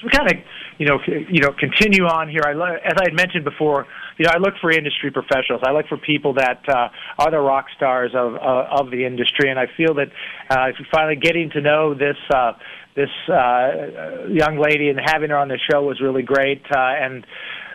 so 0.01 0.07
we 0.07 0.11
kind 0.11 0.31
of 0.31 0.37
you 0.79 0.87
know 0.87 0.99
you 1.07 1.41
know 1.41 1.53
continue 1.53 2.05
on 2.07 2.29
here. 2.29 2.43
I 2.45 2.55
lo- 2.55 2.79
as 2.85 2.95
I 2.97 3.05
had 3.05 3.15
mentioned 3.15 3.45
before, 3.45 3.87
you 4.19 4.25
know 4.25 4.33
I 4.35 4.39
look 4.39 4.55
for 4.61 4.73
industry 4.73 5.11
professionals. 5.13 5.63
I 5.65 5.71
look 5.71 5.87
for 5.87 5.97
people 5.97 6.35
that 6.35 6.69
uh, 6.69 6.89
are 7.19 7.31
the 7.31 7.39
rock 7.39 7.67
stars 7.77 8.11
of 8.15 8.35
uh, 8.35 8.81
of 8.81 8.91
the 8.91 9.05
industry, 9.05 9.51
and 9.51 9.59
I 9.59 9.67
feel 9.77 9.95
that 9.95 10.09
uh, 10.49 10.73
finally 10.91 11.17
getting 11.17 11.51
to 11.51 11.61
know 11.61 11.95
this. 11.95 12.17
Uh, 12.33 12.53
this 12.97 13.09
uh, 13.33 14.27
young 14.29 14.59
lady 14.59 14.89
and 14.89 14.99
having 14.99 15.31
her 15.31 15.37
on 15.37 15.47
the 15.47 15.59
show 15.71 15.81
was 15.81 16.01
really 16.01 16.23
great, 16.23 16.61
uh, 16.75 16.77
and 16.77 17.25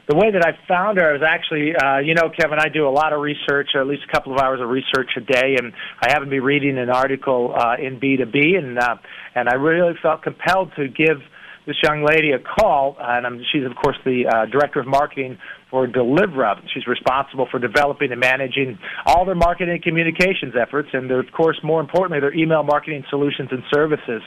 the 0.08 0.16
way 0.16 0.32
that 0.32 0.46
I 0.46 0.54
found 0.68 1.00
her 1.00 1.14
was 1.14 1.24
actually, 1.26 1.76
uh, 1.76 1.98
you 1.98 2.14
know, 2.14 2.30
Kevin, 2.30 2.60
I 2.60 2.70
do 2.70 2.88
a 2.88 2.94
lot 2.94 3.12
of 3.14 3.22
research, 3.22 3.70
or 3.74 3.82
at 3.82 3.88
least 3.88 4.04
a 4.08 4.12
couple 4.12 4.34
of 4.34 4.40
hours 4.40 4.62
of 4.62 4.70
research 4.70 5.10
a 5.18 5.22
day, 5.22 5.56
and 5.58 5.74
I 6.02 6.12
happened 6.12 6.30
to 6.30 6.36
be 6.36 6.40
reading 6.40 6.78
an 6.78 6.90
article 6.90 7.56
uh, 7.58 7.76
in 7.82 8.00
B2B, 8.00 8.58
and 8.58 8.78
uh, 8.78 8.98
and 9.34 9.50
I 9.50 9.56
really 9.56 9.94
felt 10.02 10.22
compelled 10.22 10.74
to 10.78 10.88
give 10.88 11.18
this 11.66 11.78
young 11.82 12.06
lady 12.06 12.32
a 12.32 12.40
call, 12.40 12.96
and 13.00 13.26
um, 13.26 13.42
she's 13.52 13.66
of 13.66 13.76
course 13.76 13.98
the 14.06 14.28
uh, 14.30 14.46
director 14.46 14.80
of 14.80 14.86
marketing 14.86 15.40
for 15.72 15.88
Delivra. 15.88 16.62
She's 16.72 16.86
responsible 16.86 17.48
for 17.50 17.60
developing 17.60 18.12
and 18.12 18.20
managing 18.20 18.78
all 19.08 19.26
their 19.26 19.34
marketing 19.34 19.74
and 19.74 19.84
communications 19.84 20.54
efforts, 20.54 20.90
and 20.94 21.10
of 21.10 21.26
course, 21.36 21.58
more 21.64 21.82
importantly, 21.82 22.20
their 22.20 22.36
email 22.36 22.62
marketing 22.62 23.04
solutions 23.10 23.50
and 23.52 23.64
services 23.74 24.22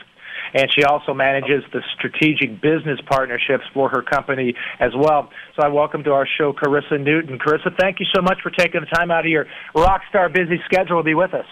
and 0.53 0.67
she 0.75 0.83
also 0.83 1.13
manages 1.13 1.63
the 1.73 1.81
strategic 1.97 2.61
business 2.61 2.99
partnerships 3.09 3.63
for 3.73 3.89
her 3.89 4.01
company 4.01 4.53
as 4.79 4.91
well. 4.95 5.29
So 5.55 5.65
I 5.65 5.69
welcome 5.69 6.03
to 6.03 6.11
our 6.11 6.27
show 6.37 6.53
Carissa 6.53 6.99
Newton. 6.99 7.39
Carissa, 7.39 7.75
thank 7.79 7.99
you 7.99 8.05
so 8.13 8.21
much 8.21 8.39
for 8.41 8.49
taking 8.49 8.81
the 8.81 8.87
time 8.87 9.11
out 9.11 9.25
of 9.25 9.31
your 9.31 9.45
rock 9.75 10.01
star 10.09 10.29
busy 10.29 10.59
schedule 10.65 10.99
to 10.99 11.03
be 11.03 11.13
with 11.13 11.33
us. 11.33 11.45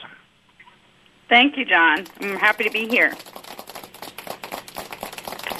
Thank 1.30 1.58
you, 1.58 1.66
John. 1.66 2.06
I'm 2.22 2.38
happy 2.38 2.64
to 2.64 2.72
be 2.72 2.88
here. 2.88 3.14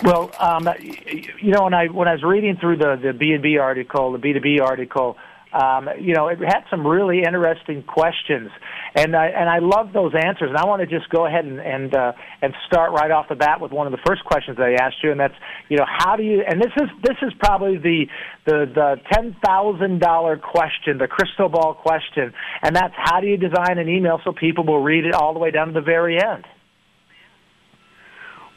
Well, 0.04 0.32
um, 0.39 0.69
you 0.80 1.52
know, 1.52 1.63
when 1.63 1.73
I 1.73 1.88
when 1.88 2.08
I 2.08 2.13
was 2.13 2.23
reading 2.23 2.58
through 2.58 2.78
the 2.78 3.00
the 3.02 3.13
B 3.13 3.32
and 3.32 3.41
B 3.41 3.58
article, 3.58 4.12
the 4.12 4.19
B 4.19 4.32
two 4.32 4.39
B 4.39 4.60
article, 4.60 5.17
um, 5.54 5.89
you 6.00 6.13
know, 6.13 6.28
it 6.28 6.39
had 6.39 6.63
some 6.69 6.86
really 6.86 7.23
interesting 7.23 7.82
questions, 7.84 8.52
and 8.97 9.15
I 9.15 9.27
and 9.27 9.47
I 9.47 9.60
love 9.60 9.93
those 9.93 10.13
answers. 10.15 10.49
And 10.49 10.57
I 10.57 10.65
want 10.65 10.81
to 10.81 10.88
just 10.88 11.10
go 11.10 11.27
ahead 11.27 11.45
and 11.45 11.60
and 11.60 11.95
uh, 11.95 12.13
and 12.41 12.53
start 12.65 12.91
right 12.91 13.12
off 13.12 13.29
the 13.29 13.36
bat 13.36 13.62
with 13.62 13.71
one 13.71 13.86
of 13.86 13.91
the 13.91 13.99
first 14.05 14.25
questions 14.25 14.57
that 14.57 14.65
I 14.65 14.73
asked 14.83 14.97
you, 15.03 15.12
and 15.12 15.19
that's 15.19 15.36
you 15.69 15.77
know, 15.77 15.86
how 15.88 16.15
do 16.15 16.23
you? 16.23 16.41
And 16.41 16.60
this 16.60 16.71
is 16.75 16.89
this 17.03 17.17
is 17.21 17.31
probably 17.39 17.77
the 17.77 18.07
the 18.45 18.65
the 18.73 18.95
ten 19.13 19.36
thousand 19.45 19.99
dollar 19.99 20.36
question, 20.38 20.97
the 20.97 21.07
crystal 21.07 21.47
ball 21.47 21.75
question, 21.75 22.33
and 22.63 22.75
that's 22.75 22.95
how 22.97 23.21
do 23.21 23.27
you 23.27 23.38
design 23.38 23.77
an 23.77 23.88
email 23.88 24.19
so 24.23 24.33
people 24.33 24.65
will 24.65 24.81
read 24.81 25.05
it 25.05 25.13
all 25.13 25.33
the 25.33 25.39
way 25.39 25.51
down 25.51 25.67
to 25.67 25.73
the 25.73 25.81
very 25.81 26.17
end? 26.19 26.45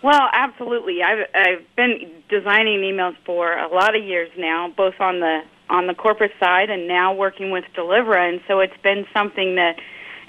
Well, 0.03 0.27
absolutely. 0.33 1.03
I've 1.03 1.27
I've 1.35 1.77
been 1.77 2.23
designing 2.31 2.81
emails 2.81 3.17
for 3.27 3.53
a 3.53 3.69
lot 3.69 3.95
of 3.95 4.03
years 4.03 4.31
now, 4.39 4.73
both 4.75 4.95
on 5.01 5.21
the 5.21 5.43
on 5.69 5.87
the 5.87 5.95
corporate 5.95 6.33
side 6.41 6.71
and 6.71 6.89
now 6.89 7.13
working 7.13 7.51
with 7.51 7.65
Delivra, 7.77 8.27
and 8.27 8.41
so 8.49 8.61
it's 8.61 8.77
been 8.83 9.05
something 9.13 9.57
that 9.57 9.77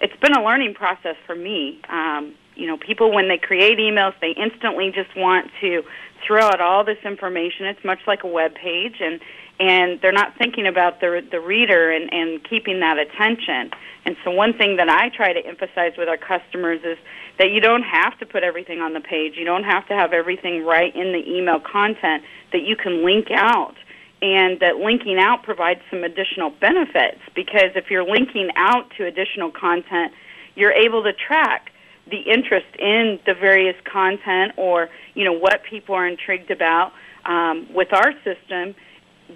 it's 0.02 0.20
been 0.20 0.34
a 0.34 0.44
learning 0.44 0.74
process 0.74 1.16
for 1.26 1.36
me. 1.36 1.80
Um, 1.90 2.34
you 2.56 2.68
know, 2.68 2.78
people 2.78 3.14
when 3.14 3.28
they 3.28 3.38
create 3.38 3.78
emails, 3.78 4.14
they 4.20 4.32
instantly 4.32 4.92
just 4.92 5.16
want 5.16 5.50
to 5.62 5.84
throw 6.26 6.44
out 6.44 6.60
all 6.60 6.84
this 6.84 6.98
information. 7.06 7.66
It's 7.68 7.84
much 7.84 8.00
like 8.08 8.24
a 8.24 8.28
web 8.28 8.54
page, 8.56 8.96
and 9.00 9.20
and 9.60 10.02
they're 10.02 10.12
not 10.12 10.38
thinking 10.38 10.68
about 10.68 11.00
the 11.00 11.26
the 11.30 11.40
reader 11.40 11.92
and 11.92 12.12
and 12.12 12.44
keeping 12.44 12.80
that 12.82 12.98
attention. 12.98 13.72
And 14.06 14.18
so, 14.24 14.32
one 14.32 14.54
thing 14.54 14.78
that 14.78 14.90
I 14.90 15.10
try 15.10 15.34
to 15.34 15.46
emphasize 15.46 15.94
with 15.98 16.10
our 16.10 16.18
customers 16.18 16.82
is 16.84 16.98
that 17.38 17.52
you 17.52 17.62
don't 17.62 17.84
have 17.84 18.18
to 18.20 18.26
put 18.26 18.44
everything 18.44 18.82
on 18.82 18.94
the 18.94 19.02
page. 19.02 19.34
You 19.38 19.46
don't 19.46 19.64
have 19.64 19.88
to 19.88 19.94
have 19.94 20.14
everything 20.14 20.66
right 20.66 20.94
in 20.96 21.14
the 21.14 21.24
email 21.28 21.60
content. 21.60 22.24
That 22.52 22.64
you 22.64 22.76
can 22.76 23.06
link 23.06 23.28
out 23.32 23.76
and 24.22 24.60
that 24.60 24.78
linking 24.78 25.18
out 25.18 25.44
provides 25.44 25.82
some 25.90 26.04
additional 26.04 26.52
benefits 26.52 27.20
because 27.36 27.72
if 27.76 27.90
you're 27.90 28.08
linking 28.08 28.50
out 28.56 28.92
to 28.98 29.06
additional 29.06 29.52
content, 29.52 30.14
you're 30.56 30.74
able 30.74 31.04
to 31.04 31.12
track 31.14 31.72
the 32.10 32.20
interest 32.20 32.68
in 32.78 33.20
the 33.26 33.34
various 33.34 33.76
content 33.92 34.54
or 34.58 34.90
you 35.16 35.24
know 35.24 35.34
what 35.34 35.64
people 35.64 35.96
are 35.96 36.08
intrigued 36.08 36.52
about. 36.52 36.92
Um, 37.26 37.68
with 37.74 37.94
our 37.94 38.14
system, 38.24 38.76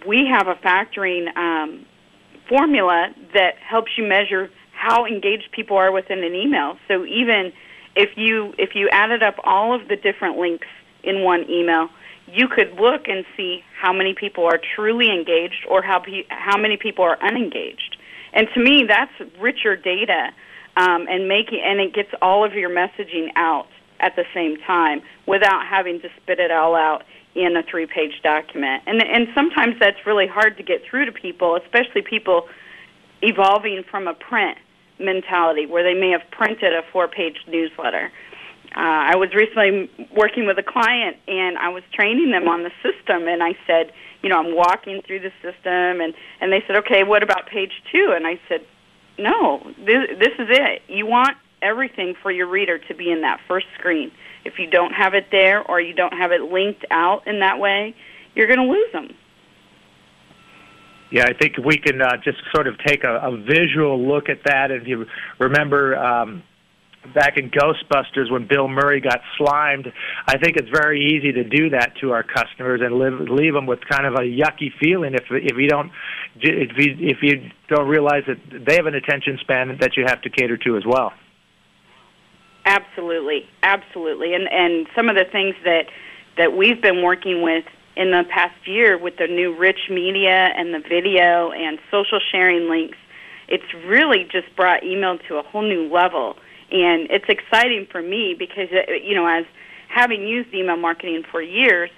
we 0.07 0.27
have 0.31 0.47
a 0.47 0.55
factoring 0.55 1.35
um, 1.37 1.85
formula 2.49 3.13
that 3.33 3.57
helps 3.57 3.91
you 3.97 4.03
measure 4.07 4.49
how 4.71 5.05
engaged 5.05 5.51
people 5.51 5.77
are 5.77 5.91
within 5.91 6.23
an 6.23 6.35
email. 6.35 6.77
So 6.87 7.05
even 7.05 7.53
if 7.95 8.17
you 8.17 8.53
if 8.57 8.75
you 8.75 8.89
added 8.91 9.23
up 9.23 9.35
all 9.43 9.73
of 9.73 9.87
the 9.87 9.95
different 9.95 10.37
links 10.37 10.67
in 11.03 11.23
one 11.23 11.49
email, 11.49 11.89
you 12.27 12.47
could 12.47 12.73
look 12.79 13.07
and 13.07 13.25
see 13.37 13.63
how 13.79 13.93
many 13.93 14.13
people 14.13 14.45
are 14.45 14.59
truly 14.75 15.09
engaged 15.09 15.65
or 15.69 15.81
how 15.81 15.99
pe- 15.99 16.25
how 16.29 16.57
many 16.57 16.77
people 16.77 17.03
are 17.03 17.17
unengaged. 17.21 17.97
And 18.33 18.47
to 18.53 18.59
me, 18.59 18.83
that's 18.87 19.13
richer 19.39 19.75
data, 19.75 20.31
um, 20.77 21.07
and 21.09 21.27
making 21.27 21.61
and 21.63 21.79
it 21.79 21.93
gets 21.93 22.09
all 22.21 22.43
of 22.43 22.53
your 22.53 22.69
messaging 22.69 23.29
out 23.35 23.67
at 23.99 24.15
the 24.15 24.25
same 24.33 24.57
time 24.57 25.01
without 25.25 25.65
having 25.65 26.01
to 26.01 26.09
spit 26.21 26.39
it 26.39 26.51
all 26.51 26.75
out 26.75 27.03
in 27.33 27.55
a 27.55 27.63
three-page 27.63 28.21
document. 28.23 28.83
And 28.87 29.01
and 29.03 29.27
sometimes 29.35 29.75
that's 29.79 30.05
really 30.05 30.27
hard 30.27 30.57
to 30.57 30.63
get 30.63 30.83
through 30.89 31.05
to 31.05 31.11
people, 31.11 31.55
especially 31.55 32.01
people 32.01 32.47
evolving 33.21 33.83
from 33.89 34.07
a 34.07 34.13
print 34.13 34.57
mentality 34.99 35.65
where 35.65 35.83
they 35.83 35.99
may 35.99 36.11
have 36.11 36.23
printed 36.31 36.73
a 36.73 36.81
four-page 36.91 37.37
newsletter. 37.47 38.11
Uh, 38.75 39.13
I 39.13 39.15
was 39.15 39.29
recently 39.33 39.89
working 40.11 40.45
with 40.45 40.57
a 40.59 40.63
client 40.63 41.15
and 41.29 41.57
I 41.57 41.69
was 41.69 41.81
training 41.93 42.31
them 42.31 42.49
on 42.49 42.63
the 42.63 42.71
system 42.83 43.25
and 43.25 43.41
I 43.41 43.55
said, 43.65 43.93
you 44.21 44.27
know, 44.27 44.37
I'm 44.37 44.53
walking 44.53 45.01
through 45.07 45.21
the 45.21 45.31
system 45.41 46.01
and 46.01 46.13
and 46.41 46.51
they 46.51 46.61
said, 46.67 46.75
"Okay, 46.77 47.03
what 47.03 47.23
about 47.23 47.47
page 47.47 47.71
2?" 47.91 48.13
And 48.13 48.27
I 48.27 48.39
said, 48.49 48.65
"No, 49.17 49.61
this 49.77 50.19
this 50.19 50.33
is 50.39 50.49
it. 50.49 50.81
You 50.87 51.05
want 51.05 51.37
everything 51.61 52.15
for 52.21 52.31
your 52.31 52.47
reader 52.47 52.77
to 52.77 52.95
be 52.95 53.11
in 53.11 53.21
that 53.21 53.39
first 53.47 53.67
screen. 53.79 54.11
If 54.43 54.59
you 54.59 54.67
don't 54.67 54.91
have 54.91 55.13
it 55.13 55.27
there 55.31 55.63
or 55.63 55.79
you 55.79 55.93
don't 55.93 56.13
have 56.13 56.31
it 56.31 56.41
linked 56.41 56.85
out 56.91 57.27
in 57.27 57.39
that 57.39 57.59
way, 57.59 57.95
you're 58.33 58.47
going 58.47 58.59
to 58.59 58.71
lose 58.71 58.91
them." 58.91 59.15
Yeah, 61.11 61.25
I 61.25 61.33
think 61.33 61.57
we 61.63 61.77
can 61.77 62.01
uh, 62.01 62.17
just 62.23 62.39
sort 62.53 62.67
of 62.67 62.77
take 62.85 63.03
a, 63.05 63.19
a 63.23 63.37
visual 63.37 64.05
look 64.05 64.27
at 64.27 64.39
that. 64.45 64.71
If 64.71 64.87
you 64.87 65.05
remember 65.39 65.95
um, 65.95 66.43
back 67.13 67.37
in 67.37 67.49
Ghostbusters 67.49 68.31
when 68.31 68.47
Bill 68.47 68.67
Murray 68.67 69.01
got 69.01 69.21
slimed, 69.37 69.91
I 70.27 70.37
think 70.37 70.57
it's 70.57 70.69
very 70.69 70.99
easy 70.99 71.31
to 71.33 71.43
do 71.43 71.69
that 71.71 71.93
to 72.01 72.11
our 72.11 72.23
customers 72.23 72.81
and 72.83 72.95
live, 72.95 73.19
leave 73.29 73.53
them 73.53 73.65
with 73.65 73.79
kind 73.89 74.05
of 74.05 74.13
a 74.15 74.23
yucky 74.23 74.71
feeling 74.79 75.13
if 75.13 75.23
if 75.29 75.57
you 75.57 75.67
don't 75.67 75.91
if 76.41 76.71
you 76.77 76.95
if 76.99 77.17
you 77.21 77.49
don't 77.69 77.87
realize 77.87 78.23
that 78.27 78.37
they 78.65 78.75
have 78.75 78.85
an 78.85 78.95
attention 78.95 79.37
span 79.41 79.77
that 79.79 79.97
you 79.97 80.05
have 80.07 80.21
to 80.21 80.29
cater 80.29 80.57
to 80.57 80.77
as 80.77 80.83
well. 80.85 81.13
Absolutely, 82.65 83.47
absolutely, 83.61 84.33
and 84.33 84.47
and 84.51 84.87
some 84.95 85.09
of 85.09 85.15
the 85.15 85.25
things 85.25 85.55
that 85.63 85.85
that 86.37 86.55
we've 86.55 86.81
been 86.81 87.03
working 87.03 87.41
with 87.41 87.65
in 87.95 88.11
the 88.11 88.23
past 88.29 88.55
year 88.67 88.97
with 88.97 89.17
the 89.17 89.27
new 89.27 89.55
rich 89.55 89.89
media 89.89 90.49
and 90.55 90.73
the 90.73 90.79
video 90.79 91.51
and 91.51 91.79
social 91.89 92.19
sharing 92.31 92.69
links, 92.69 92.97
it's 93.47 93.73
really 93.87 94.27
just 94.31 94.53
brought 94.55 94.83
email 94.83 95.17
to 95.29 95.37
a 95.37 95.43
whole 95.43 95.61
new 95.61 95.87
level 95.91 96.35
and 96.71 97.09
it's 97.11 97.25
exciting 97.29 97.87
for 97.91 98.01
me 98.01 98.35
because 98.37 98.69
uh, 98.71 98.91
you 98.93 99.15
know 99.15 99.27
as 99.27 99.45
having 99.87 100.27
used 100.27 100.53
email 100.53 100.77
marketing 100.77 101.23
for 101.31 101.41
years 101.41 101.89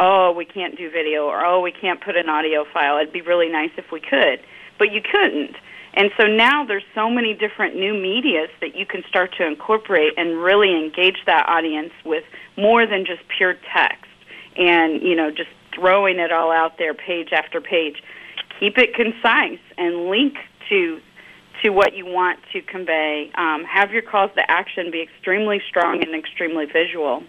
oh 0.00 0.32
we 0.32 0.44
can't 0.44 0.76
do 0.76 0.90
video 0.90 1.26
or 1.26 1.44
oh 1.44 1.60
we 1.60 1.72
can't 1.72 2.02
put 2.02 2.16
an 2.16 2.28
audio 2.28 2.64
file. 2.72 2.98
It'd 2.98 3.12
be 3.12 3.22
really 3.22 3.48
nice 3.48 3.70
if 3.76 3.92
we 3.92 4.00
could. 4.00 4.40
But 4.78 4.92
you 4.92 5.00
couldn't. 5.00 5.56
And 5.94 6.10
so 6.18 6.26
now 6.26 6.64
there's 6.64 6.84
so 6.94 7.10
many 7.10 7.34
different 7.34 7.76
new 7.76 7.92
medias 7.92 8.48
that 8.60 8.74
you 8.74 8.86
can 8.86 9.02
start 9.08 9.34
to 9.36 9.46
incorporate 9.46 10.14
and 10.16 10.42
really 10.42 10.74
engage 10.74 11.18
that 11.26 11.46
audience 11.48 11.92
with 12.04 12.24
more 12.56 12.86
than 12.86 13.04
just 13.04 13.20
pure 13.36 13.54
text. 13.72 14.10
And 14.56 15.02
you 15.02 15.14
know 15.14 15.30
just 15.30 15.50
throwing 15.74 16.18
it 16.18 16.32
all 16.32 16.50
out 16.50 16.78
there 16.78 16.94
page 16.94 17.28
after 17.32 17.60
page. 17.60 18.02
Keep 18.58 18.78
it 18.78 18.94
concise 18.94 19.62
and 19.78 20.08
link 20.08 20.34
to 20.68 21.00
to 21.62 21.70
what 21.70 21.94
you 21.94 22.06
want 22.06 22.38
to 22.52 22.62
convey. 22.62 23.30
Um, 23.34 23.64
have 23.64 23.90
your 23.92 24.02
calls 24.02 24.30
to 24.36 24.50
action 24.50 24.90
be 24.90 25.02
extremely 25.02 25.60
strong 25.68 26.02
and 26.02 26.14
extremely 26.14 26.66
visual. 26.66 27.22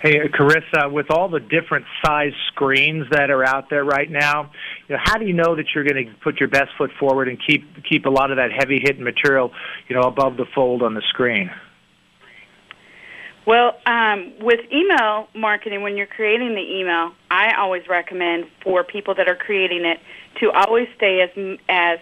Hey, 0.00 0.18
Carissa, 0.28 0.92
with 0.92 1.10
all 1.10 1.28
the 1.28 1.40
different 1.40 1.86
size 2.04 2.34
screens 2.48 3.06
that 3.12 3.30
are 3.30 3.44
out 3.44 3.70
there 3.70 3.82
right 3.82 4.10
now, 4.10 4.50
you 4.88 4.94
know, 4.94 5.00
how 5.02 5.16
do 5.16 5.24
you 5.24 5.32
know 5.32 5.56
that 5.56 5.64
you're 5.74 5.84
going 5.84 6.06
to 6.06 6.14
put 6.22 6.38
your 6.38 6.50
best 6.50 6.68
foot 6.76 6.90
forward 7.00 7.28
and 7.28 7.38
keep 7.44 7.64
keep 7.88 8.04
a 8.04 8.10
lot 8.10 8.30
of 8.30 8.36
that 8.36 8.50
heavy 8.52 8.78
hitting 8.80 9.02
material, 9.02 9.52
you 9.88 9.96
know, 9.96 10.02
above 10.02 10.36
the 10.36 10.44
fold 10.54 10.82
on 10.82 10.92
the 10.92 11.02
screen? 11.08 11.50
Well, 13.46 13.74
um, 13.86 14.34
with 14.40 14.58
email 14.72 15.28
marketing, 15.32 15.82
when 15.82 15.96
you're 15.96 16.08
creating 16.08 16.54
the 16.56 16.80
email, 16.80 17.12
I 17.30 17.54
always 17.56 17.82
recommend 17.88 18.46
for 18.64 18.82
people 18.82 19.14
that 19.14 19.28
are 19.28 19.36
creating 19.36 19.84
it 19.84 19.98
to 20.40 20.50
always 20.50 20.88
stay 20.96 21.20
as 21.20 21.30
as 21.68 21.98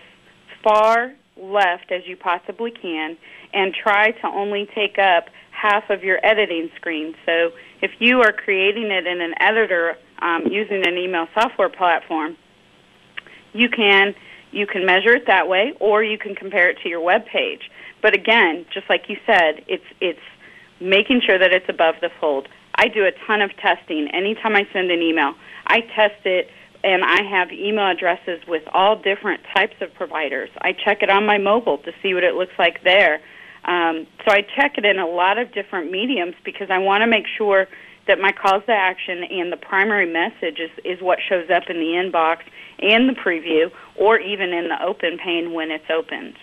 far 0.63 1.13
left 1.37 1.93
as 1.93 2.03
you 2.07 2.17
possibly 2.17 2.71
can, 2.71 3.19
and 3.53 3.75
try 3.75 4.13
to 4.13 4.27
only 4.27 4.67
take 4.75 4.99
up 4.99 5.27
half 5.51 5.91
of 5.91 6.03
your 6.03 6.19
editing 6.25 6.71
screen. 6.77 7.15
So, 7.27 7.51
if 7.83 7.91
you 7.99 8.23
are 8.23 8.33
creating 8.33 8.91
it 8.91 9.07
in 9.07 9.21
an 9.21 9.35
editor 9.39 9.97
um, 10.23 10.47
using 10.51 10.87
an 10.87 10.97
email 10.97 11.27
software 11.35 11.69
platform, 11.69 12.39
you 13.53 13.69
can 13.69 14.15
you 14.51 14.67
can 14.67 14.87
measure 14.87 15.15
it 15.15 15.27
that 15.27 15.47
way, 15.47 15.75
or 15.79 16.03
you 16.03 16.17
can 16.17 16.35
compare 16.35 16.71
it 16.71 16.79
to 16.85 16.89
your 16.89 17.01
web 17.01 17.27
page. 17.27 17.71
But 18.01 18.15
again, 18.15 18.65
just 18.73 18.89
like 18.89 19.09
you 19.09 19.17
said, 19.27 19.65
it's 19.69 19.85
it's 20.01 20.21
making 20.85 21.23
sure 21.27 21.39
that 21.39 21.53
it's 21.53 21.69
above 21.69 21.97
the 22.01 22.11
fold. 22.21 22.49
I 22.77 22.89
do 22.89 23.05
a 23.05 23.13
ton 23.27 23.41
of 23.41 23.57
testing. 23.57 24.09
Anytime 24.13 24.55
I 24.57 24.67
send 24.73 24.91
an 24.91 25.01
email, 25.01 25.35
I 25.67 25.81
test 25.81 26.25
it 26.25 26.49
and 26.83 27.03
I 27.03 27.23
have 27.23 27.51
email 27.51 27.89
addresses 27.91 28.41
with 28.47 28.63
all 28.73 28.97
different 28.97 29.41
types 29.55 29.77
of 29.81 29.95
providers. 29.95 30.51
I 30.61 30.73
check 30.73 31.03
it 31.03 31.09
on 31.09 31.25
my 31.25 31.39
mobile 31.39 31.79
to 31.79 31.93
see 32.03 32.13
what 32.13 32.25
it 32.25 32.35
looks 32.35 32.53
like 32.59 32.85
there. 32.85 33.21
Um, 33.65 34.07
so 34.25 34.33
I 34.33 34.43
check 34.43 34.77
it 34.77 34.85
in 34.85 34.99
a 34.99 35.07
lot 35.07 35.39
of 35.39 35.53
different 35.53 35.91
mediums 35.91 36.35
because 36.45 36.69
I 36.71 36.79
want 36.79 37.01
to 37.01 37.07
make 37.07 37.25
sure 37.39 37.67
that 38.07 38.21
my 38.21 38.33
calls 38.33 38.63
to 38.67 38.73
action 38.73 39.25
and 39.25 39.51
the 39.51 39.57
primary 39.57 40.11
message 40.11 40.61
is, 40.61 40.71
is 40.85 41.01
what 41.01 41.19
shows 41.27 41.49
up 41.49 41.71
in 41.71 41.77
the 41.77 41.97
inbox 41.97 42.41
and 42.81 43.09
the 43.09 43.15
preview 43.15 43.71
or 43.97 44.19
even 44.19 44.53
in 44.53 44.69
the 44.69 44.83
open 44.85 45.17
pane 45.17 45.55
when 45.55 45.71
it's 45.71 45.89
opened. 45.91 46.35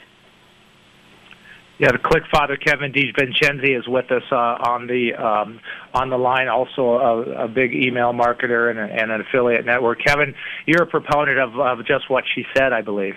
Yeah, 1.81 1.91
the 1.93 1.97
Click 1.97 2.21
Father 2.31 2.57
Kevin 2.57 2.93
DiVincenzi 2.93 3.75
is 3.75 3.87
with 3.87 4.11
us 4.11 4.21
uh, 4.31 4.35
on 4.69 4.85
the 4.85 5.15
um, 5.17 5.59
on 5.95 6.11
the 6.11 6.17
line. 6.17 6.47
Also, 6.47 7.01
a, 7.01 7.45
a 7.45 7.47
big 7.47 7.73
email 7.73 8.13
marketer 8.13 8.69
and, 8.69 8.77
a, 8.77 8.83
and, 8.83 9.09
an 9.09 9.21
affiliate 9.21 9.65
network. 9.65 9.97
Kevin, 10.05 10.35
you're 10.67 10.83
a 10.83 10.85
proponent 10.85 11.39
of, 11.39 11.59
of 11.59 11.79
just 11.87 12.07
what 12.07 12.23
she 12.35 12.45
said, 12.55 12.71
I 12.71 12.83
believe. 12.83 13.15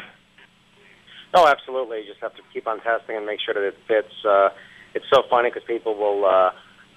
Oh, 1.35 1.47
absolutely. 1.47 1.99
You 1.99 2.07
just 2.07 2.23
have 2.23 2.35
to 2.37 2.43
keep 2.55 2.67
on 2.67 2.81
testing 2.81 3.19
and 3.19 3.27
make 3.27 3.41
sure 3.45 3.53
that 3.53 3.69
it 3.69 3.77
fits. 3.87 4.15
Uh, 4.25 4.49
it's 4.95 5.05
so 5.13 5.25
funny 5.29 5.51
because 5.51 5.65
people 5.67 5.95
will 5.95 6.25
uh, 6.25 6.53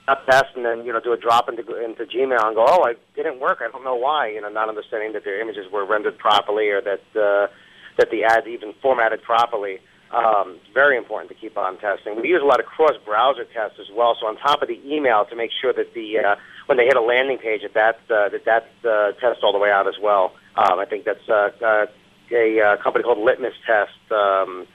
not 0.08 0.26
test 0.26 0.56
and 0.56 0.64
then 0.64 0.86
you 0.86 0.94
know 0.94 1.02
do 1.02 1.12
a 1.12 1.18
drop 1.18 1.50
into 1.50 1.64
into 1.84 2.06
Gmail 2.06 2.48
and 2.48 2.56
go, 2.56 2.64
"Oh, 2.66 2.86
it 2.86 2.98
didn't 3.14 3.42
work. 3.42 3.60
I 3.60 3.70
don't 3.70 3.84
know 3.84 3.98
why." 3.98 4.30
You 4.30 4.40
know, 4.40 4.48
not 4.48 4.70
understanding 4.70 5.12
that 5.20 5.26
their 5.26 5.42
images 5.42 5.66
were 5.70 5.86
rendered 5.86 6.18
properly 6.18 6.70
or 6.70 6.80
that 6.80 7.04
uh, 7.12 7.52
that 7.98 8.10
the 8.10 8.24
ads 8.24 8.48
even 8.48 8.74
formatted 8.82 9.22
properly. 9.22 9.80
Um, 10.12 10.60
very 10.74 10.98
important 10.98 11.30
to 11.30 11.36
keep 11.36 11.58
on 11.58 11.78
testing. 11.80 12.22
We 12.22 12.30
use 12.30 12.42
a 12.42 12.46
lot 12.46 12.62
of 12.62 12.66
cross-browser 12.66 13.46
tests 13.54 13.78
as 13.80 13.88
well. 13.94 14.16
So 14.20 14.28
on 14.28 14.38
top 14.38 14.62
of 14.62 14.70
the 14.70 14.80
email, 14.86 15.26
to 15.26 15.36
make 15.36 15.52
sure 15.52 15.74
that 15.74 15.94
the 15.94 16.20
uh, 16.20 16.36
when 16.68 16.78
they 16.78 16.86
hit 16.86 16.96
a 16.96 17.02
landing 17.02 17.38
page, 17.38 17.62
that 17.62 17.74
that 17.74 18.00
uh, 18.10 18.30
that 18.30 18.46
that 18.46 18.90
uh, 18.90 19.12
test 19.20 19.44
all 19.44 19.52
the 19.52 19.60
way 19.60 19.70
out 19.70 19.88
as 19.88 19.96
well. 20.02 20.34
Um, 20.56 20.80
I 20.80 20.86
think 20.86 21.04
that's 21.04 21.28
uh, 21.28 21.50
uh, 21.62 21.86
a 22.32 22.60
uh, 22.62 22.84
company 22.84 23.04
called 23.04 23.20
Litmus 23.20 23.54
Test 23.66 24.00
um, 24.12 24.66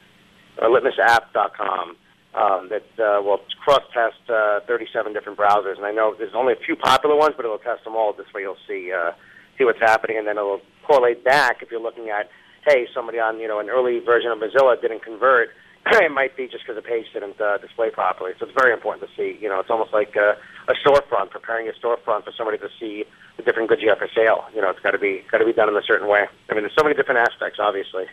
or 0.61 0.69
LitmusApp.com 0.69 1.97
um, 2.35 2.69
that 2.69 2.85
uh, 3.03 3.23
will 3.23 3.41
cross-test 3.63 4.31
uh, 4.31 4.61
37 4.67 5.13
different 5.13 5.39
browsers. 5.39 5.77
And 5.77 5.87
I 5.87 5.93
know 5.93 6.15
there's 6.17 6.35
only 6.35 6.53
a 6.53 6.57
few 6.65 6.77
popular 6.77 7.17
ones, 7.17 7.35
but 7.37 7.45
it'll 7.45 7.59
test 7.59 7.85
them 7.85 7.95
all. 7.95 8.13
This 8.13 8.27
way, 8.35 8.43
you'll 8.43 8.57
see 8.69 8.93
uh, 8.93 9.13
see 9.59 9.65
what's 9.65 9.81
happening, 9.81 10.19
and 10.19 10.27
then 10.27 10.37
it'll 10.37 10.61
correlate 10.87 11.25
back 11.25 11.63
if 11.63 11.71
you're 11.71 11.81
looking 11.81 12.11
at 12.11 12.29
hey, 12.67 12.87
somebody 12.95 13.19
on 13.19 13.41
you 13.41 13.49
know 13.49 13.61
an 13.61 13.71
early 13.71 14.01
version 14.01 14.31
of 14.31 14.39
Mozilla 14.39 14.81
didn't 14.81 15.03
convert, 15.03 15.51
it 15.87 16.13
might 16.13 16.37
be 16.37 16.47
just 16.47 16.65
because 16.65 16.77
the 16.77 16.87
page 16.87 17.07
didn't 17.13 17.41
uh, 17.41 17.59
display 17.59 17.91
properly. 17.91 18.33
So 18.39 18.47
it's 18.47 18.55
very 18.59 18.73
important 18.73 19.09
to 19.09 19.11
see. 19.17 19.39
You 19.41 19.49
know, 19.49 19.59
it's 19.59 19.71
almost 19.71 19.93
like 19.93 20.15
a, 20.17 20.37
a 20.71 20.75
storefront, 20.79 21.31
preparing 21.31 21.69
a 21.69 21.73
storefront 21.73 22.25
for 22.25 22.33
somebody 22.37 22.59
to 22.59 22.69
see 22.79 23.05
the 23.37 23.43
different 23.43 23.69
goods 23.69 23.83
you 23.83 23.89
have 23.89 23.99
for 23.99 24.09
sale. 24.15 24.45
You 24.55 24.63
know, 24.63 24.71
it's 24.71 24.81
got 24.81 24.93
to 24.93 24.99
be 24.99 25.25
got 25.31 25.39
to 25.39 25.45
be 25.45 25.53
done 25.53 25.69
in 25.69 25.77
a 25.77 25.83
certain 25.83 26.09
way. 26.09 26.27
I 26.51 26.55
mean, 26.55 26.63
there's 26.63 26.77
so 26.79 26.85
many 26.85 26.95
different 26.95 27.21
aspects, 27.21 27.59
obviously, 27.59 28.05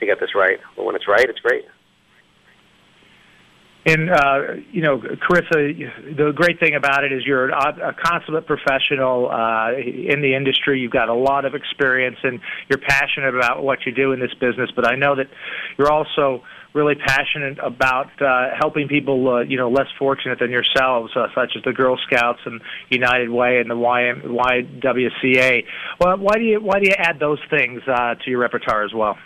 to 0.00 0.06
get 0.06 0.20
this 0.20 0.34
right. 0.34 0.58
But 0.76 0.84
when 0.84 0.94
it's 0.94 1.08
right, 1.08 1.28
it's 1.28 1.40
great. 1.40 1.64
And 3.86 4.10
uh, 4.10 4.40
you 4.72 4.82
know, 4.82 4.98
Carissa, 4.98 6.16
the 6.16 6.32
great 6.34 6.60
thing 6.60 6.74
about 6.74 7.02
it 7.04 7.12
is 7.12 7.24
you're 7.24 7.48
a, 7.48 7.94
consummate 7.94 8.46
professional 8.46 9.30
uh, 9.30 9.72
in 9.72 10.20
the 10.20 10.34
industry. 10.36 10.80
You've 10.80 10.92
got 10.92 11.08
a 11.08 11.14
lot 11.14 11.46
of 11.46 11.54
experience, 11.54 12.18
and 12.22 12.40
you're 12.68 12.78
passionate 12.78 13.34
about 13.34 13.62
what 13.62 13.86
you 13.86 13.92
do 13.92 14.12
in 14.12 14.20
this 14.20 14.34
business. 14.34 14.70
But 14.76 14.86
I 14.86 14.96
know 14.96 15.16
that 15.16 15.28
you're 15.78 15.90
also 15.90 16.42
really 16.74 16.94
passionate 16.94 17.58
about 17.58 18.10
uh, 18.20 18.50
helping 18.60 18.86
people, 18.86 19.28
uh, 19.28 19.40
you 19.40 19.56
know, 19.56 19.70
less 19.70 19.88
fortunate 19.98 20.38
than 20.38 20.50
yourselves, 20.50 21.12
uh, 21.16 21.26
such 21.34 21.52
as 21.56 21.62
the 21.64 21.72
Girl 21.72 21.98
Scouts 22.06 22.40
and 22.44 22.60
United 22.90 23.30
Way 23.30 23.58
and 23.60 23.70
the 23.70 23.74
YM, 23.74 24.24
YWCA. 24.24 25.64
Well, 25.98 26.18
why 26.18 26.36
do 26.36 26.44
you 26.44 26.60
why 26.60 26.80
do 26.80 26.86
you 26.86 26.94
add 26.98 27.18
those 27.18 27.40
things 27.48 27.80
uh, 27.88 28.14
to 28.16 28.30
your 28.30 28.40
repertoire 28.40 28.84
as 28.84 28.92
well? 28.94 29.16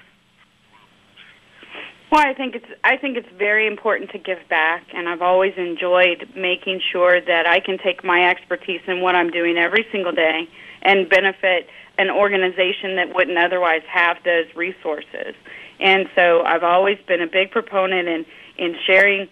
Well, 2.13 2.25
I 2.25 2.35
think 2.35 2.55
it's 2.55 2.67
I 2.85 2.97
think 2.97 3.17
it's 3.17 3.29
very 3.37 3.67
important 3.67 4.11
to 4.11 4.19
give 4.19 4.39
back, 4.49 4.85
and 4.95 5.09
I've 5.09 5.23
always 5.23 5.55
enjoyed 5.57 6.29
making 6.37 6.81
sure 6.93 7.21
that 7.21 7.47
I 7.47 7.61
can 7.61 7.79
take 7.79 8.05
my 8.05 8.29
expertise 8.29 8.83
in 8.87 9.01
what 9.01 9.17
I'm 9.17 9.31
doing 9.31 9.57
every 9.57 9.87
single 9.91 10.13
day 10.13 10.49
and 10.83 11.09
benefit 11.09 11.67
an 11.99 12.11
organization 12.11 12.97
that 12.97 13.15
wouldn't 13.15 13.39
otherwise 13.39 13.83
have 13.89 14.19
those 14.25 14.47
resources. 14.55 15.35
And 15.81 16.09
so 16.15 16.43
I've 16.43 16.63
always 16.63 16.99
been 17.09 17.21
a 17.21 17.27
big 17.27 17.51
proponent 17.51 18.07
in 18.07 18.27
in 18.59 18.77
sharing 18.87 19.29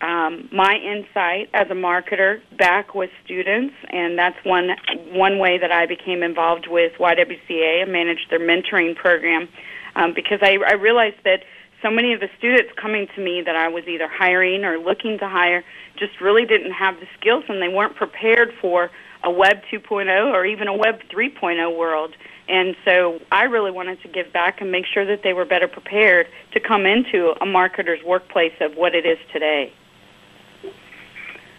um, 0.00 0.48
my 0.52 0.74
insight 0.74 1.48
as 1.54 1.70
a 1.70 1.74
marketer 1.74 2.40
back 2.58 2.94
with 2.94 3.10
students, 3.24 3.74
and 3.90 4.18
that's 4.18 4.36
one 4.44 4.70
one 5.12 5.38
way 5.38 5.58
that 5.58 5.70
I 5.70 5.86
became 5.86 6.22
involved 6.22 6.66
with 6.68 6.92
YWCA 6.98 7.82
and 7.82 7.92
managed 7.92 8.28
their 8.30 8.40
mentoring 8.40 8.96
program 8.96 9.48
um, 9.96 10.12
because 10.14 10.40
I, 10.42 10.58
I 10.66 10.74
realized 10.74 11.16
that 11.24 11.44
so 11.84 11.90
many 11.90 12.14
of 12.14 12.20
the 12.20 12.30
students 12.38 12.72
coming 12.80 13.06
to 13.14 13.20
me 13.22 13.42
that 13.42 13.54
I 13.54 13.68
was 13.68 13.84
either 13.86 14.08
hiring 14.08 14.64
or 14.64 14.78
looking 14.78 15.18
to 15.18 15.28
hire 15.28 15.62
just 15.98 16.18
really 16.20 16.46
didn't 16.46 16.72
have 16.72 16.98
the 16.98 17.06
skills 17.20 17.44
and 17.48 17.60
they 17.60 17.68
weren't 17.68 17.94
prepared 17.94 18.54
for 18.60 18.90
a 19.22 19.30
Web 19.30 19.58
2.0 19.70 20.32
or 20.32 20.46
even 20.46 20.66
a 20.66 20.74
Web 20.74 21.00
3.0 21.12 21.76
world. 21.76 22.14
And 22.48 22.74
so 22.86 23.20
I 23.30 23.44
really 23.44 23.70
wanted 23.70 24.00
to 24.02 24.08
give 24.08 24.32
back 24.32 24.62
and 24.62 24.72
make 24.72 24.86
sure 24.86 25.04
that 25.04 25.22
they 25.22 25.34
were 25.34 25.44
better 25.44 25.68
prepared 25.68 26.26
to 26.52 26.60
come 26.60 26.86
into 26.86 27.32
a 27.40 27.46
marketer's 27.46 28.02
workplace 28.04 28.54
of 28.60 28.74
what 28.76 28.94
it 28.94 29.04
is 29.04 29.18
today. 29.32 29.72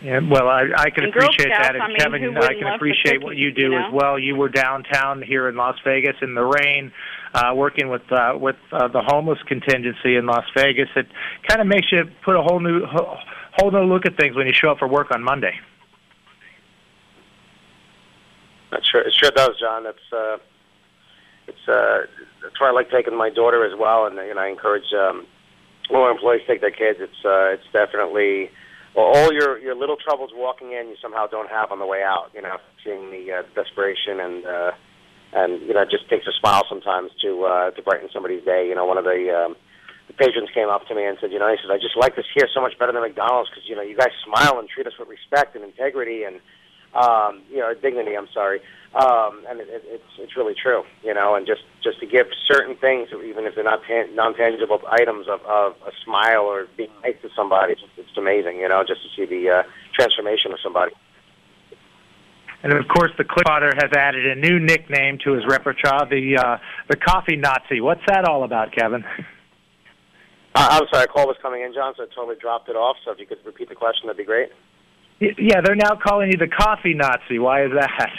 Yeah, 0.01 0.19
well, 0.29 0.47
I, 0.47 0.65
I 0.77 0.89
can 0.91 1.05
And 1.05 1.15
appreciate 1.15 1.49
Scouts, 1.49 1.67
that, 1.67 1.75
and 1.75 1.83
I 1.83 1.87
mean, 1.87 1.97
Kevin, 1.97 2.37
I 2.37 2.53
can 2.53 2.67
appreciate 2.67 3.15
cook, 3.15 3.23
what 3.23 3.37
you 3.37 3.47
you 3.47 3.53
do 3.53 3.69
know? 3.69 3.87
as 3.87 3.93
well. 3.93 4.19
You 4.19 4.35
were 4.35 4.49
downtown 4.49 5.23
here 5.23 5.49
in 5.49 5.55
Las 5.55 5.77
Vegas 5.83 6.15
in 6.21 6.35
the 6.35 6.43
rain, 6.43 6.91
uh, 7.35 7.53
working 7.53 7.89
with 7.89 8.09
uh, 8.11 8.31
with 8.39 8.55
uh, 8.71 8.87
the 8.87 9.01
homeless 9.01 9.39
contingency 9.45 10.15
in 10.15 10.25
Las 10.25 10.45
Vegas. 10.55 10.87
It 10.95 11.07
kind 11.47 11.59
of 11.59 11.67
makes 11.67 11.91
you 11.91 12.05
put 12.23 12.35
a 12.35 12.41
whole 12.41 12.61
new 12.61 12.85
whole 12.85 13.71
new 13.71 13.83
look 13.83 14.05
at 14.05 14.15
things 14.17 14.35
when 14.35 14.47
you 14.47 14.53
show 14.53 14.71
up 14.71 14.79
for 14.79 14.87
work 14.87 15.11
on 15.11 15.21
Monday. 15.21 15.53
That 18.71 18.81
sure, 18.89 19.01
it 19.01 19.13
sure 19.13 19.31
does, 19.31 19.59
John. 19.59 19.83
That's 19.83 20.13
uh, 20.13 20.37
it's 21.47 21.67
uh, 21.67 22.07
that's 22.41 22.59
why 22.59 22.69
I 22.69 22.71
like 22.71 22.89
taking 22.89 23.17
my 23.17 23.29
daughter 23.29 23.65
as 23.65 23.77
well, 23.77 24.05
and, 24.05 24.17
and 24.17 24.39
I 24.39 24.47
encourage 24.47 24.93
um, 24.93 25.27
our 25.93 26.11
employees 26.11 26.41
to 26.41 26.47
take 26.47 26.61
their 26.61 26.71
kids. 26.71 26.99
It's 27.01 27.25
uh, 27.25 27.51
it's 27.51 27.67
definitely 27.73 28.49
well, 28.95 29.07
all 29.07 29.33
your 29.33 29.59
your 29.59 29.75
little 29.75 29.97
troubles 29.97 30.31
walking 30.33 30.71
in, 30.71 30.87
you 30.87 30.95
somehow 31.01 31.27
don't 31.27 31.49
have 31.49 31.73
on 31.73 31.79
the 31.79 31.85
way 31.85 32.01
out. 32.01 32.31
You 32.33 32.43
know, 32.43 32.55
seeing 32.81 33.11
the 33.11 33.39
uh, 33.39 33.43
desperation 33.55 34.21
and 34.21 34.45
uh, 34.45 34.71
and 35.35 35.61
you 35.67 35.73
know, 35.73 35.83
it 35.83 35.91
just 35.91 36.09
takes 36.09 36.25
a 36.25 36.31
smile 36.39 36.63
sometimes 36.69 37.11
to 37.21 37.43
uh, 37.43 37.71
to 37.71 37.81
brighten 37.83 38.09
somebody's 38.11 38.43
day. 38.43 38.67
You 38.67 38.75
know, 38.75 38.85
one 38.85 38.97
of 38.97 39.03
the 39.03 39.29
um, 39.35 39.55
the 40.07 40.13
patrons 40.13 40.49
came 40.53 40.69
up 40.69 40.87
to 40.87 40.95
me 40.95 41.03
and 41.03 41.17
said, 41.19 41.31
you 41.31 41.39
know, 41.39 41.51
he 41.51 41.57
says, 41.59 41.69
I 41.69 41.77
just 41.77 41.97
like 41.97 42.15
this 42.15 42.25
here 42.33 42.47
so 42.53 42.61
much 42.61 42.79
better 42.79 42.93
than 42.93 43.01
McDonald's 43.01 43.49
because 43.49 43.67
you 43.67 43.75
know 43.75 43.81
you 43.81 43.97
guys 43.97 44.15
smile 44.23 44.57
and 44.59 44.69
treat 44.69 44.87
us 44.87 44.93
with 44.97 45.09
respect 45.09 45.55
and 45.55 45.63
integrity 45.63 46.23
and 46.23 46.39
um, 46.95 47.43
you 47.51 47.59
know 47.59 47.73
dignity. 47.75 48.15
I'm 48.15 48.31
sorry, 48.33 48.61
um, 48.95 49.43
and 49.49 49.59
it, 49.59 49.67
it, 49.67 49.83
it's 49.99 50.11
it's 50.19 50.37
really 50.37 50.55
true. 50.55 50.83
You 51.03 51.13
know, 51.13 51.35
and 51.35 51.45
just 51.45 51.67
just 51.83 51.99
to 51.99 52.07
give 52.07 52.27
certain 52.47 52.77
things, 52.77 53.09
even 53.11 53.43
if 53.43 53.55
they're 53.55 53.67
not 53.67 53.83
tan- 53.83 54.15
non 54.15 54.35
tangible 54.35 54.79
items 54.89 55.27
of, 55.27 55.41
of 55.43 55.75
a 55.83 55.91
smile 56.03 56.47
or 56.47 56.67
being 56.77 56.95
nice 57.03 57.19
to 57.21 57.29
somebody, 57.35 57.73
it's, 57.73 57.81
it's 57.97 58.17
amazing. 58.17 58.63
You 58.63 58.69
know, 58.69 58.83
just 58.87 59.03
to 59.03 59.09
see 59.15 59.27
the 59.27 59.49
uh, 59.49 59.63
transformation 59.93 60.53
of 60.53 60.59
somebody. 60.63 60.93
And 62.65 62.73
of 62.73 62.87
course, 62.87 63.11
the 63.15 63.23
Clickfather 63.23 63.71
has 63.75 63.91
added 63.95 64.25
a 64.25 64.33
new 64.33 64.59
nickname 64.59 65.19
to 65.23 65.33
his 65.33 65.43
repertoire, 65.47 66.09
the 66.09 66.35
uh, 66.35 66.57
the 66.89 66.95
Coffee 66.95 67.35
Nazi. 67.35 67.79
What's 67.79 68.01
that 68.07 68.25
all 68.25 68.43
about, 68.43 68.71
Kevin? 68.71 69.05
Uh, 70.55 70.67
I'm 70.71 70.87
sorry, 70.91 71.03
a 71.03 71.07
call 71.07 71.27
was 71.27 71.37
coming 71.43 71.61
in, 71.61 71.75
John, 71.75 71.93
so 71.95 72.03
I 72.03 72.07
totally 72.15 72.37
dropped 72.41 72.67
it 72.67 72.75
off. 72.75 72.97
So 73.05 73.11
if 73.11 73.19
you 73.19 73.27
could 73.27 73.37
repeat 73.45 73.69
the 73.69 73.75
question, 73.75 74.07
that'd 74.07 74.17
be 74.17 74.23
great. 74.23 74.49
Yeah, 75.19 75.61
they're 75.61 75.75
now 75.75 75.95
calling 75.95 76.31
you 76.31 76.39
the 76.39 76.47
Coffee 76.47 76.95
Nazi. 76.95 77.37
Why 77.37 77.65
is 77.65 77.71
that? 77.77 78.09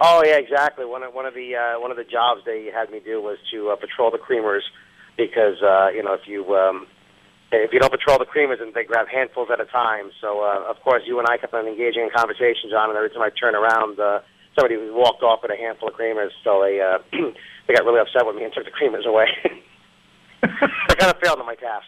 Oh 0.00 0.22
yeah, 0.24 0.38
exactly. 0.38 0.86
One 0.86 1.02
of 1.02 1.12
one 1.12 1.26
of 1.26 1.34
the 1.34 1.54
uh, 1.54 1.80
one 1.80 1.90
of 1.90 1.98
the 1.98 2.04
jobs 2.04 2.40
they 2.46 2.70
had 2.74 2.90
me 2.90 3.00
do 3.04 3.20
was 3.20 3.36
to 3.52 3.68
uh, 3.68 3.76
patrol 3.76 4.10
the 4.10 4.16
creamers 4.16 4.62
because 5.18 5.60
uh, 5.62 5.90
you 5.90 6.02
know 6.02 6.14
if 6.14 6.26
you 6.26 6.56
um, 6.56 6.86
if 7.52 7.72
you 7.72 7.80
don't 7.80 7.92
patrol 7.92 8.18
the 8.18 8.24
creamers, 8.24 8.58
then 8.58 8.72
they 8.74 8.84
grab 8.84 9.08
handfuls 9.08 9.48
at 9.52 9.60
a 9.60 9.66
time. 9.66 10.10
So 10.20 10.40
uh, 10.40 10.64
of 10.68 10.80
course 10.80 11.02
you 11.06 11.18
and 11.18 11.28
I 11.28 11.36
kept 11.36 11.52
on 11.52 11.66
engaging 11.66 12.02
in 12.02 12.10
conversation, 12.10 12.70
John, 12.70 12.88
and 12.88 12.96
every 12.96 13.10
time 13.10 13.22
I 13.22 13.30
turn 13.30 13.54
around, 13.54 14.00
uh, 14.00 14.20
somebody 14.56 14.76
walked 14.90 15.22
off 15.22 15.40
with 15.42 15.52
a 15.52 15.56
handful 15.56 15.88
of 15.88 15.94
creamers. 15.94 16.32
So 16.44 16.64
they 16.64 16.80
uh, 16.80 16.98
they 17.68 17.74
got 17.74 17.84
really 17.84 18.00
upset 18.00 18.26
with 18.26 18.36
me 18.36 18.44
and 18.44 18.52
took 18.52 18.64
the 18.64 18.72
creamers 18.72 19.06
away. 19.06 19.28
I 20.42 20.94
kind 20.98 21.12
of 21.12 21.20
failed 21.22 21.38
on 21.38 21.46
my 21.46 21.54
task. 21.54 21.86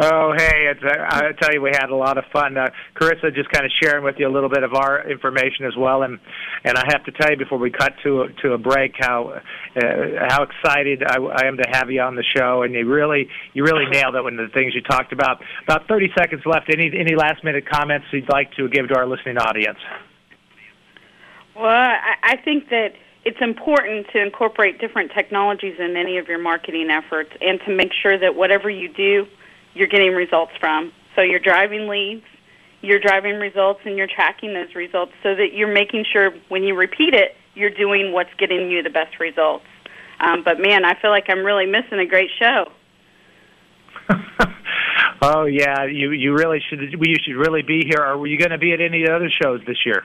Oh, 0.00 0.32
hey! 0.36 0.70
It's, 0.70 0.82
uh, 0.82 1.06
I 1.08 1.32
tell 1.40 1.52
you, 1.52 1.60
we 1.62 1.70
had 1.72 1.90
a 1.90 1.94
lot 1.94 2.18
of 2.18 2.24
fun. 2.32 2.56
Uh, 2.56 2.68
Carissa 2.94 3.34
just 3.34 3.50
kind 3.50 3.64
of 3.64 3.70
sharing 3.80 4.04
with 4.04 4.16
you 4.18 4.28
a 4.28 4.32
little 4.32 4.48
bit 4.48 4.62
of 4.62 4.74
our 4.74 5.08
information 5.08 5.66
as 5.66 5.76
well, 5.76 6.02
and 6.02 6.18
and 6.64 6.76
I 6.76 6.82
have 6.88 7.04
to 7.04 7.12
tell 7.12 7.30
you 7.30 7.36
before 7.36 7.58
we 7.58 7.70
cut 7.70 7.92
to 8.02 8.22
a, 8.22 8.32
to 8.42 8.52
a 8.52 8.58
break 8.58 8.94
how 8.98 9.40
uh, 9.76 9.80
how 10.28 10.42
excited 10.42 11.02
I, 11.04 11.16
I 11.16 11.46
am 11.46 11.56
to 11.58 11.64
have 11.70 11.90
you 11.90 12.00
on 12.00 12.16
the 12.16 12.24
show, 12.36 12.62
and 12.62 12.74
you 12.74 12.88
really 12.88 13.28
you 13.52 13.64
really 13.64 13.86
nailed 13.86 14.14
it 14.16 14.24
when 14.24 14.36
the 14.36 14.48
things 14.52 14.74
you 14.74 14.82
talked 14.82 15.12
about. 15.12 15.40
About 15.62 15.86
thirty 15.88 16.10
seconds 16.18 16.42
left. 16.44 16.72
Any 16.72 16.90
any 16.98 17.14
last 17.14 17.44
minute 17.44 17.64
comments 17.68 18.06
you'd 18.12 18.28
like 18.28 18.52
to 18.54 18.68
give 18.68 18.88
to 18.88 18.96
our 18.96 19.06
listening 19.06 19.38
audience? 19.38 19.78
Well, 21.56 21.66
I, 21.66 22.14
I 22.22 22.36
think 22.44 22.68
that 22.70 22.94
it's 23.24 23.38
important 23.40 24.06
to 24.12 24.22
incorporate 24.22 24.78
different 24.80 25.12
technologies 25.12 25.76
in 25.78 25.96
any 25.96 26.18
of 26.18 26.28
your 26.28 26.38
marketing 26.38 26.90
efforts 26.90 27.30
and 27.40 27.60
to 27.66 27.74
make 27.74 27.92
sure 28.02 28.18
that 28.18 28.34
whatever 28.34 28.68
you 28.68 28.88
do, 28.88 29.26
you're 29.74 29.88
getting 29.88 30.12
results 30.12 30.52
from. 30.60 30.92
So 31.16 31.22
you're 31.22 31.40
driving 31.40 31.88
leads, 31.88 32.24
you're 32.82 32.98
driving 33.00 33.36
results, 33.36 33.80
and 33.84 33.96
you're 33.96 34.08
tracking 34.08 34.52
those 34.52 34.74
results 34.74 35.12
so 35.22 35.34
that 35.34 35.54
you're 35.54 35.72
making 35.72 36.04
sure 36.12 36.32
when 36.48 36.64
you 36.64 36.74
repeat 36.74 37.14
it, 37.14 37.36
you're 37.54 37.70
doing 37.70 38.12
what's 38.12 38.34
getting 38.38 38.70
you 38.70 38.82
the 38.82 38.90
best 38.90 39.18
results. 39.18 39.64
Um, 40.20 40.42
but 40.44 40.60
man, 40.60 40.84
I 40.84 41.00
feel 41.00 41.10
like 41.10 41.24
I'm 41.28 41.44
really 41.44 41.66
missing 41.66 41.98
a 41.98 42.06
great 42.06 42.30
show. 42.38 42.70
Oh 45.22 45.44
yeah, 45.44 45.84
you 45.84 46.10
you 46.10 46.34
really 46.34 46.60
should 46.68 46.80
you 47.00 47.16
should 47.22 47.36
really 47.36 47.62
be 47.62 47.82
here. 47.86 48.00
Are 48.00 48.26
you 48.26 48.36
going 48.38 48.50
to 48.50 48.58
be 48.58 48.72
at 48.72 48.80
any 48.80 49.08
other 49.08 49.30
shows 49.30 49.60
this 49.66 49.78
year? 49.86 50.04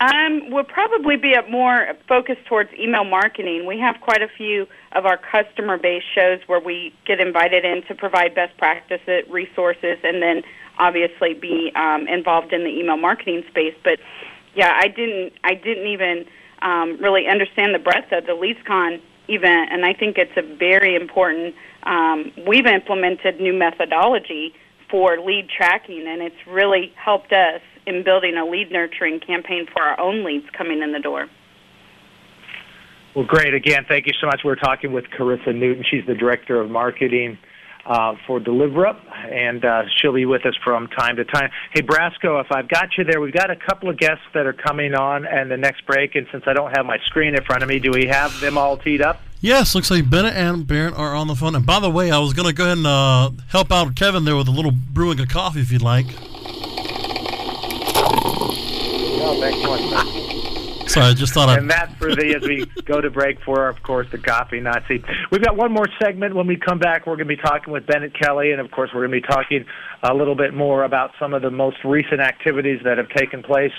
Um, 0.00 0.50
we'll 0.50 0.64
probably 0.64 1.16
be 1.16 1.34
at 1.34 1.50
more 1.50 1.88
focused 2.06 2.44
towards 2.46 2.70
email 2.78 3.02
marketing. 3.02 3.66
We 3.66 3.80
have 3.80 3.96
quite 4.00 4.22
a 4.22 4.28
few 4.28 4.68
of 4.92 5.06
our 5.06 5.16
customer 5.18 5.76
based 5.76 6.06
shows 6.14 6.38
where 6.46 6.60
we 6.60 6.94
get 7.04 7.20
invited 7.20 7.64
in 7.64 7.82
to 7.88 7.94
provide 7.96 8.34
best 8.34 8.56
practices, 8.58 9.24
resources, 9.28 9.98
and 10.04 10.22
then 10.22 10.42
obviously 10.78 11.34
be 11.34 11.72
um, 11.74 12.06
involved 12.06 12.52
in 12.52 12.62
the 12.62 12.70
email 12.70 12.96
marketing 12.96 13.42
space. 13.48 13.74
But 13.82 13.98
yeah, 14.54 14.72
I 14.80 14.86
didn't 14.86 15.32
I 15.42 15.54
didn't 15.54 15.88
even 15.88 16.26
um, 16.62 16.98
really 17.00 17.26
understand 17.26 17.74
the 17.74 17.80
breadth 17.80 18.12
of 18.12 18.24
the 18.26 18.32
LeadsCon 18.32 19.00
event, 19.26 19.72
and 19.72 19.84
I 19.84 19.94
think 19.94 20.16
it's 20.16 20.36
a 20.36 20.42
very 20.42 20.94
important. 20.94 21.56
Um, 21.82 22.30
we've 22.46 22.66
implemented 22.66 23.40
new 23.40 23.52
methodology 23.52 24.54
for 24.88 25.18
lead 25.18 25.48
tracking, 25.48 26.06
and 26.06 26.22
it's 26.22 26.46
really 26.46 26.92
helped 26.96 27.32
us 27.32 27.60
in 27.88 28.04
building 28.04 28.36
a 28.36 28.44
lead 28.44 28.70
nurturing 28.70 29.20
campaign 29.20 29.66
for 29.72 29.82
our 29.82 29.98
own 29.98 30.24
leads 30.24 30.46
coming 30.56 30.82
in 30.82 30.92
the 30.92 31.00
door. 31.00 31.26
Well, 33.14 33.24
great. 33.24 33.54
Again, 33.54 33.86
thank 33.88 34.06
you 34.06 34.12
so 34.20 34.26
much. 34.26 34.42
We're 34.44 34.54
talking 34.54 34.92
with 34.92 35.06
Carissa 35.06 35.54
Newton. 35.54 35.84
She's 35.90 36.06
the 36.06 36.14
director 36.14 36.60
of 36.60 36.70
marketing 36.70 37.38
uh, 37.86 38.14
for 38.26 38.38
Delivra, 38.38 38.96
and 39.32 39.64
uh, 39.64 39.82
she'll 39.96 40.12
be 40.12 40.26
with 40.26 40.44
us 40.44 40.54
from 40.62 40.88
time 40.88 41.16
to 41.16 41.24
time. 41.24 41.50
Hey, 41.72 41.80
Brasco, 41.80 42.40
if 42.40 42.52
I've 42.52 42.68
got 42.68 42.90
you 42.98 43.04
there, 43.04 43.20
we've 43.20 43.32
got 43.32 43.50
a 43.50 43.56
couple 43.56 43.88
of 43.88 43.96
guests 43.96 44.24
that 44.34 44.46
are 44.46 44.52
coming 44.52 44.94
on 44.94 45.26
and 45.26 45.50
the 45.50 45.56
next 45.56 45.86
break, 45.86 46.14
and 46.14 46.26
since 46.30 46.44
I 46.46 46.52
don't 46.52 46.70
have 46.76 46.84
my 46.84 46.98
screen 47.06 47.34
in 47.34 47.42
front 47.44 47.62
of 47.62 47.68
me, 47.68 47.78
do 47.78 47.90
we 47.90 48.06
have 48.06 48.38
them 48.40 48.58
all 48.58 48.76
teed 48.76 49.00
up? 49.00 49.22
Yes, 49.40 49.74
looks 49.74 49.90
like 49.90 50.10
Bennett 50.10 50.34
and 50.34 50.66
Barrett 50.66 50.94
are 50.94 51.14
on 51.14 51.28
the 51.28 51.34
phone. 51.34 51.54
And 51.54 51.64
by 51.64 51.80
the 51.80 51.90
way, 51.90 52.10
I 52.10 52.18
was 52.18 52.34
going 52.34 52.48
to 52.48 52.54
go 52.54 52.64
ahead 52.64 52.78
and 52.78 52.86
uh, 52.86 53.30
help 53.48 53.72
out 53.72 53.94
Kevin 53.96 54.24
there 54.24 54.36
with 54.36 54.48
a 54.48 54.52
little 54.52 54.72
brewing 54.72 55.18
of 55.20 55.28
coffee 55.28 55.60
if 55.60 55.72
you'd 55.72 55.80
like. 55.80 56.06
Oh, 59.30 59.38
thanks 59.40 59.60
so 59.60 59.70
much. 59.70 60.88
Sorry, 60.88 61.06
I 61.06 61.12
just 61.12 61.34
thought 61.34 61.50
I'd. 61.50 61.58
And 61.58 61.70
that 61.70 61.94
for 61.98 62.14
the 62.16 62.34
as 62.34 62.48
we 62.48 62.64
go 62.86 62.98
to 62.98 63.10
break 63.10 63.38
for, 63.44 63.68
of 63.68 63.82
course, 63.82 64.06
the 64.10 64.16
coffee 64.16 64.58
Nazi. 64.58 65.04
We've 65.30 65.42
got 65.42 65.54
one 65.54 65.70
more 65.70 65.86
segment. 66.00 66.34
When 66.34 66.46
we 66.46 66.56
come 66.56 66.78
back, 66.78 67.06
we're 67.06 67.16
going 67.16 67.28
to 67.28 67.36
be 67.36 67.42
talking 67.42 67.70
with 67.70 67.86
Bennett 67.86 68.18
Kelly, 68.18 68.52
and 68.52 68.60
of 68.60 68.70
course, 68.70 68.90
we're 68.94 69.06
going 69.06 69.20
to 69.20 69.28
be 69.28 69.34
talking 69.34 69.66
a 70.02 70.14
little 70.14 70.34
bit 70.34 70.54
more 70.54 70.84
about 70.84 71.10
some 71.20 71.34
of 71.34 71.42
the 71.42 71.50
most 71.50 71.76
recent 71.84 72.20
activities 72.20 72.80
that 72.84 72.98
have 72.98 73.08
taken 73.10 73.42
place 73.42 73.72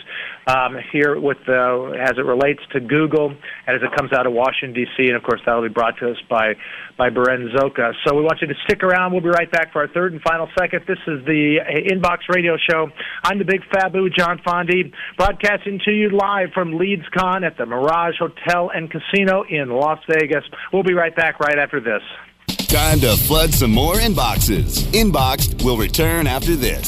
um, 0.48 0.78
here 0.92 1.20
with 1.20 1.38
the, 1.48 1.96
as 2.00 2.18
it 2.18 2.26
relates 2.26 2.62
to 2.74 2.80
Google 2.80 3.30
and 3.68 3.76
as 3.76 3.82
it 3.82 3.96
comes 3.98 4.14
out 4.14 4.28
of 4.28 4.34
Washington 4.34 4.74
D.C. 4.74 5.08
And 5.08 5.16
of 5.16 5.24
course, 5.24 5.42
that'll 5.46 5.64
be 5.64 5.70
brought 5.70 5.98
to 6.00 6.12
us 6.12 6.18
by 6.30 6.54
by 6.98 7.10
Berin 7.10 7.50
Szoka. 7.56 7.94
So 8.06 8.14
we 8.14 8.24
want 8.24 8.42
you 8.42 8.48
to 8.48 8.56
stick 8.66 8.84
around. 8.84 9.14
We'll 9.14 9.22
be 9.22 9.30
right 9.30 9.50
back 9.50 9.72
for 9.72 9.80
our 9.80 9.88
third 9.88 10.12
and 10.12 10.22
final 10.22 10.50
second. 10.60 10.84
This 10.86 11.00
is 11.08 11.24
the 11.26 11.60
Inbox 11.90 12.28
Radio 12.28 12.58
Show. 12.70 12.90
I'm 13.24 13.40
the 13.40 13.46
Big 13.46 13.62
Fabu, 13.72 14.14
John 14.14 14.42
Fondy, 14.46 14.92
broadcasting 15.18 15.80
to 15.86 15.92
you 15.92 16.10
live 16.10 16.50
from 16.54 16.78
Leeds. 16.78 17.00
LeadsCon 17.00 17.46
at 17.46 17.58
the 17.58 17.66
Mirage 17.66 18.16
Hotel 18.20 18.72
and 18.74 18.90
Casino 18.92 19.44
in 19.50 19.70
Las 19.70 20.00
Vegas. 20.10 20.44
We'll 20.74 20.84
be 20.84 20.94
right 20.94 21.16
back 21.16 21.40
right 21.40 21.58
after 21.58 21.80
this. 21.80 22.02
Time 22.70 23.00
to 23.00 23.18
flood 23.18 23.52
some 23.52 23.72
more 23.72 23.96
inboxes. 23.96 24.84
Inboxed 24.94 25.64
will 25.64 25.76
return 25.76 26.28
after 26.28 26.56
this. 26.56 26.88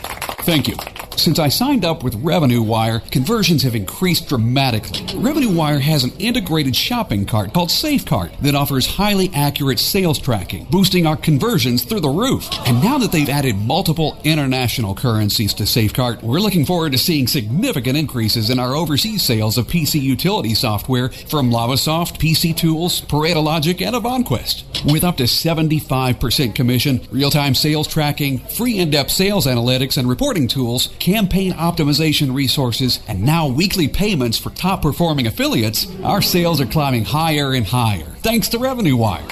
Thank 0.43 0.68
you. 0.68 0.76
Since 1.17 1.39
I 1.39 1.49
signed 1.49 1.85
up 1.85 2.05
with 2.05 2.14
Revenue 2.17 2.62
Wire, 2.62 3.01
conversions 3.11 3.62
have 3.62 3.75
increased 3.75 4.29
dramatically. 4.29 5.19
Revenue 5.19 5.51
Wire 5.51 5.79
has 5.79 6.05
an 6.05 6.12
integrated 6.19 6.77
shopping 6.77 7.25
cart 7.25 7.55
called 7.55 7.71
SafeCart 7.71 8.39
that 8.41 8.55
offers 8.55 8.87
highly 8.87 9.31
accurate 9.35 9.79
sales 9.79 10.19
tracking, 10.19 10.67
boosting 10.71 11.07
our 11.07 11.17
conversions 11.17 11.85
through 11.85 12.01
the 12.01 12.09
roof. 12.09 12.49
And 12.67 12.83
now 12.85 12.99
that 12.99 13.12
they've 13.12 13.29
added 13.29 13.57
multiple 13.57 14.21
international 14.25 14.95
currencies 14.95 15.55
to 15.55 15.62
SafeCart, 15.62 16.23
we're 16.23 16.39
looking 16.39 16.67
forward 16.67 16.93
to 16.93 16.99
seeing 16.99 17.27
significant 17.27 17.97
increases 17.97 18.51
in 18.51 18.59
our 18.59 18.75
overseas 18.75 19.23
sales 19.23 19.57
of 19.57 19.67
PC 19.67 20.01
utility 20.01 20.55
software 20.55 21.09
from 21.09 21.51
Lavasoft, 21.51 22.19
PC 22.19 22.55
Tools, 22.57 23.01
Pareto 23.01 23.43
Logic, 23.43 23.81
and 23.81 23.97
Avanquest. 23.97 24.64
With 24.85 25.03
up 25.03 25.17
to 25.17 25.25
75% 25.25 26.55
commission, 26.55 27.01
real-time 27.11 27.55
sales 27.55 27.89
tracking, 27.89 28.39
free 28.39 28.79
in-depth 28.79 29.11
sales 29.11 29.47
analytics 29.47 29.97
and 29.97 30.09
reporting 30.09 30.47
tools, 30.47 30.89
campaign 31.07 31.53
optimization 31.53 32.35
resources, 32.35 32.99
and 33.07 33.23
now 33.23 33.47
weekly 33.47 33.87
payments 33.87 34.37
for 34.37 34.51
top 34.51 34.83
performing 34.83 35.29
affiliates, 35.29 35.87
our 36.03 36.21
sales 36.21 36.61
are 36.61 36.67
climbing 36.67 37.05
higher 37.05 37.55
and 37.55 37.65
higher 37.65 38.17
thanks 38.27 38.49
to 38.49 38.59
Revenue 38.59 38.97
Wire. 38.97 39.23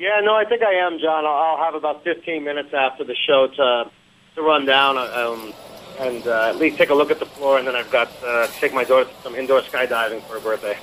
Yeah, 0.00 0.20
no, 0.24 0.34
I 0.34 0.44
think 0.44 0.62
I 0.62 0.74
am, 0.86 0.98
John. 0.98 1.24
I'll 1.24 1.32
I'll 1.32 1.64
have 1.64 1.74
about 1.74 2.02
15 2.02 2.42
minutes 2.42 2.70
after 2.74 3.04
the 3.04 3.14
show 3.14 3.46
to 3.46 3.90
to 4.34 4.42
run 4.42 4.64
down 4.64 4.96
um, 4.98 5.52
and 6.00 6.26
uh, 6.26 6.48
at 6.48 6.56
least 6.56 6.78
take 6.78 6.90
a 6.90 6.94
look 6.94 7.10
at 7.10 7.18
the 7.20 7.26
floor, 7.26 7.58
and 7.58 7.66
then 7.66 7.76
I've 7.76 7.90
got 7.90 8.08
uh, 8.24 8.46
to 8.46 8.52
take 8.54 8.72
my 8.72 8.84
daughter 8.84 9.08
to 9.08 9.22
some 9.22 9.34
indoor 9.34 9.60
skydiving 9.60 10.22
for 10.22 10.34
her 10.34 10.40
birthday. 10.40 10.76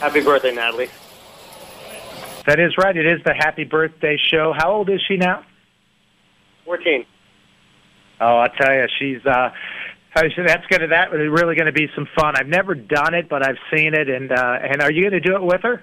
Happy 0.00 0.22
birthday, 0.22 0.52
Natalie. 0.52 0.88
That 2.46 2.60
is 2.60 2.76
right. 2.78 2.96
It 2.96 3.06
is 3.06 3.22
the 3.24 3.34
Happy 3.34 3.64
Birthday 3.64 4.16
show. 4.16 4.52
How 4.56 4.72
old 4.72 4.88
is 4.88 5.00
she 5.06 5.16
now? 5.16 5.44
14. 6.64 7.04
Oh, 8.20 8.38
I 8.38 8.48
tell 8.48 8.74
you, 8.74 8.86
she's. 8.98 9.24
uh 9.26 9.50
I 10.14 10.30
said, 10.34 10.48
that's 10.48 10.66
gonna 10.68 10.88
that 10.88 11.12
is 11.12 11.28
really 11.28 11.56
gonna 11.56 11.72
be 11.72 11.88
some 11.94 12.08
fun. 12.18 12.36
I've 12.36 12.46
never 12.46 12.74
done 12.74 13.12
it, 13.12 13.28
but 13.28 13.46
I've 13.46 13.58
seen 13.74 13.94
it. 13.94 14.08
And 14.08 14.32
uh 14.32 14.58
and 14.62 14.80
are 14.80 14.90
you 14.90 15.04
gonna 15.04 15.20
do 15.20 15.36
it 15.36 15.42
with 15.42 15.62
her? 15.62 15.82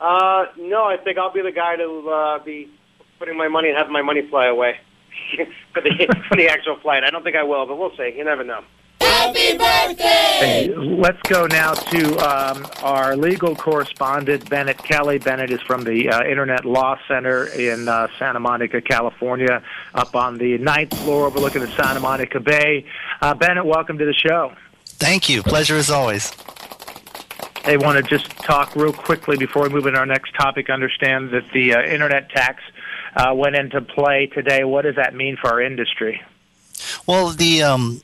Uh, 0.00 0.46
no, 0.58 0.84
I 0.84 0.96
think 1.02 1.18
I'll 1.18 1.32
be 1.32 1.40
the 1.40 1.52
guy 1.52 1.76
to 1.76 2.08
uh, 2.10 2.44
be 2.44 2.68
putting 3.18 3.38
my 3.38 3.48
money 3.48 3.68
and 3.68 3.78
having 3.78 3.92
my 3.92 4.02
money 4.02 4.28
fly 4.28 4.46
away 4.46 4.76
for 5.72 5.80
the 5.80 6.14
for 6.28 6.36
the 6.36 6.48
actual 6.48 6.76
flight. 6.80 7.04
I 7.04 7.10
don't 7.10 7.22
think 7.22 7.36
I 7.36 7.42
will, 7.42 7.66
but 7.66 7.78
we'll 7.78 7.96
see. 7.96 8.12
You 8.16 8.24
never 8.24 8.44
know. 8.44 8.62
Happy 9.24 9.56
birthday! 9.56 10.68
Let's 10.76 11.20
go 11.22 11.46
now 11.46 11.72
to 11.72 12.18
um, 12.18 12.66
our 12.82 13.16
legal 13.16 13.56
correspondent, 13.56 14.50
Bennett 14.50 14.76
Kelly. 14.76 15.16
Bennett 15.16 15.50
is 15.50 15.62
from 15.62 15.82
the 15.82 16.10
uh, 16.10 16.24
Internet 16.24 16.66
Law 16.66 16.98
Center 17.08 17.46
in 17.46 17.88
uh, 17.88 18.08
Santa 18.18 18.38
Monica, 18.38 18.82
California, 18.82 19.62
up 19.94 20.14
on 20.14 20.36
the 20.36 20.58
ninth 20.58 20.94
floor 20.98 21.26
overlooking 21.26 21.62
the 21.62 21.68
Santa 21.68 22.00
Monica 22.00 22.38
Bay. 22.38 22.84
Uh, 23.22 23.32
Bennett, 23.32 23.64
welcome 23.64 23.96
to 23.96 24.04
the 24.04 24.12
show. 24.12 24.52
Thank 24.84 25.30
you. 25.30 25.42
Pleasure 25.42 25.76
as 25.76 25.90
always. 25.90 26.30
I 27.64 27.78
want 27.78 27.96
to 27.96 28.02
just 28.02 28.28
talk 28.40 28.76
real 28.76 28.92
quickly 28.92 29.38
before 29.38 29.62
we 29.62 29.70
move 29.70 29.86
into 29.86 29.98
our 29.98 30.04
next 30.04 30.34
topic. 30.34 30.68
Understand 30.68 31.30
that 31.30 31.44
the 31.54 31.72
uh, 31.72 31.82
internet 31.82 32.28
tax 32.28 32.62
uh, 33.16 33.32
went 33.34 33.56
into 33.56 33.80
play 33.80 34.26
today. 34.26 34.64
What 34.64 34.82
does 34.82 34.96
that 34.96 35.14
mean 35.14 35.38
for 35.40 35.48
our 35.48 35.62
industry? 35.62 36.20
Well, 37.06 37.30
the 37.30 37.62
um, 37.62 38.02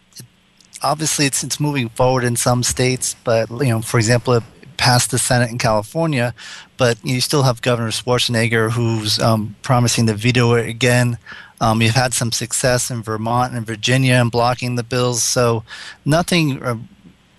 obviously 0.83 1.27
it's 1.27 1.43
it's 1.43 1.61
moving 1.61 1.89
forward 1.91 2.25
in 2.25 2.37
some 2.37 2.63
states, 2.63 3.17
but 3.25 3.51
you 3.51 3.69
know, 3.69 3.83
for 3.83 3.99
example, 3.99 4.35
it 4.35 4.43
passed 4.77 5.11
the 5.11 5.19
Senate 5.19 5.51
in 5.51 5.59
California, 5.59 6.35
but 6.77 6.99
you 7.05 7.21
still 7.21 7.43
have 7.43 7.61
Governor 7.63 7.91
Schwarzenegger 7.91 8.71
who's 8.71 9.19
um, 9.19 9.57
promising 9.63 10.07
to 10.07 10.15
veto 10.15 10.55
it 10.55 10.69
again. 10.69 11.19
Um, 11.61 11.83
you've 11.83 11.95
had 11.95 12.15
some 12.15 12.33
success 12.33 12.91
in 12.91 13.03
Vermont 13.03 13.53
and 13.53 13.67
Virginia 13.67 14.15
in 14.15 14.31
blocking 14.31 14.77
the 14.77 14.83
bills, 14.83 15.23
so 15.23 15.65
nothing. 16.05 16.63
Uh, 16.63 16.77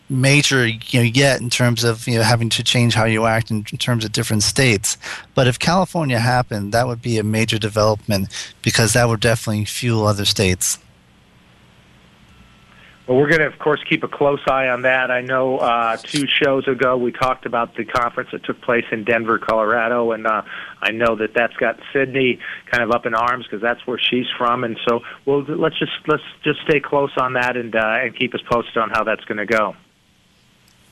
major 0.09 0.67
you 0.67 0.99
know 0.99 1.01
yet 1.01 1.39
in 1.39 1.49
terms 1.49 1.85
of 1.85 2.05
you 2.05 2.15
know 2.15 2.21
having 2.21 2.49
to 2.49 2.61
change 2.61 2.93
how 2.93 3.05
you 3.05 3.25
act 3.25 3.49
in, 3.49 3.65
in, 3.71 3.77
terms 3.77 4.03
of 4.03 4.11
different 4.11 4.43
states 4.43 4.97
but 5.35 5.47
if 5.47 5.57
california 5.57 6.19
happened 6.19 6.73
that 6.73 6.85
would 6.85 7.01
be 7.01 7.17
a 7.17 7.23
major 7.23 7.57
development 7.57 8.27
because 8.61 8.91
that 8.91 9.07
would 9.07 9.21
definitely 9.21 9.63
fuel 9.63 10.05
other 10.05 10.25
states 10.25 10.77
We're 13.13 13.27
going 13.27 13.41
to, 13.41 13.47
of 13.47 13.59
course, 13.59 13.83
keep 13.89 14.03
a 14.03 14.07
close 14.07 14.39
eye 14.47 14.69
on 14.69 14.83
that. 14.83 15.11
I 15.11 15.19
know 15.19 15.57
uh, 15.57 15.97
two 15.97 16.27
shows 16.27 16.65
ago 16.67 16.95
we 16.95 17.11
talked 17.11 17.45
about 17.45 17.75
the 17.75 17.83
conference 17.83 18.29
that 18.31 18.45
took 18.45 18.61
place 18.61 18.85
in 18.89 19.03
Denver, 19.03 19.37
Colorado, 19.37 20.11
and 20.11 20.25
uh, 20.25 20.43
I 20.81 20.91
know 20.91 21.15
that 21.17 21.33
that's 21.33 21.55
got 21.57 21.77
Sydney 21.91 22.39
kind 22.67 22.81
of 22.83 22.91
up 22.91 23.05
in 23.05 23.13
arms 23.13 23.45
because 23.45 23.61
that's 23.61 23.85
where 23.85 23.99
she's 23.99 24.27
from. 24.37 24.63
And 24.63 24.79
so, 24.87 25.01
well, 25.25 25.41
let's 25.43 25.77
just 25.77 25.91
let's 26.07 26.23
just 26.43 26.61
stay 26.61 26.79
close 26.79 27.11
on 27.17 27.33
that 27.33 27.57
and 27.57 27.75
uh, 27.75 27.97
and 28.01 28.15
keep 28.15 28.33
us 28.33 28.41
posted 28.49 28.77
on 28.77 28.89
how 28.89 29.03
that's 29.03 29.25
going 29.25 29.39
to 29.39 29.45
go. 29.45 29.75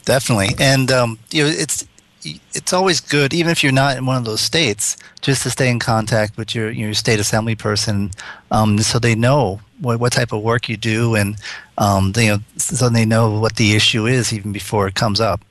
Definitely, 0.03 0.55
and 0.59 0.91
um, 0.91 1.19
you 1.31 1.43
know, 1.43 1.49
it's 1.49 1.87
it's 2.23 2.73
always 2.73 2.99
good, 2.99 3.33
even 3.33 3.51
if 3.51 3.63
you're 3.63 3.71
not 3.71 3.97
in 3.97 4.05
one 4.05 4.17
of 4.17 4.25
those 4.25 4.41
states, 4.41 4.97
just 5.21 5.43
to 5.43 5.49
stay 5.49 5.69
in 5.69 5.79
contact 5.79 6.37
with 6.37 6.53
your 6.53 6.69
your 6.69 6.93
state 6.93 7.19
assembly 7.19 7.55
person, 7.55 8.11
um, 8.51 8.77
so 8.79 8.99
they 8.99 9.15
know 9.15 9.61
what, 9.79 9.99
what 9.99 10.13
type 10.13 10.31
of 10.31 10.41
work 10.41 10.69
you 10.69 10.77
do, 10.77 11.15
and 11.15 11.37
um, 11.77 12.11
they, 12.13 12.25
you 12.25 12.31
know, 12.31 12.39
so 12.57 12.89
they 12.89 13.05
know 13.05 13.39
what 13.39 13.55
the 13.55 13.75
issue 13.75 14.05
is 14.05 14.33
even 14.33 14.51
before 14.51 14.87
it 14.87 14.95
comes 14.95 15.21
up. 15.21 15.41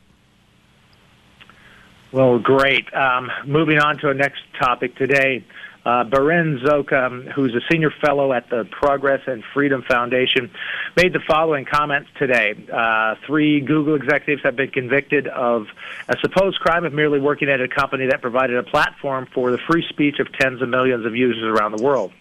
Well, 2.12 2.38
great. 2.38 2.92
Um, 2.94 3.30
moving 3.44 3.78
on 3.78 3.98
to 3.98 4.08
our 4.08 4.14
next 4.14 4.40
topic 4.58 4.96
today. 4.96 5.44
Uh, 5.89 6.05
Berin 6.05 6.59
Szoka, 6.59 7.32
who's 7.32 7.55
a 7.55 7.62
senior 7.72 7.91
fellow 7.91 8.34
at 8.34 8.51
the 8.51 8.68
Progress 8.70 9.22
and 9.26 9.43
Freedom 9.55 9.82
Foundation, 9.89 10.51
made 10.95 11.14
the 11.14 11.20
following 11.26 11.64
comments 11.64 12.11
today. 12.18 12.55
Uh, 12.70 13.14
three 13.26 13.61
Google 13.61 13.95
executives 13.95 14.43
have 14.43 14.55
been 14.55 14.68
convicted 14.68 15.28
of 15.28 15.66
a 16.07 16.18
supposed 16.20 16.61
crime 16.61 16.84
of 16.84 16.93
merely 16.93 17.18
working 17.18 17.49
at 17.49 17.62
a 17.62 17.68
company 17.68 18.05
that 18.09 18.20
provided 18.20 18.59
a 18.59 18.62
platform 18.64 19.26
for 19.32 19.51
the 19.51 19.57
free 19.57 19.82
speech 19.89 20.18
of 20.18 20.30
tens 20.30 20.61
of 20.61 20.68
millions 20.68 21.07
of 21.07 21.16
users 21.16 21.45
around 21.45 21.74
the 21.74 21.82
world. 21.82 22.12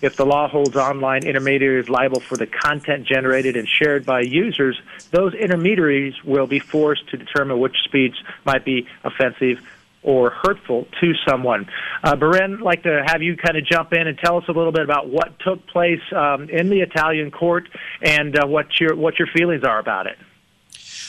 If 0.00 0.14
the 0.14 0.24
law 0.24 0.48
holds 0.48 0.76
online 0.76 1.26
intermediaries 1.26 1.88
liable 1.88 2.20
for 2.20 2.36
the 2.36 2.46
content 2.46 3.04
generated 3.04 3.56
and 3.56 3.66
shared 3.66 4.06
by 4.06 4.20
users, 4.20 4.80
those 5.10 5.34
intermediaries 5.34 6.14
will 6.22 6.46
be 6.46 6.60
forced 6.60 7.08
to 7.08 7.16
determine 7.16 7.58
which 7.58 7.74
speech 7.84 8.14
might 8.44 8.64
be 8.64 8.86
offensive 9.02 9.58
or 10.02 10.30
hurtful 10.30 10.86
to 11.00 11.12
someone. 11.28 11.68
Uh, 12.04 12.16
Berin, 12.16 12.54
I'd 12.54 12.60
like 12.60 12.82
to 12.84 13.02
have 13.06 13.22
you 13.22 13.36
kind 13.36 13.56
of 13.56 13.64
jump 13.64 13.92
in 13.92 14.06
and 14.06 14.16
tell 14.18 14.36
us 14.36 14.44
a 14.48 14.52
little 14.52 14.72
bit 14.72 14.82
about 14.82 15.08
what 15.08 15.38
took 15.40 15.66
place 15.66 16.00
um, 16.14 16.48
in 16.48 16.70
the 16.70 16.80
Italian 16.80 17.30
court 17.30 17.68
and 18.02 18.38
uh, 18.38 18.46
what 18.46 18.80
your 18.80 18.94
what 18.96 19.18
your 19.18 19.28
feelings 19.28 19.64
are 19.64 19.78
about 19.78 20.06
it. 20.06 20.16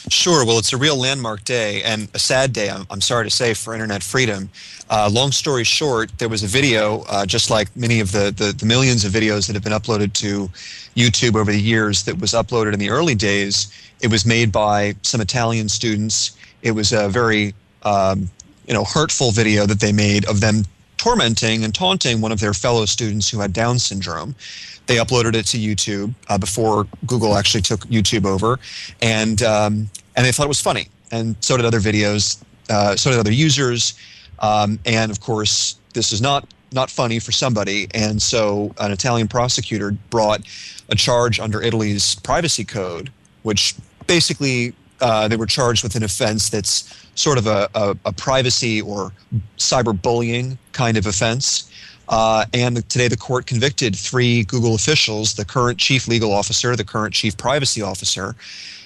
Sure. 0.07 0.45
Well, 0.45 0.57
it's 0.57 0.71
a 0.71 0.77
real 0.77 0.95
landmark 0.95 1.43
day 1.43 1.83
and 1.83 2.07
a 2.13 2.19
sad 2.19 2.53
day, 2.53 2.69
I'm, 2.69 2.85
I'm 2.89 3.01
sorry 3.01 3.25
to 3.25 3.29
say, 3.29 3.53
for 3.53 3.73
internet 3.73 4.01
freedom. 4.01 4.49
Uh, 4.89 5.09
long 5.11 5.31
story 5.31 5.63
short, 5.63 6.17
there 6.17 6.29
was 6.29 6.41
a 6.41 6.47
video, 6.47 7.03
uh, 7.09 7.25
just 7.25 7.49
like 7.49 7.75
many 7.75 7.99
of 7.99 8.11
the, 8.11 8.33
the, 8.35 8.53
the, 8.53 8.65
millions 8.65 9.03
of 9.03 9.11
videos 9.11 9.45
that 9.45 9.53
have 9.53 9.63
been 9.63 9.73
uploaded 9.73 10.13
to 10.13 10.49
YouTube 10.95 11.35
over 11.35 11.51
the 11.51 11.61
years, 11.61 12.03
that 12.03 12.17
was 12.19 12.31
uploaded 12.31 12.73
in 12.73 12.79
the 12.79 12.89
early 12.89 13.13
days. 13.13 13.71
It 14.01 14.09
was 14.09 14.25
made 14.25 14.51
by 14.51 14.95
some 15.01 15.21
Italian 15.21 15.67
students. 15.67 16.37
It 16.61 16.71
was 16.71 16.93
a 16.93 17.09
very 17.09 17.53
um, 17.83 18.29
you 18.70 18.76
know, 18.76 18.84
hurtful 18.84 19.32
video 19.32 19.65
that 19.65 19.80
they 19.80 19.91
made 19.91 20.26
of 20.26 20.39
them 20.39 20.63
tormenting 20.97 21.63
and 21.63 21.74
taunting 21.74 22.22
one 22.22 22.32
of 22.32 22.39
their 22.39 22.53
fellow 22.53 22.86
students 22.86 23.28
who 23.28 23.39
had 23.39 23.51
Down 23.51 23.80
syndrome. 23.80 24.36
They 24.86 24.97
uploaded 24.97 25.34
it 25.34 25.47
to 25.47 25.57
YouTube 25.57 26.13
uh, 26.30 26.38
before 26.38 26.86
Google 27.07 27.36
actually 27.36 27.61
took 27.61 27.82
YouTube 27.88 28.26
over, 28.26 28.59
and 29.01 29.41
um, 29.41 29.89
and 30.15 30.26
they 30.26 30.32
thought 30.32 30.45
it 30.45 30.49
was 30.49 30.61
funny, 30.61 30.88
and 31.11 31.36
so 31.39 31.57
did 31.57 31.65
other 31.65 31.80
videos, 31.80 32.41
uh, 32.70 32.95
so 32.95 33.09
did 33.09 33.20
other 33.20 33.32
users, 33.32 33.95
um, 34.39 34.80
and 34.86 35.11
of 35.11 35.20
course 35.20 35.76
this 35.93 36.11
is 36.11 36.22
not 36.22 36.47
not 36.72 36.89
funny 36.89 37.20
for 37.20 37.32
somebody, 37.32 37.88
and 37.93 38.22
so 38.22 38.74
an 38.80 38.91
Italian 38.91 39.28
prosecutor 39.28 39.91
brought 40.09 40.41
a 40.89 40.95
charge 40.95 41.39
under 41.39 41.61
Italy's 41.61 42.15
privacy 42.15 42.65
code, 42.65 43.11
which 43.43 43.76
basically 44.07 44.74
uh, 45.01 45.28
they 45.28 45.38
were 45.38 45.45
charged 45.45 45.84
with 45.84 45.95
an 45.95 46.03
offense 46.03 46.49
that's 46.49 46.99
sort 47.16 47.38
of 47.38 47.47
a, 47.47 47.70
a, 47.76 47.95
a 48.05 48.14
privacy 48.14 48.82
or 48.82 49.12
cyberbullying 49.57 50.57
kind 50.72 50.97
of 50.97 51.05
offense. 51.05 51.72
Uh, 52.10 52.45
and 52.53 52.88
today 52.89 53.07
the 53.07 53.18
court 53.18 53.45
convicted 53.45 53.95
three 53.95 54.43
Google 54.43 54.74
officials 54.74 55.36
the 55.36 55.45
current 55.45 55.78
chief 55.78 56.07
legal 56.07 56.34
officer, 56.34 56.76
the 56.76 56.84
current 56.84 57.14
chief 57.14 57.38
privacy 57.38 57.82
officer, 57.82 58.36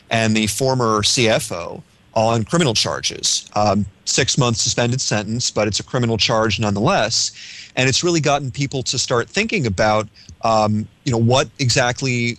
and 0.10 0.36
the 0.36 0.48
former 0.48 1.02
CFO 1.02 1.82
on 2.16 2.44
criminal 2.44 2.74
charges. 2.74 3.50
Um, 3.56 3.86
six 4.06 4.38
month 4.38 4.58
suspended 4.58 5.02
sentence, 5.02 5.50
but 5.50 5.68
it's 5.68 5.80
a 5.80 5.84
criminal 5.84 6.18
charge 6.18 6.60
nonetheless. 6.60 7.32
And 7.76 7.90
it's 7.90 8.04
really 8.04 8.20
gotten 8.20 8.52
people 8.52 8.84
to 8.84 9.00
start 9.00 9.30
thinking 9.30 9.66
about, 9.66 10.08
um, 10.42 10.88
you 11.06 11.12
know, 11.12 11.18
what 11.18 11.50
exactly 11.60 12.38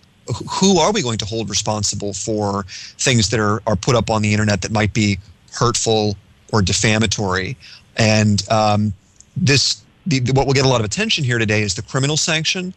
who 0.51 0.79
are 0.79 0.93
we 0.93 1.03
going 1.03 1.19
to 1.19 1.25
hold 1.25 1.51
responsible 1.51 2.15
for 2.15 2.65
things 2.99 3.29
that 3.31 3.41
are, 3.41 3.63
are 3.67 3.77
put 3.77 3.95
up 3.95 4.11
on 4.11 4.23
the 4.23 4.33
internet 4.33 4.63
that 4.63 4.73
might 4.73 4.95
be 4.95 5.19
hurtful 5.55 6.17
or 6.53 6.63
defamatory? 6.63 7.57
And 7.97 8.49
um, 8.51 8.93
this, 9.37 9.83
the, 10.07 10.21
what 10.33 10.47
will 10.47 10.55
get 10.55 10.65
a 10.65 10.69
lot 10.69 10.81
of 10.81 10.85
attention 10.85 11.25
here 11.25 11.39
today 11.39 11.63
is 11.63 11.75
the 11.75 11.83
criminal 11.83 12.17
sanction. 12.17 12.75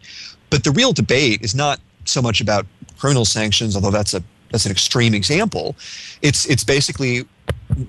But 0.50 0.64
the 0.64 0.72
real 0.72 0.94
debate 0.94 1.42
is 1.42 1.54
not 1.54 1.80
so 2.06 2.22
much 2.22 2.40
about 2.42 2.66
criminal 2.98 3.26
sanctions, 3.26 3.76
although 3.76 3.92
that's 3.92 4.14
a 4.14 4.24
that's 4.52 4.66
an 4.66 4.72
extreme 4.72 5.14
example. 5.14 5.76
It's 6.22 6.46
it's 6.46 6.64
basically 6.64 7.26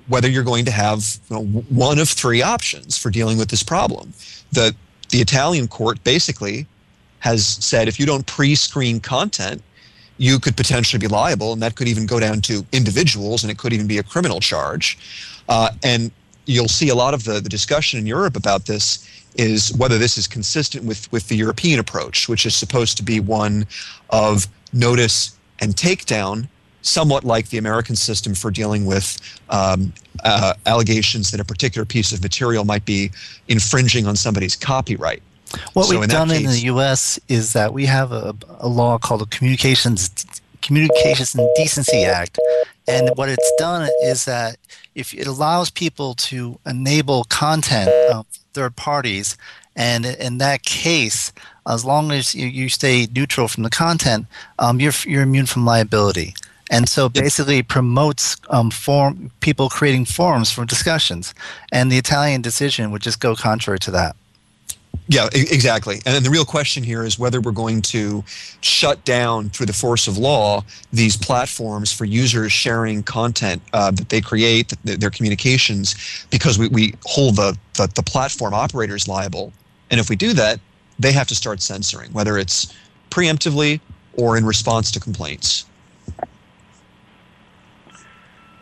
whether 0.07 0.27
you're 0.27 0.43
going 0.43 0.65
to 0.65 0.71
have 0.71 1.19
you 1.29 1.37
know, 1.37 1.43
one 1.69 1.99
of 1.99 2.09
three 2.09 2.41
options 2.41 2.97
for 2.97 3.09
dealing 3.09 3.37
with 3.37 3.49
this 3.49 3.63
problem. 3.63 4.13
The 4.51 4.75
the 5.09 5.19
Italian 5.19 5.67
court 5.67 6.03
basically 6.03 6.67
has 7.19 7.45
said 7.45 7.87
if 7.87 7.99
you 7.99 8.05
don't 8.05 8.25
pre-screen 8.25 8.99
content, 8.99 9.61
you 10.19 10.37
could 10.37 10.55
potentially 10.55 10.99
be 10.99 11.07
liable, 11.07 11.53
and 11.53 11.61
that 11.61 11.75
could 11.75 11.87
even 11.87 12.05
go 12.05 12.19
down 12.19 12.41
to 12.41 12.63
individuals, 12.73 13.43
and 13.43 13.49
it 13.49 13.57
could 13.57 13.73
even 13.73 13.87
be 13.87 13.97
a 13.97 14.03
criminal 14.03 14.39
charge. 14.39 14.97
Uh, 15.47 15.71
and 15.81 16.11
you'll 16.45 16.67
see 16.67 16.89
a 16.89 16.95
lot 16.95 17.13
of 17.13 17.23
the, 17.23 17.39
the 17.39 17.49
discussion 17.49 17.97
in 17.97 18.05
Europe 18.05 18.35
about 18.35 18.65
this 18.65 19.07
is 19.35 19.73
whether 19.77 19.97
this 19.97 20.17
is 20.17 20.27
consistent 20.27 20.83
with, 20.83 21.09
with 21.11 21.27
the 21.29 21.35
European 21.35 21.79
approach, 21.79 22.27
which 22.27 22.45
is 22.45 22.55
supposed 22.55 22.97
to 22.97 23.03
be 23.03 23.19
one 23.21 23.65
of 24.09 24.47
notice 24.73 25.37
and 25.59 25.75
takedown, 25.75 26.47
somewhat 26.81 27.23
like 27.23 27.49
the 27.49 27.57
American 27.57 27.95
system 27.95 28.35
for 28.35 28.51
dealing 28.51 28.85
with 28.85 29.17
um, 29.49 29.93
uh, 30.25 30.53
allegations 30.65 31.31
that 31.31 31.39
a 31.39 31.45
particular 31.45 31.85
piece 31.85 32.11
of 32.11 32.21
material 32.21 32.65
might 32.65 32.83
be 32.83 33.09
infringing 33.47 34.05
on 34.05 34.15
somebody's 34.15 34.55
copyright. 34.55 35.23
What 35.73 35.85
so 35.85 35.95
we've 35.95 36.03
in 36.03 36.09
done 36.09 36.29
case, 36.29 36.39
in 36.39 36.51
the 36.51 36.59
U.S. 36.73 37.19
is 37.27 37.53
that 37.53 37.73
we 37.73 37.85
have 37.85 38.11
a, 38.11 38.35
a 38.59 38.67
law 38.67 38.97
called 38.97 39.21
the 39.21 39.25
Communications 39.25 40.25
Communications 40.61 41.33
and 41.35 41.49
Decency 41.55 42.03
Act, 42.03 42.37
and 42.87 43.09
what 43.15 43.29
it's 43.29 43.51
done 43.57 43.89
is 44.03 44.25
that 44.25 44.57
if 44.95 45.13
it 45.13 45.27
allows 45.27 45.69
people 45.69 46.13
to 46.15 46.59
enable 46.65 47.23
content 47.25 47.89
of 48.11 48.25
third 48.53 48.75
parties, 48.75 49.37
and 49.75 50.05
in 50.05 50.39
that 50.39 50.63
case, 50.63 51.31
as 51.67 51.85
long 51.85 52.11
as 52.11 52.35
you, 52.35 52.47
you 52.47 52.67
stay 52.67 53.07
neutral 53.15 53.47
from 53.47 53.63
the 53.63 53.69
content, 53.69 54.25
um, 54.57 54.79
you're 54.79 54.93
you're 55.05 55.23
immune 55.23 55.45
from 55.45 55.65
liability. 55.65 56.33
And 56.71 56.87
so 56.87 57.09
basically 57.09 57.63
promotes 57.63 58.37
um, 58.49 58.69
form 58.69 59.31
people 59.39 59.69
creating 59.69 60.05
forums 60.05 60.51
for 60.51 60.65
discussions, 60.65 61.33
and 61.71 61.91
the 61.91 61.97
Italian 61.97 62.41
decision 62.41 62.91
would 62.91 63.01
just 63.01 63.19
go 63.19 63.35
contrary 63.35 63.79
to 63.79 63.91
that. 63.91 64.15
Yeah, 65.11 65.27
exactly. 65.33 66.01
And 66.05 66.23
the 66.23 66.29
real 66.29 66.45
question 66.45 66.83
here 66.83 67.03
is 67.03 67.17
whether 67.17 67.41
we're 67.41 67.51
going 67.51 67.81
to 67.81 68.23
shut 68.61 69.03
down 69.05 69.49
through 69.49 69.65
the 69.65 69.73
force 69.73 70.07
of 70.07 70.19
law 70.19 70.63
these 70.93 71.17
platforms 71.17 71.91
for 71.91 72.05
users 72.05 72.51
sharing 72.51 73.01
content 73.01 73.59
uh, 73.73 73.89
that 73.89 74.09
they 74.09 74.21
create, 74.21 74.71
their 74.83 75.09
communications, 75.09 75.95
because 76.29 76.59
we, 76.59 76.67
we 76.67 76.93
hold 77.05 77.37
the, 77.37 77.57
the, 77.73 77.87
the 77.95 78.03
platform 78.03 78.53
operators 78.53 79.07
liable. 79.07 79.51
And 79.89 79.99
if 79.99 80.11
we 80.11 80.15
do 80.15 80.31
that, 80.33 80.59
they 80.99 81.11
have 81.11 81.27
to 81.29 81.35
start 81.35 81.63
censoring, 81.63 82.13
whether 82.13 82.37
it's 82.37 82.71
preemptively 83.09 83.81
or 84.13 84.37
in 84.37 84.45
response 84.45 84.91
to 84.91 84.99
complaints. 84.99 85.65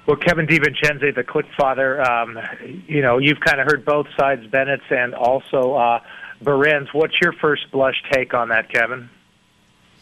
Well, 0.06 0.16
Kevin 0.16 0.48
DiVincenzi, 0.48 1.14
the 1.14 1.26
Click 1.26 1.48
Father, 1.58 2.02
um, 2.10 2.40
you 2.88 3.02
know, 3.02 3.18
you've 3.18 3.42
kind 3.42 3.60
of 3.60 3.68
heard 3.68 3.84
both 3.84 4.08
sides, 4.18 4.48
Bennett's 4.48 4.90
and 4.90 5.14
also 5.14 5.74
uh, 5.74 6.00
Berin's. 6.42 6.94
What's 6.94 7.20
your 7.20 7.34
first 7.34 7.72
blush 7.72 8.04
take 8.12 8.34
on 8.34 8.50
that, 8.50 8.70
Kevin? 8.70 9.10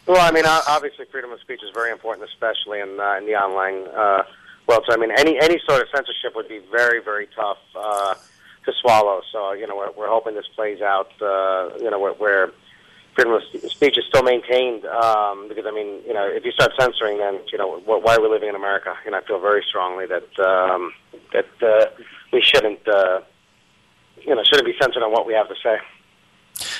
Well, 0.06 0.20
I 0.20 0.30
mean, 0.30 0.44
obviously, 0.46 1.04
freedom 1.10 1.32
of 1.32 1.40
speech 1.40 1.62
is 1.64 1.70
very 1.74 1.90
important, 1.90 2.28
especially 2.28 2.80
in 2.80 3.00
uh, 3.00 3.16
in 3.18 3.26
the 3.26 3.34
online 3.34 3.88
uh, 3.92 4.22
world. 4.68 4.84
So, 4.86 4.94
I 4.94 4.96
mean, 4.96 5.10
any 5.10 5.38
any 5.40 5.60
sort 5.68 5.82
of 5.82 5.88
censorship 5.94 6.36
would 6.36 6.48
be 6.48 6.60
very, 6.70 7.02
very 7.02 7.28
tough 7.34 7.58
uh, 7.74 8.14
to 8.64 8.72
swallow. 8.80 9.22
So, 9.32 9.52
you 9.52 9.66
know, 9.66 9.74
we're, 9.74 9.90
we're 9.92 10.08
hoping 10.08 10.34
this 10.34 10.46
plays 10.54 10.80
out. 10.80 11.10
Uh, 11.20 11.70
you 11.80 11.90
know, 11.90 11.98
where, 11.98 12.12
where 12.12 12.52
freedom 13.14 13.32
of 13.32 13.42
speech 13.68 13.98
is 13.98 14.04
still 14.08 14.22
maintained. 14.22 14.84
Um, 14.84 15.48
because, 15.48 15.66
I 15.66 15.72
mean, 15.72 16.02
you 16.06 16.14
know, 16.14 16.28
if 16.28 16.44
you 16.44 16.52
start 16.52 16.72
censoring, 16.78 17.18
then 17.18 17.40
you 17.50 17.58
know, 17.58 17.80
why 17.80 18.14
are 18.14 18.20
we 18.20 18.28
living 18.28 18.48
in 18.48 18.54
America? 18.54 18.94
And 19.06 19.16
I 19.16 19.22
feel 19.22 19.40
very 19.40 19.64
strongly 19.68 20.06
that 20.06 20.38
um, 20.38 20.92
that 21.32 21.48
uh, 21.60 21.86
we 22.32 22.40
shouldn't, 22.42 22.86
uh, 22.86 23.22
you 24.22 24.36
know, 24.36 24.44
shouldn't 24.44 24.66
be 24.66 24.74
censored 24.80 25.02
on 25.02 25.10
what 25.10 25.26
we 25.26 25.34
have 25.34 25.48
to 25.48 25.56
say. 25.64 25.78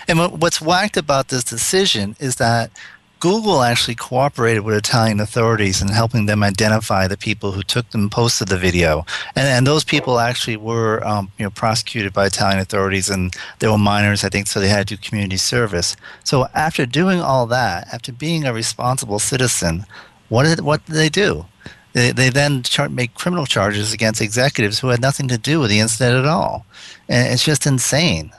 And 0.09 0.41
what's 0.41 0.61
whacked 0.61 0.97
about 0.97 1.29
this 1.29 1.45
decision 1.45 2.17
is 2.21 2.37
that 2.37 2.71
Google 3.19 3.63
actually 3.63 3.95
cooperated 3.95 4.63
with 4.63 4.77
Italian 4.77 5.21
authorities 5.21 5.81
in 5.81 5.89
helping 5.89 6.27
them 6.27 6.43
identify 6.43 7.09
the 7.09 7.17
people 7.17 7.53
who 7.53 7.63
took 7.63 7.87
and 7.95 8.13
posted 8.13 8.49
the 8.49 8.59
video, 8.59 9.07
and, 9.35 9.49
and 9.49 9.67
those 9.67 9.85
people 9.85 10.19
actually 10.19 10.57
were 10.57 11.05
um, 11.07 11.31
you 11.39 11.45
know 11.45 11.51
prosecuted 11.51 12.13
by 12.13 12.27
Italian 12.27 12.61
authorities, 12.61 13.09
and 13.09 13.35
they 13.59 13.69
were 13.69 13.79
minors, 13.79 14.23
I 14.23 14.29
think, 14.29 14.47
so 14.47 14.61
they 14.61 14.69
had 14.69 14.87
to 14.89 14.97
do 14.97 15.03
community 15.03 15.39
service. 15.39 15.97
So 16.25 16.47
after 16.55 16.85
doing 16.85 17.21
all 17.21 17.47
that, 17.47 17.89
after 17.93 18.13
being 18.13 18.45
a 18.45 18.53
responsible 18.53 19.19
citizen, 19.19 19.87
what 20.29 20.45
did 20.45 20.61
what 20.61 20.85
did 20.85 20.97
they 20.97 21.09
do? 21.09 21.47
They, 21.95 22.13
they 22.13 22.29
then 22.29 22.63
char- 22.63 22.91
make 22.91 23.15
criminal 23.15 23.47
charges 23.47 23.95
against 23.95 24.21
executives 24.21 24.79
who 24.79 24.89
had 24.89 25.01
nothing 25.01 25.29
to 25.29 25.39
do 25.39 25.59
with 25.61 25.71
the 25.71 25.81
incident 25.81 26.17
at 26.17 26.27
all, 26.27 26.67
and 27.09 27.33
it's 27.33 27.45
just 27.45 27.67
insane. 27.67 28.31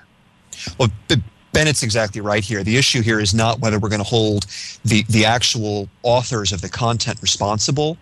Well, 0.78 0.89
Bennett's 1.54 1.84
exactly 1.84 2.22
right 2.22 2.43
here. 2.43 2.64
The 2.64 2.78
issue 2.78 3.02
here 3.02 3.20
is 3.20 3.34
not 3.34 3.60
whether 3.60 3.80
we're 3.80 3.89
going 3.89 4.04
to 4.04 4.08
hold 4.08 4.45
the, 4.86 5.04
the 5.10 5.26
actual 5.26 5.89
authors 6.04 6.52
of 6.52 6.62
the 6.62 6.70
content 6.70 7.22
responsible. 7.22 7.98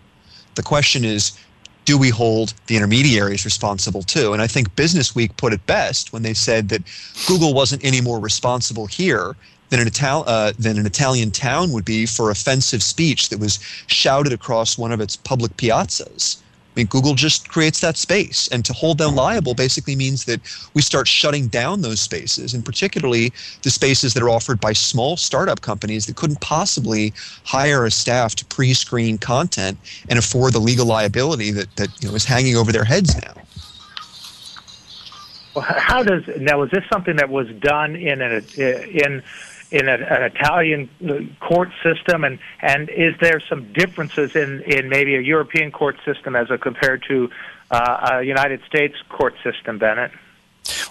The 0.56 0.62
question 0.62 1.04
is, 1.04 1.38
do 1.84 1.96
we 1.96 2.10
hold 2.10 2.52
the 2.66 2.76
intermediaries 2.76 3.44
responsible 3.44 4.02
too? 4.02 4.32
And 4.32 4.42
I 4.42 4.46
think 4.46 4.74
Business 4.74 5.14
Week 5.14 5.36
put 5.36 5.52
it 5.52 5.64
best 5.66 6.12
when 6.12 6.22
they 6.22 6.34
said 6.34 6.68
that 6.70 6.82
Google 7.26 7.54
wasn't 7.54 7.84
any 7.84 8.00
more 8.00 8.18
responsible 8.18 8.86
here 8.86 9.36
than 9.70 9.80
an, 9.80 9.86
Ital- 9.86 10.24
uh, 10.26 10.52
than 10.58 10.78
an 10.78 10.86
Italian 10.86 11.30
town 11.30 11.72
would 11.72 11.84
be 11.84 12.04
for 12.06 12.30
offensive 12.30 12.82
speech 12.82 13.28
that 13.28 13.38
was 13.38 13.58
shouted 13.86 14.32
across 14.32 14.76
one 14.76 14.92
of 14.92 15.00
its 15.00 15.16
public 15.16 15.56
piazzas. 15.56 16.38
I 16.76 16.80
mean, 16.80 16.88
Google 16.88 17.14
just 17.14 17.48
creates 17.48 17.80
that 17.80 17.96
space. 17.96 18.48
And 18.48 18.62
to 18.66 18.74
hold 18.74 18.98
them 18.98 19.14
liable 19.14 19.54
basically 19.54 19.96
means 19.96 20.26
that 20.26 20.40
we 20.74 20.82
start 20.82 21.08
shutting 21.08 21.48
down 21.48 21.80
those 21.80 22.00
spaces, 22.00 22.52
and 22.52 22.62
particularly 22.62 23.32
the 23.62 23.70
spaces 23.70 24.12
that 24.12 24.22
are 24.22 24.28
offered 24.28 24.60
by 24.60 24.74
small 24.74 25.16
startup 25.16 25.62
companies 25.62 26.04
that 26.04 26.16
couldn't 26.16 26.42
possibly 26.42 27.14
hire 27.44 27.86
a 27.86 27.90
staff 27.90 28.34
to 28.34 28.44
pre 28.44 28.74
screen 28.74 29.16
content 29.16 29.78
and 30.10 30.18
afford 30.18 30.52
the 30.52 30.58
legal 30.58 30.84
liability 30.84 31.50
that, 31.50 31.74
that 31.76 31.88
you 32.02 32.08
know, 32.10 32.14
is 32.14 32.26
hanging 32.26 32.56
over 32.56 32.72
their 32.72 32.84
heads 32.84 33.16
now. 33.22 33.32
Well, 35.54 35.64
how 35.64 36.02
does 36.02 36.24
now? 36.38 36.60
Was 36.60 36.70
this 36.70 36.84
something 36.92 37.16
that 37.16 37.30
was 37.30 37.48
done 37.48 37.96
in 37.96 38.20
an 38.20 38.44
in 38.58 39.22
in 39.70 39.88
a, 39.88 39.94
an 39.94 40.22
Italian 40.22 40.88
uh, 41.08 41.44
court 41.44 41.70
system, 41.82 42.24
and 42.24 42.38
and 42.60 42.88
is 42.90 43.14
there 43.20 43.40
some 43.40 43.72
differences 43.72 44.36
in 44.36 44.62
in 44.62 44.88
maybe 44.88 45.16
a 45.16 45.20
European 45.20 45.70
court 45.70 45.96
system 46.04 46.36
as 46.36 46.48
compared 46.60 47.04
to 47.08 47.30
uh, 47.70 48.18
a 48.20 48.22
United 48.22 48.60
States 48.66 48.94
court 49.08 49.34
system, 49.42 49.78
Bennett? 49.78 50.12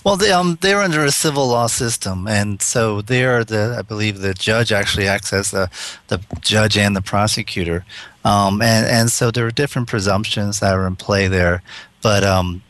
Well, 0.04 0.18
they, 0.18 0.32
um, 0.32 0.58
they're 0.62 0.82
under 0.82 1.04
a 1.04 1.12
civil 1.12 1.48
law 1.48 1.68
system, 1.68 2.28
and 2.28 2.62
so 2.62 3.02
they're 3.02 3.44
the 3.44 3.76
I 3.78 3.82
believe 3.82 4.20
the 4.20 4.34
judge 4.34 4.72
actually 4.72 5.08
acts 5.08 5.34
as 5.34 5.52
the 5.52 5.70
the 6.08 6.22
judge 6.42 6.78
and 6.78 6.96
the 6.96 7.02
prosecutor, 7.02 7.86
um, 8.24 8.62
and 8.62 8.86
and 8.86 9.12
so 9.12 9.32
there 9.32 9.46
are 9.46 9.52
different 9.52 9.88
presumptions 9.88 10.60
that 10.60 10.74
are 10.74 10.88
in 10.88 10.96
play 10.96 11.28
there, 11.28 11.64
but 12.02 12.24
um, 12.24 12.64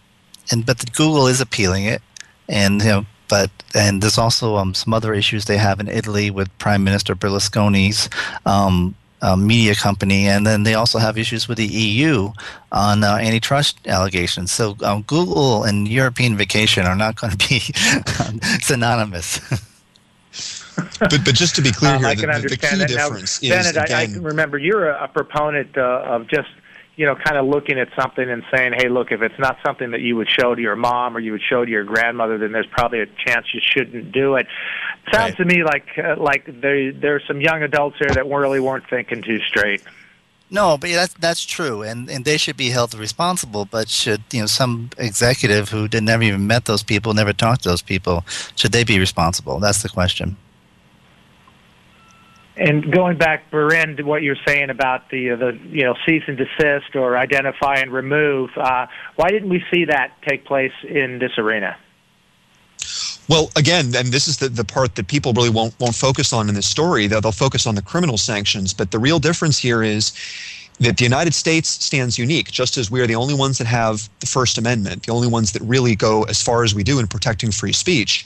and 0.52 0.66
but 0.66 0.92
Google 0.94 1.28
is 1.28 1.42
appealing 1.42 1.86
it, 1.86 2.02
and 2.48 2.82
you 2.82 2.90
know 2.90 3.06
but 3.28 3.50
and 3.74 4.02
there's 4.02 4.18
also 4.18 4.56
um, 4.58 4.74
some 4.74 4.94
other 4.94 5.14
issues 5.14 5.46
they 5.46 5.58
have 5.58 5.80
in 5.80 5.88
Italy 5.88 6.32
with 6.32 6.56
Prime 6.58 6.84
Minister 6.84 7.16
Berlusconi's 7.16 8.10
um, 8.46 8.96
uh, 9.22 9.36
media 9.36 9.76
company, 9.76 10.28
and 10.28 10.46
then 10.46 10.64
they 10.64 10.76
also 10.76 11.00
have 11.00 11.18
issues 11.18 11.48
with 11.48 11.58
the 11.58 11.66
EU 11.66 12.32
on 12.72 13.04
uh, 13.04 13.16
antitrust 13.16 13.80
allegations. 13.88 14.52
So 14.52 14.76
um, 14.84 15.02
Google 15.04 15.64
and 15.64 15.88
European 15.88 16.38
Vacation 16.38 16.86
are 16.86 16.96
not 16.96 17.16
going 17.20 17.36
to 17.36 17.38
be 17.38 17.60
synonymous. 18.62 19.40
but 21.00 21.24
but 21.24 21.34
just 21.34 21.56
to 21.56 21.62
be 21.62 21.72
clear 21.72 21.94
um, 21.94 22.00
here, 22.00 22.08
I 22.08 22.16
can 22.16 22.30
the, 22.30 22.36
understand 22.36 22.82
the 22.82 22.86
that. 22.86 22.90
key 22.90 22.96
difference 22.96 23.42
now, 23.42 23.48
is 23.48 23.74
Bennett, 23.74 23.86
again, 23.86 24.16
I, 24.16 24.20
I 24.20 24.22
remember 24.22 24.58
you're 24.58 24.90
a, 24.90 25.06
a 25.06 25.08
proponent 25.08 25.78
uh, 25.78 26.04
of 26.06 26.28
just 26.28 26.50
you 26.96 27.06
know, 27.06 27.16
kind 27.16 27.38
of 27.38 27.46
looking 27.46 27.80
at 27.80 27.90
something 28.00 28.30
and 28.30 28.44
saying, 28.54 28.74
"Hey, 28.78 28.88
look, 28.90 29.12
if 29.12 29.22
it's 29.22 29.38
not 29.38 29.58
something 29.66 29.92
that 29.92 30.02
you 30.02 30.16
would 30.16 30.30
show 30.30 30.56
to 30.56 30.62
your 30.62 30.76
mom 30.76 31.16
or 31.16 31.20
you 31.20 31.32
would 31.34 31.42
show 31.42 31.66
to 31.66 31.70
your 31.72 31.84
grandmother, 31.84 32.38
then 32.38 32.52
there's 32.52 32.68
probably 32.68 33.02
a 33.02 33.08
chance 33.26 33.48
you 33.54 33.62
shouldn't 33.62 34.12
do 34.12 34.36
it." 34.36 34.48
Sounds 35.14 35.38
Right. 35.38 35.38
to 35.38 35.46
me 35.46 35.64
like 35.64 35.88
uh, 35.98 36.16
like 36.18 36.44
there 36.62 36.92
there's 36.92 37.24
some 37.28 37.42
young 37.42 37.64
adults 37.64 37.98
here 38.00 38.10
that 38.10 38.26
really 38.26 38.60
weren't 38.60 38.90
thinking 38.90 39.22
too 39.22 39.40
straight. 39.40 39.82
No, 40.50 40.78
but 40.78 40.92
that's 40.92 41.14
that's 41.16 41.44
true, 41.44 41.82
and 41.82 42.10
and 42.10 42.24
they 42.24 42.38
should 42.38 42.56
be 42.56 42.70
held 42.70 42.94
responsible. 42.94 43.66
But 43.66 43.90
should 43.90 44.22
you 44.32 44.42
know 44.42 44.46
some 44.46 44.90
executive 44.98 45.70
who 45.70 45.88
did 45.88 46.04
never 46.04 46.24
even 46.24 46.48
met 46.48 46.66
those 46.66 46.84
people, 46.84 47.14
never 47.14 47.34
talked 47.34 47.64
to 47.64 47.70
those 47.70 47.82
people, 47.82 48.24
should 48.56 48.72
they 48.72 48.84
be 48.84 49.00
responsible? 49.00 49.60
That's 49.60 49.82
the 49.82 49.90
question. 49.90 50.38
And 52.58 52.92
going 52.92 53.18
back, 53.18 53.52
Berin, 53.52 53.98
to 53.98 54.04
what 54.04 54.24
you're 54.24 54.38
saying 54.48 54.70
about 54.70 55.10
the 55.10 55.32
uh, 55.32 55.36
the 55.36 55.60
you 55.66 55.84
know 55.84 55.96
cease 56.06 56.24
and 56.28 56.38
desist 56.38 56.96
or 56.96 57.18
identify 57.18 57.76
and 57.76 57.92
remove, 57.92 58.50
uh, 58.56 58.88
why 59.16 59.30
didn't 59.30 59.50
we 59.50 59.64
see 59.74 59.86
that 59.86 60.14
take 60.26 60.46
place 60.46 60.72
in 60.88 61.20
this 61.20 61.38
arena? 61.38 61.76
Well, 63.28 63.50
again, 63.56 63.94
and 63.96 64.10
this 64.10 64.28
is 64.28 64.38
the, 64.38 64.50
the 64.50 64.64
part 64.64 64.96
that 64.96 65.08
people 65.08 65.34
really 65.34 65.50
won't 65.50 65.78
won't 65.80 65.96
focus 65.96 66.32
on 66.32 66.48
in 66.48 66.56
this 66.56 66.68
story. 66.68 67.08
They'll, 67.08 67.22
they'll 67.22 67.32
focus 67.32 67.68
on 67.68 67.76
the 67.76 67.82
criminal 67.82 68.18
sanctions, 68.18 68.74
but 68.74 68.92
the 68.92 69.00
real 69.00 69.20
difference 69.20 69.58
here 69.58 69.84
is 69.84 70.14
that 70.80 70.98
the 70.98 71.04
United 71.04 71.34
States 71.34 71.70
stands 71.70 72.18
unique, 72.18 72.52
just 72.52 72.78
as 72.78 72.92
we 72.92 73.02
are 73.02 73.08
the 73.08 73.16
only 73.16 73.34
ones 73.34 73.58
that 73.58 73.68
have 73.68 74.10
the 74.20 74.28
First 74.28 74.58
Amendment, 74.58 75.06
the 75.06 75.12
only 75.12 75.28
ones 75.28 75.54
that 75.54 75.62
really 75.62 75.96
go 75.96 76.24
as 76.24 76.42
far 76.42 76.64
as 76.64 76.76
we 76.76 76.84
do 76.84 77.00
in 77.00 77.08
protecting 77.08 77.52
free 77.52 77.74
speech. 77.74 78.26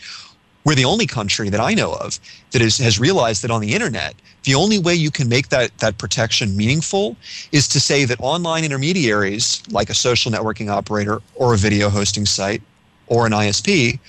We're 0.65 0.75
the 0.75 0.85
only 0.85 1.07
country 1.07 1.49
that 1.49 1.59
I 1.59 1.73
know 1.73 1.93
of 1.93 2.19
that 2.51 2.61
is, 2.61 2.77
has 2.77 2.99
realized 2.99 3.43
that 3.43 3.51
on 3.51 3.61
the 3.61 3.73
internet, 3.73 4.15
the 4.43 4.55
only 4.55 4.77
way 4.77 4.93
you 4.93 5.11
can 5.11 5.29
make 5.29 5.49
that, 5.49 5.77
that 5.79 5.97
protection 5.97 6.55
meaningful 6.55 7.15
is 7.51 7.67
to 7.69 7.79
say 7.79 8.05
that 8.05 8.19
online 8.19 8.63
intermediaries, 8.63 9.63
like 9.71 9.89
a 9.89 9.93
social 9.93 10.31
networking 10.31 10.69
operator 10.69 11.21
or 11.35 11.53
a 11.53 11.57
video 11.57 11.89
hosting 11.89 12.25
site 12.25 12.61
or 13.07 13.25
an 13.25 13.31
ISP, 13.31 13.99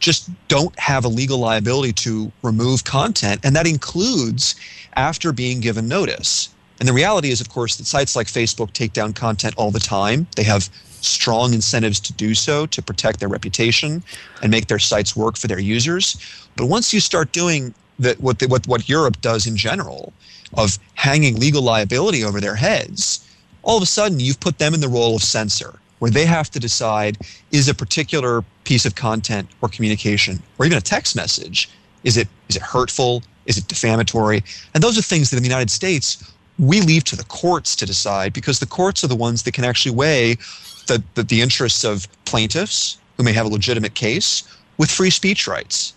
just 0.00 0.28
don't 0.48 0.76
have 0.78 1.04
a 1.04 1.08
legal 1.08 1.38
liability 1.38 1.92
to 1.92 2.30
remove 2.42 2.84
content, 2.84 3.40
and 3.44 3.54
that 3.54 3.66
includes 3.66 4.56
after 4.94 5.32
being 5.32 5.60
given 5.60 5.88
notice. 5.88 6.48
And 6.80 6.88
the 6.88 6.92
reality 6.92 7.30
is, 7.30 7.40
of 7.40 7.48
course, 7.48 7.76
that 7.76 7.86
sites 7.86 8.16
like 8.16 8.26
Facebook 8.26 8.72
take 8.72 8.92
down 8.92 9.12
content 9.12 9.54
all 9.56 9.70
the 9.70 9.78
time. 9.78 10.26
They 10.34 10.42
have 10.42 10.68
strong 11.04 11.54
incentives 11.54 12.00
to 12.00 12.12
do 12.12 12.34
so 12.34 12.66
to 12.66 12.82
protect 12.82 13.20
their 13.20 13.28
reputation 13.28 14.02
and 14.42 14.50
make 14.50 14.66
their 14.66 14.78
sites 14.78 15.16
work 15.16 15.36
for 15.36 15.46
their 15.46 15.58
users. 15.58 16.16
But 16.56 16.66
once 16.66 16.92
you 16.92 17.00
start 17.00 17.32
doing 17.32 17.74
that, 17.98 18.20
what, 18.20 18.38
the, 18.38 18.46
what, 18.46 18.66
what 18.66 18.88
Europe 18.88 19.20
does 19.20 19.46
in 19.46 19.56
general, 19.56 20.12
of 20.54 20.78
hanging 20.94 21.38
legal 21.38 21.62
liability 21.62 22.24
over 22.24 22.40
their 22.40 22.56
heads, 22.56 23.26
all 23.62 23.76
of 23.76 23.82
a 23.82 23.86
sudden 23.86 24.20
you've 24.20 24.40
put 24.40 24.58
them 24.58 24.74
in 24.74 24.80
the 24.80 24.88
role 24.88 25.16
of 25.16 25.22
censor, 25.22 25.78
where 25.98 26.10
they 26.10 26.26
have 26.26 26.50
to 26.50 26.60
decide 26.60 27.16
is 27.52 27.68
a 27.68 27.74
particular 27.74 28.44
piece 28.64 28.84
of 28.84 28.94
content 28.94 29.48
or 29.60 29.68
communication, 29.68 30.42
or 30.58 30.66
even 30.66 30.78
a 30.78 30.80
text 30.80 31.16
message, 31.16 31.70
is 32.04 32.16
it 32.16 32.28
is 32.48 32.56
it 32.56 32.62
hurtful? 32.62 33.22
Is 33.46 33.56
it 33.56 33.68
defamatory? 33.68 34.42
And 34.74 34.82
those 34.82 34.98
are 34.98 35.02
things 35.02 35.30
that 35.30 35.36
in 35.36 35.42
the 35.42 35.48
United 35.48 35.70
States 35.70 36.32
we 36.58 36.80
leave 36.80 37.04
to 37.04 37.16
the 37.16 37.24
courts 37.24 37.74
to 37.76 37.86
decide 37.86 38.32
because 38.32 38.58
the 38.58 38.66
courts 38.66 39.02
are 39.02 39.08
the 39.08 39.16
ones 39.16 39.42
that 39.42 39.54
can 39.54 39.64
actually 39.64 39.94
weigh 39.94 40.36
the, 40.82 41.02
the, 41.14 41.22
the 41.22 41.40
interests 41.40 41.84
of 41.84 42.06
plaintiffs 42.24 42.98
who 43.16 43.22
may 43.22 43.32
have 43.32 43.46
a 43.46 43.48
legitimate 43.48 43.94
case 43.94 44.42
with 44.78 44.90
free 44.90 45.10
speech 45.10 45.46
rights. 45.46 45.94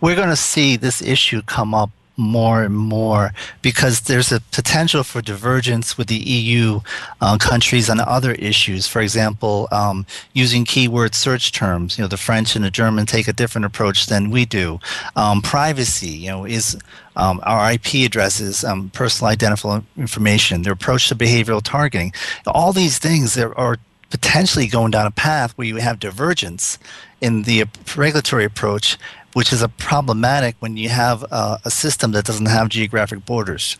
We're 0.00 0.16
going 0.16 0.30
to 0.30 0.36
see 0.36 0.76
this 0.76 1.02
issue 1.02 1.42
come 1.42 1.74
up 1.74 1.90
more 2.20 2.62
and 2.62 2.76
more 2.76 3.32
because 3.62 4.02
there's 4.02 4.30
a 4.30 4.40
potential 4.52 5.02
for 5.02 5.22
divergence 5.22 5.96
with 5.96 6.08
the 6.08 6.18
EU 6.18 6.80
uh, 7.20 7.38
countries 7.38 7.88
on 7.88 7.98
other 7.98 8.32
issues. 8.32 8.86
For 8.86 9.00
example, 9.00 9.66
um, 9.72 10.06
using 10.34 10.64
keyword 10.64 11.14
search 11.14 11.52
terms. 11.52 11.98
You 11.98 12.04
know, 12.04 12.08
the 12.08 12.16
French 12.16 12.54
and 12.54 12.64
the 12.64 12.70
German 12.70 13.06
take 13.06 13.26
a 13.26 13.32
different 13.32 13.64
approach 13.64 14.06
than 14.06 14.30
we 14.30 14.44
do. 14.44 14.78
Um, 15.16 15.40
privacy, 15.40 16.08
you 16.08 16.28
know, 16.28 16.44
is 16.44 16.76
um, 17.16 17.40
our 17.42 17.72
IP 17.72 18.06
addresses, 18.06 18.64
um, 18.64 18.90
personal 18.90 19.30
identifiable 19.30 19.84
information, 19.96 20.62
their 20.62 20.74
approach 20.74 21.08
to 21.08 21.16
behavioral 21.16 21.62
targeting. 21.62 22.12
All 22.46 22.72
these 22.72 22.98
things 22.98 23.34
that 23.34 23.52
are 23.56 23.78
potentially 24.10 24.66
going 24.66 24.90
down 24.90 25.06
a 25.06 25.10
path 25.10 25.52
where 25.56 25.66
you 25.66 25.76
have 25.76 25.98
divergence 25.98 26.78
in 27.20 27.42
the 27.44 27.64
regulatory 27.96 28.44
approach, 28.44 28.98
which 29.32 29.52
is 29.52 29.62
a 29.62 29.68
problematic 29.68 30.56
when 30.58 30.76
you 30.76 30.88
have 30.88 31.24
uh, 31.30 31.58
a 31.64 31.70
system 31.70 32.12
that 32.12 32.24
doesn't 32.24 32.46
have 32.46 32.68
geographic 32.68 33.24
borders. 33.24 33.78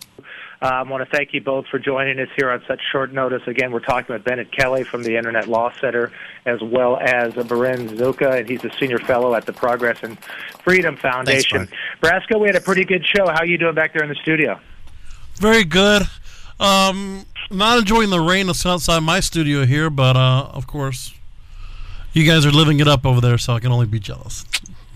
Uh, 0.62 0.66
I 0.66 0.82
want 0.82 1.08
to 1.08 1.16
thank 1.16 1.32
you 1.32 1.40
both 1.40 1.66
for 1.68 1.78
joining 1.78 2.20
us 2.20 2.28
here 2.36 2.50
on 2.50 2.62
such 2.68 2.80
short 2.92 3.14
notice. 3.14 3.40
Again, 3.46 3.72
we're 3.72 3.80
talking 3.80 4.12
with 4.12 4.24
Bennett 4.24 4.52
Kelly 4.52 4.84
from 4.84 5.02
the 5.02 5.16
Internet 5.16 5.48
Law 5.48 5.72
Center, 5.80 6.12
as 6.44 6.60
well 6.60 6.98
as 6.98 7.32
Berin 7.32 7.88
Szoka, 7.88 8.40
and 8.40 8.48
he's 8.48 8.62
a 8.64 8.70
senior 8.78 8.98
fellow 8.98 9.34
at 9.34 9.46
the 9.46 9.54
Progress 9.54 10.02
and 10.02 10.18
Freedom 10.62 10.98
Foundation. 10.98 11.66
Thanks, 11.66 11.72
Brasco, 12.02 12.38
we 12.38 12.46
had 12.46 12.56
a 12.56 12.60
pretty 12.60 12.84
good 12.84 13.06
show. 13.06 13.26
How 13.26 13.38
are 13.38 13.46
you 13.46 13.56
doing 13.56 13.74
back 13.74 13.94
there 13.94 14.02
in 14.02 14.10
the 14.10 14.16
studio? 14.16 14.60
Very 15.36 15.64
good. 15.64 16.02
Um, 16.60 17.24
not 17.50 17.78
enjoying 17.78 18.10
the 18.10 18.20
rain 18.20 18.46
that's 18.46 18.64
outside 18.64 19.00
my 19.00 19.20
studio 19.20 19.64
here, 19.66 19.90
but 19.90 20.16
uh, 20.16 20.48
of 20.52 20.66
course, 20.66 21.14
you 22.12 22.24
guys 22.26 22.44
are 22.46 22.50
living 22.50 22.80
it 22.80 22.88
up 22.88 23.04
over 23.06 23.20
there, 23.20 23.38
so 23.38 23.54
I 23.54 23.60
can 23.60 23.72
only 23.72 23.86
be 23.86 23.98
jealous. 24.00 24.44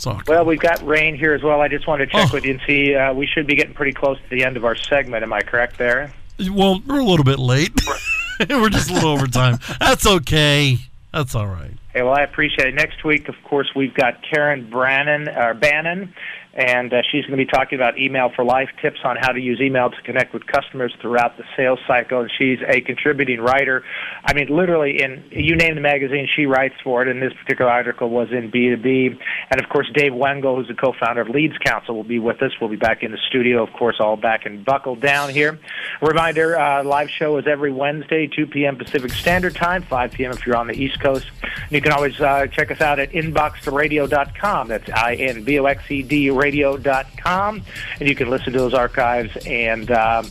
Okay. 0.07 0.21
Well, 0.27 0.45
we've 0.45 0.61
got 0.61 0.85
rain 0.87 1.17
here 1.17 1.33
as 1.35 1.43
well. 1.43 1.61
I 1.63 1.69
just 1.69 1.87
wanted 1.87 2.07
to 2.07 2.13
check 2.13 2.29
Oh. 2.31 2.35
with 2.35 2.45
you 2.45 2.53
and 2.53 2.61
see. 2.67 2.95
Uh, 2.95 3.15
we 3.15 3.27
should 3.27 3.47
be 3.47 3.55
getting 3.55 3.73
pretty 3.75 3.93
close 3.93 4.19
to 4.19 4.29
the 4.29 4.45
end 4.45 4.57
of 4.57 4.65
our 4.65 4.75
segment. 4.75 5.23
Am 5.23 5.33
I 5.33 5.41
correct 5.41 5.79
there? 5.79 6.13
Well, 6.51 6.83
we're 6.87 6.99
a 7.01 7.05
little 7.05 7.25
bit 7.25 7.39
late. 7.39 7.73
we're 8.51 8.69
just 8.69 8.91
a 8.91 8.95
little 8.95 9.11
over 9.11 9.27
time. 9.27 9.59
That's 9.81 10.07
okay. 10.07 10.79
That's 11.13 11.35
all 11.35 11.47
right. 11.47 11.71
Hey, 11.95 12.03
well, 12.03 12.13
I 12.13 12.23
appreciate 12.23 12.67
it. 12.69 12.75
Next 12.75 13.05
week, 13.05 13.29
of 13.29 13.37
course, 13.45 13.71
we've 13.75 13.95
got 13.95 14.21
Karen 14.29 14.69
Brannon, 14.69 15.29
or 15.29 15.55
Bannon, 15.55 16.13
and 16.55 16.93
uh, 16.93 17.03
she's 17.11 17.27
going 17.27 17.37
to 17.37 17.45
be 17.45 17.51
talking 17.51 17.77
about 17.77 17.99
email 17.99 18.31
for 18.35 18.45
life 18.45 18.71
tips 18.81 19.01
on 19.03 19.17
how 19.21 19.33
to 19.33 19.41
use 19.41 19.61
email 19.61 19.91
to 19.91 20.03
connect 20.03 20.33
with 20.33 20.47
customers 20.47 20.95
throughout 21.01 21.37
the 21.37 21.43
sales 21.57 21.81
cycle. 21.87 22.21
And 22.21 22.31
she's 22.39 22.61
a 22.69 22.81
contributing 22.81 23.41
writer. 23.41 23.83
I 24.25 24.35
mean, 24.35 24.47
literally, 24.49 25.03
in 25.03 25.25
you 25.33 25.57
name 25.57 25.75
the 25.75 25.81
magazine, 25.81 26.29
she 26.33 26.47
writes 26.47 26.77
for 26.85 27.03
it. 27.03 27.09
And 27.09 27.21
this 27.21 27.33
particular 27.33 27.71
article 27.71 28.09
was 28.09 28.29
in 28.31 28.53
B2B. 28.53 29.19
And 29.51 29.61
of 29.61 29.69
course, 29.69 29.91
Dave 29.95 30.13
Wengel, 30.13 30.57
who's 30.57 30.69
the 30.69 30.75
co-founder 30.75 31.23
of 31.23 31.29
Leads 31.29 31.59
Council, 31.59 31.97
will 31.97 32.05
be 32.05 32.21
with 32.21 32.41
us. 32.41 32.53
We'll 32.61 32.71
be 32.71 32.77
back 32.77 33.03
in 33.03 33.11
the 33.11 33.19
studio, 33.29 33.63
of 33.63 33.73
course, 33.73 33.97
all 33.99 34.17
back 34.17 34.47
and 34.47 34.65
buckled 34.65 35.01
down 35.01 35.31
here. 35.31 35.59
Reminder: 36.01 36.57
uh, 36.59 36.85
live 36.85 37.11
show 37.11 37.37
is 37.39 37.49
every 37.49 37.73
Wednesday, 37.73 38.29
2 38.29 38.47
p.m. 38.47 38.77
Pacific 38.77 39.11
Standard 39.11 39.57
Time, 39.57 39.83
5 39.83 40.13
p.m. 40.13 40.31
if 40.31 40.47
you're 40.47 40.57
on 40.57 40.69
the 40.69 40.81
East 40.81 41.01
Coast. 41.01 41.27
And 41.43 41.73
you 41.73 41.81
can 41.81 41.93
always 41.93 42.21
uh, 42.21 42.47
check 42.47 42.71
us 42.71 42.81
out 42.81 43.01
at 43.01 43.11
inboxradio.com. 43.11 44.69
That's 44.69 44.89
I-N-B-O-X-E-D 44.89 46.31
radio.com. 46.45 47.63
And 47.99 48.09
you 48.09 48.15
can 48.15 48.29
listen 48.29 48.53
to 48.53 48.59
those 48.59 48.75
archives 48.75 49.35
and 49.47 49.91
um, 49.91 50.31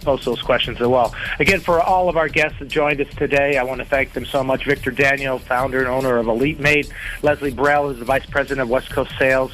post 0.00 0.24
those 0.24 0.40
questions 0.42 0.80
as 0.80 0.86
well. 0.86 1.14
Again, 1.38 1.60
for 1.60 1.80
all 1.80 2.08
of 2.08 2.16
our 2.16 2.28
guests 2.28 2.58
that 2.58 2.68
joined 2.68 3.00
us 3.00 3.14
today, 3.14 3.58
I 3.58 3.62
want 3.62 3.80
to 3.80 3.84
thank 3.84 4.12
them 4.12 4.24
so 4.24 4.42
much. 4.42 4.64
Victor 4.64 4.90
Daniel, 4.90 5.38
founder 5.38 5.80
and 5.80 5.88
owner 5.88 6.16
of 6.16 6.28
Elite 6.28 6.60
Mate, 6.60 6.92
Leslie 7.22 7.52
Burrell, 7.52 7.88
who's 7.88 7.98
the 7.98 8.04
vice 8.04 8.26
president 8.26 8.60
of 8.60 8.70
West 8.70 8.90
Coast 8.90 9.12
Sales, 9.18 9.52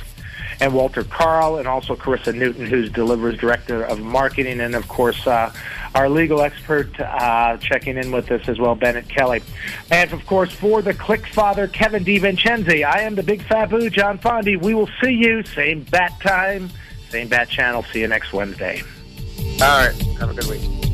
and 0.61 0.73
Walter 0.73 1.05
Karl, 1.05 1.59
and 1.59 1.69
also 1.69 1.97
Carissa 1.97 2.35
Newton, 2.35 2.67
who's 2.67 2.89
Delivra's 2.91 3.37
director 3.37 3.83
of 3.83 4.01
marketing, 4.01 4.61
and 4.61 4.75
of 4.75 4.89
course, 4.89 5.27
uh, 5.27 5.53
our 5.97 6.11
legal 6.11 6.43
expert 6.43 6.89
uh, 7.01 7.57
checking 7.57 7.97
in 7.97 8.13
with 8.13 8.31
us 8.31 8.47
as 8.49 8.59
well, 8.59 8.75
Bennett 8.75 9.09
Kelly. 9.09 9.43
And 9.91 10.13
of 10.13 10.27
course, 10.27 10.53
for 10.53 10.83
the 10.83 10.93
Click 10.93 11.27
Father, 11.27 11.67
Kevin 11.69 12.05
DiVincenzi, 12.05 12.85
I 12.85 13.01
am 13.01 13.15
the 13.15 13.23
Big 13.23 13.41
Fabu, 13.43 13.91
John 13.91 14.19
Fondi. 14.19 14.61
We 14.61 14.75
will 14.75 14.91
see 15.03 15.13
you, 15.13 15.43
same 15.43 15.85
bat 15.85 16.13
time, 16.21 16.69
same 17.09 17.29
bat 17.29 17.49
channel. 17.49 17.83
See 17.83 18.01
you 18.01 18.09
next 18.09 18.35
Wednesday. 18.35 18.83
All 19.63 19.87
right. 19.87 19.95
Have 20.19 20.31
a 20.31 20.35
good 20.35 20.47
week. 20.49 20.86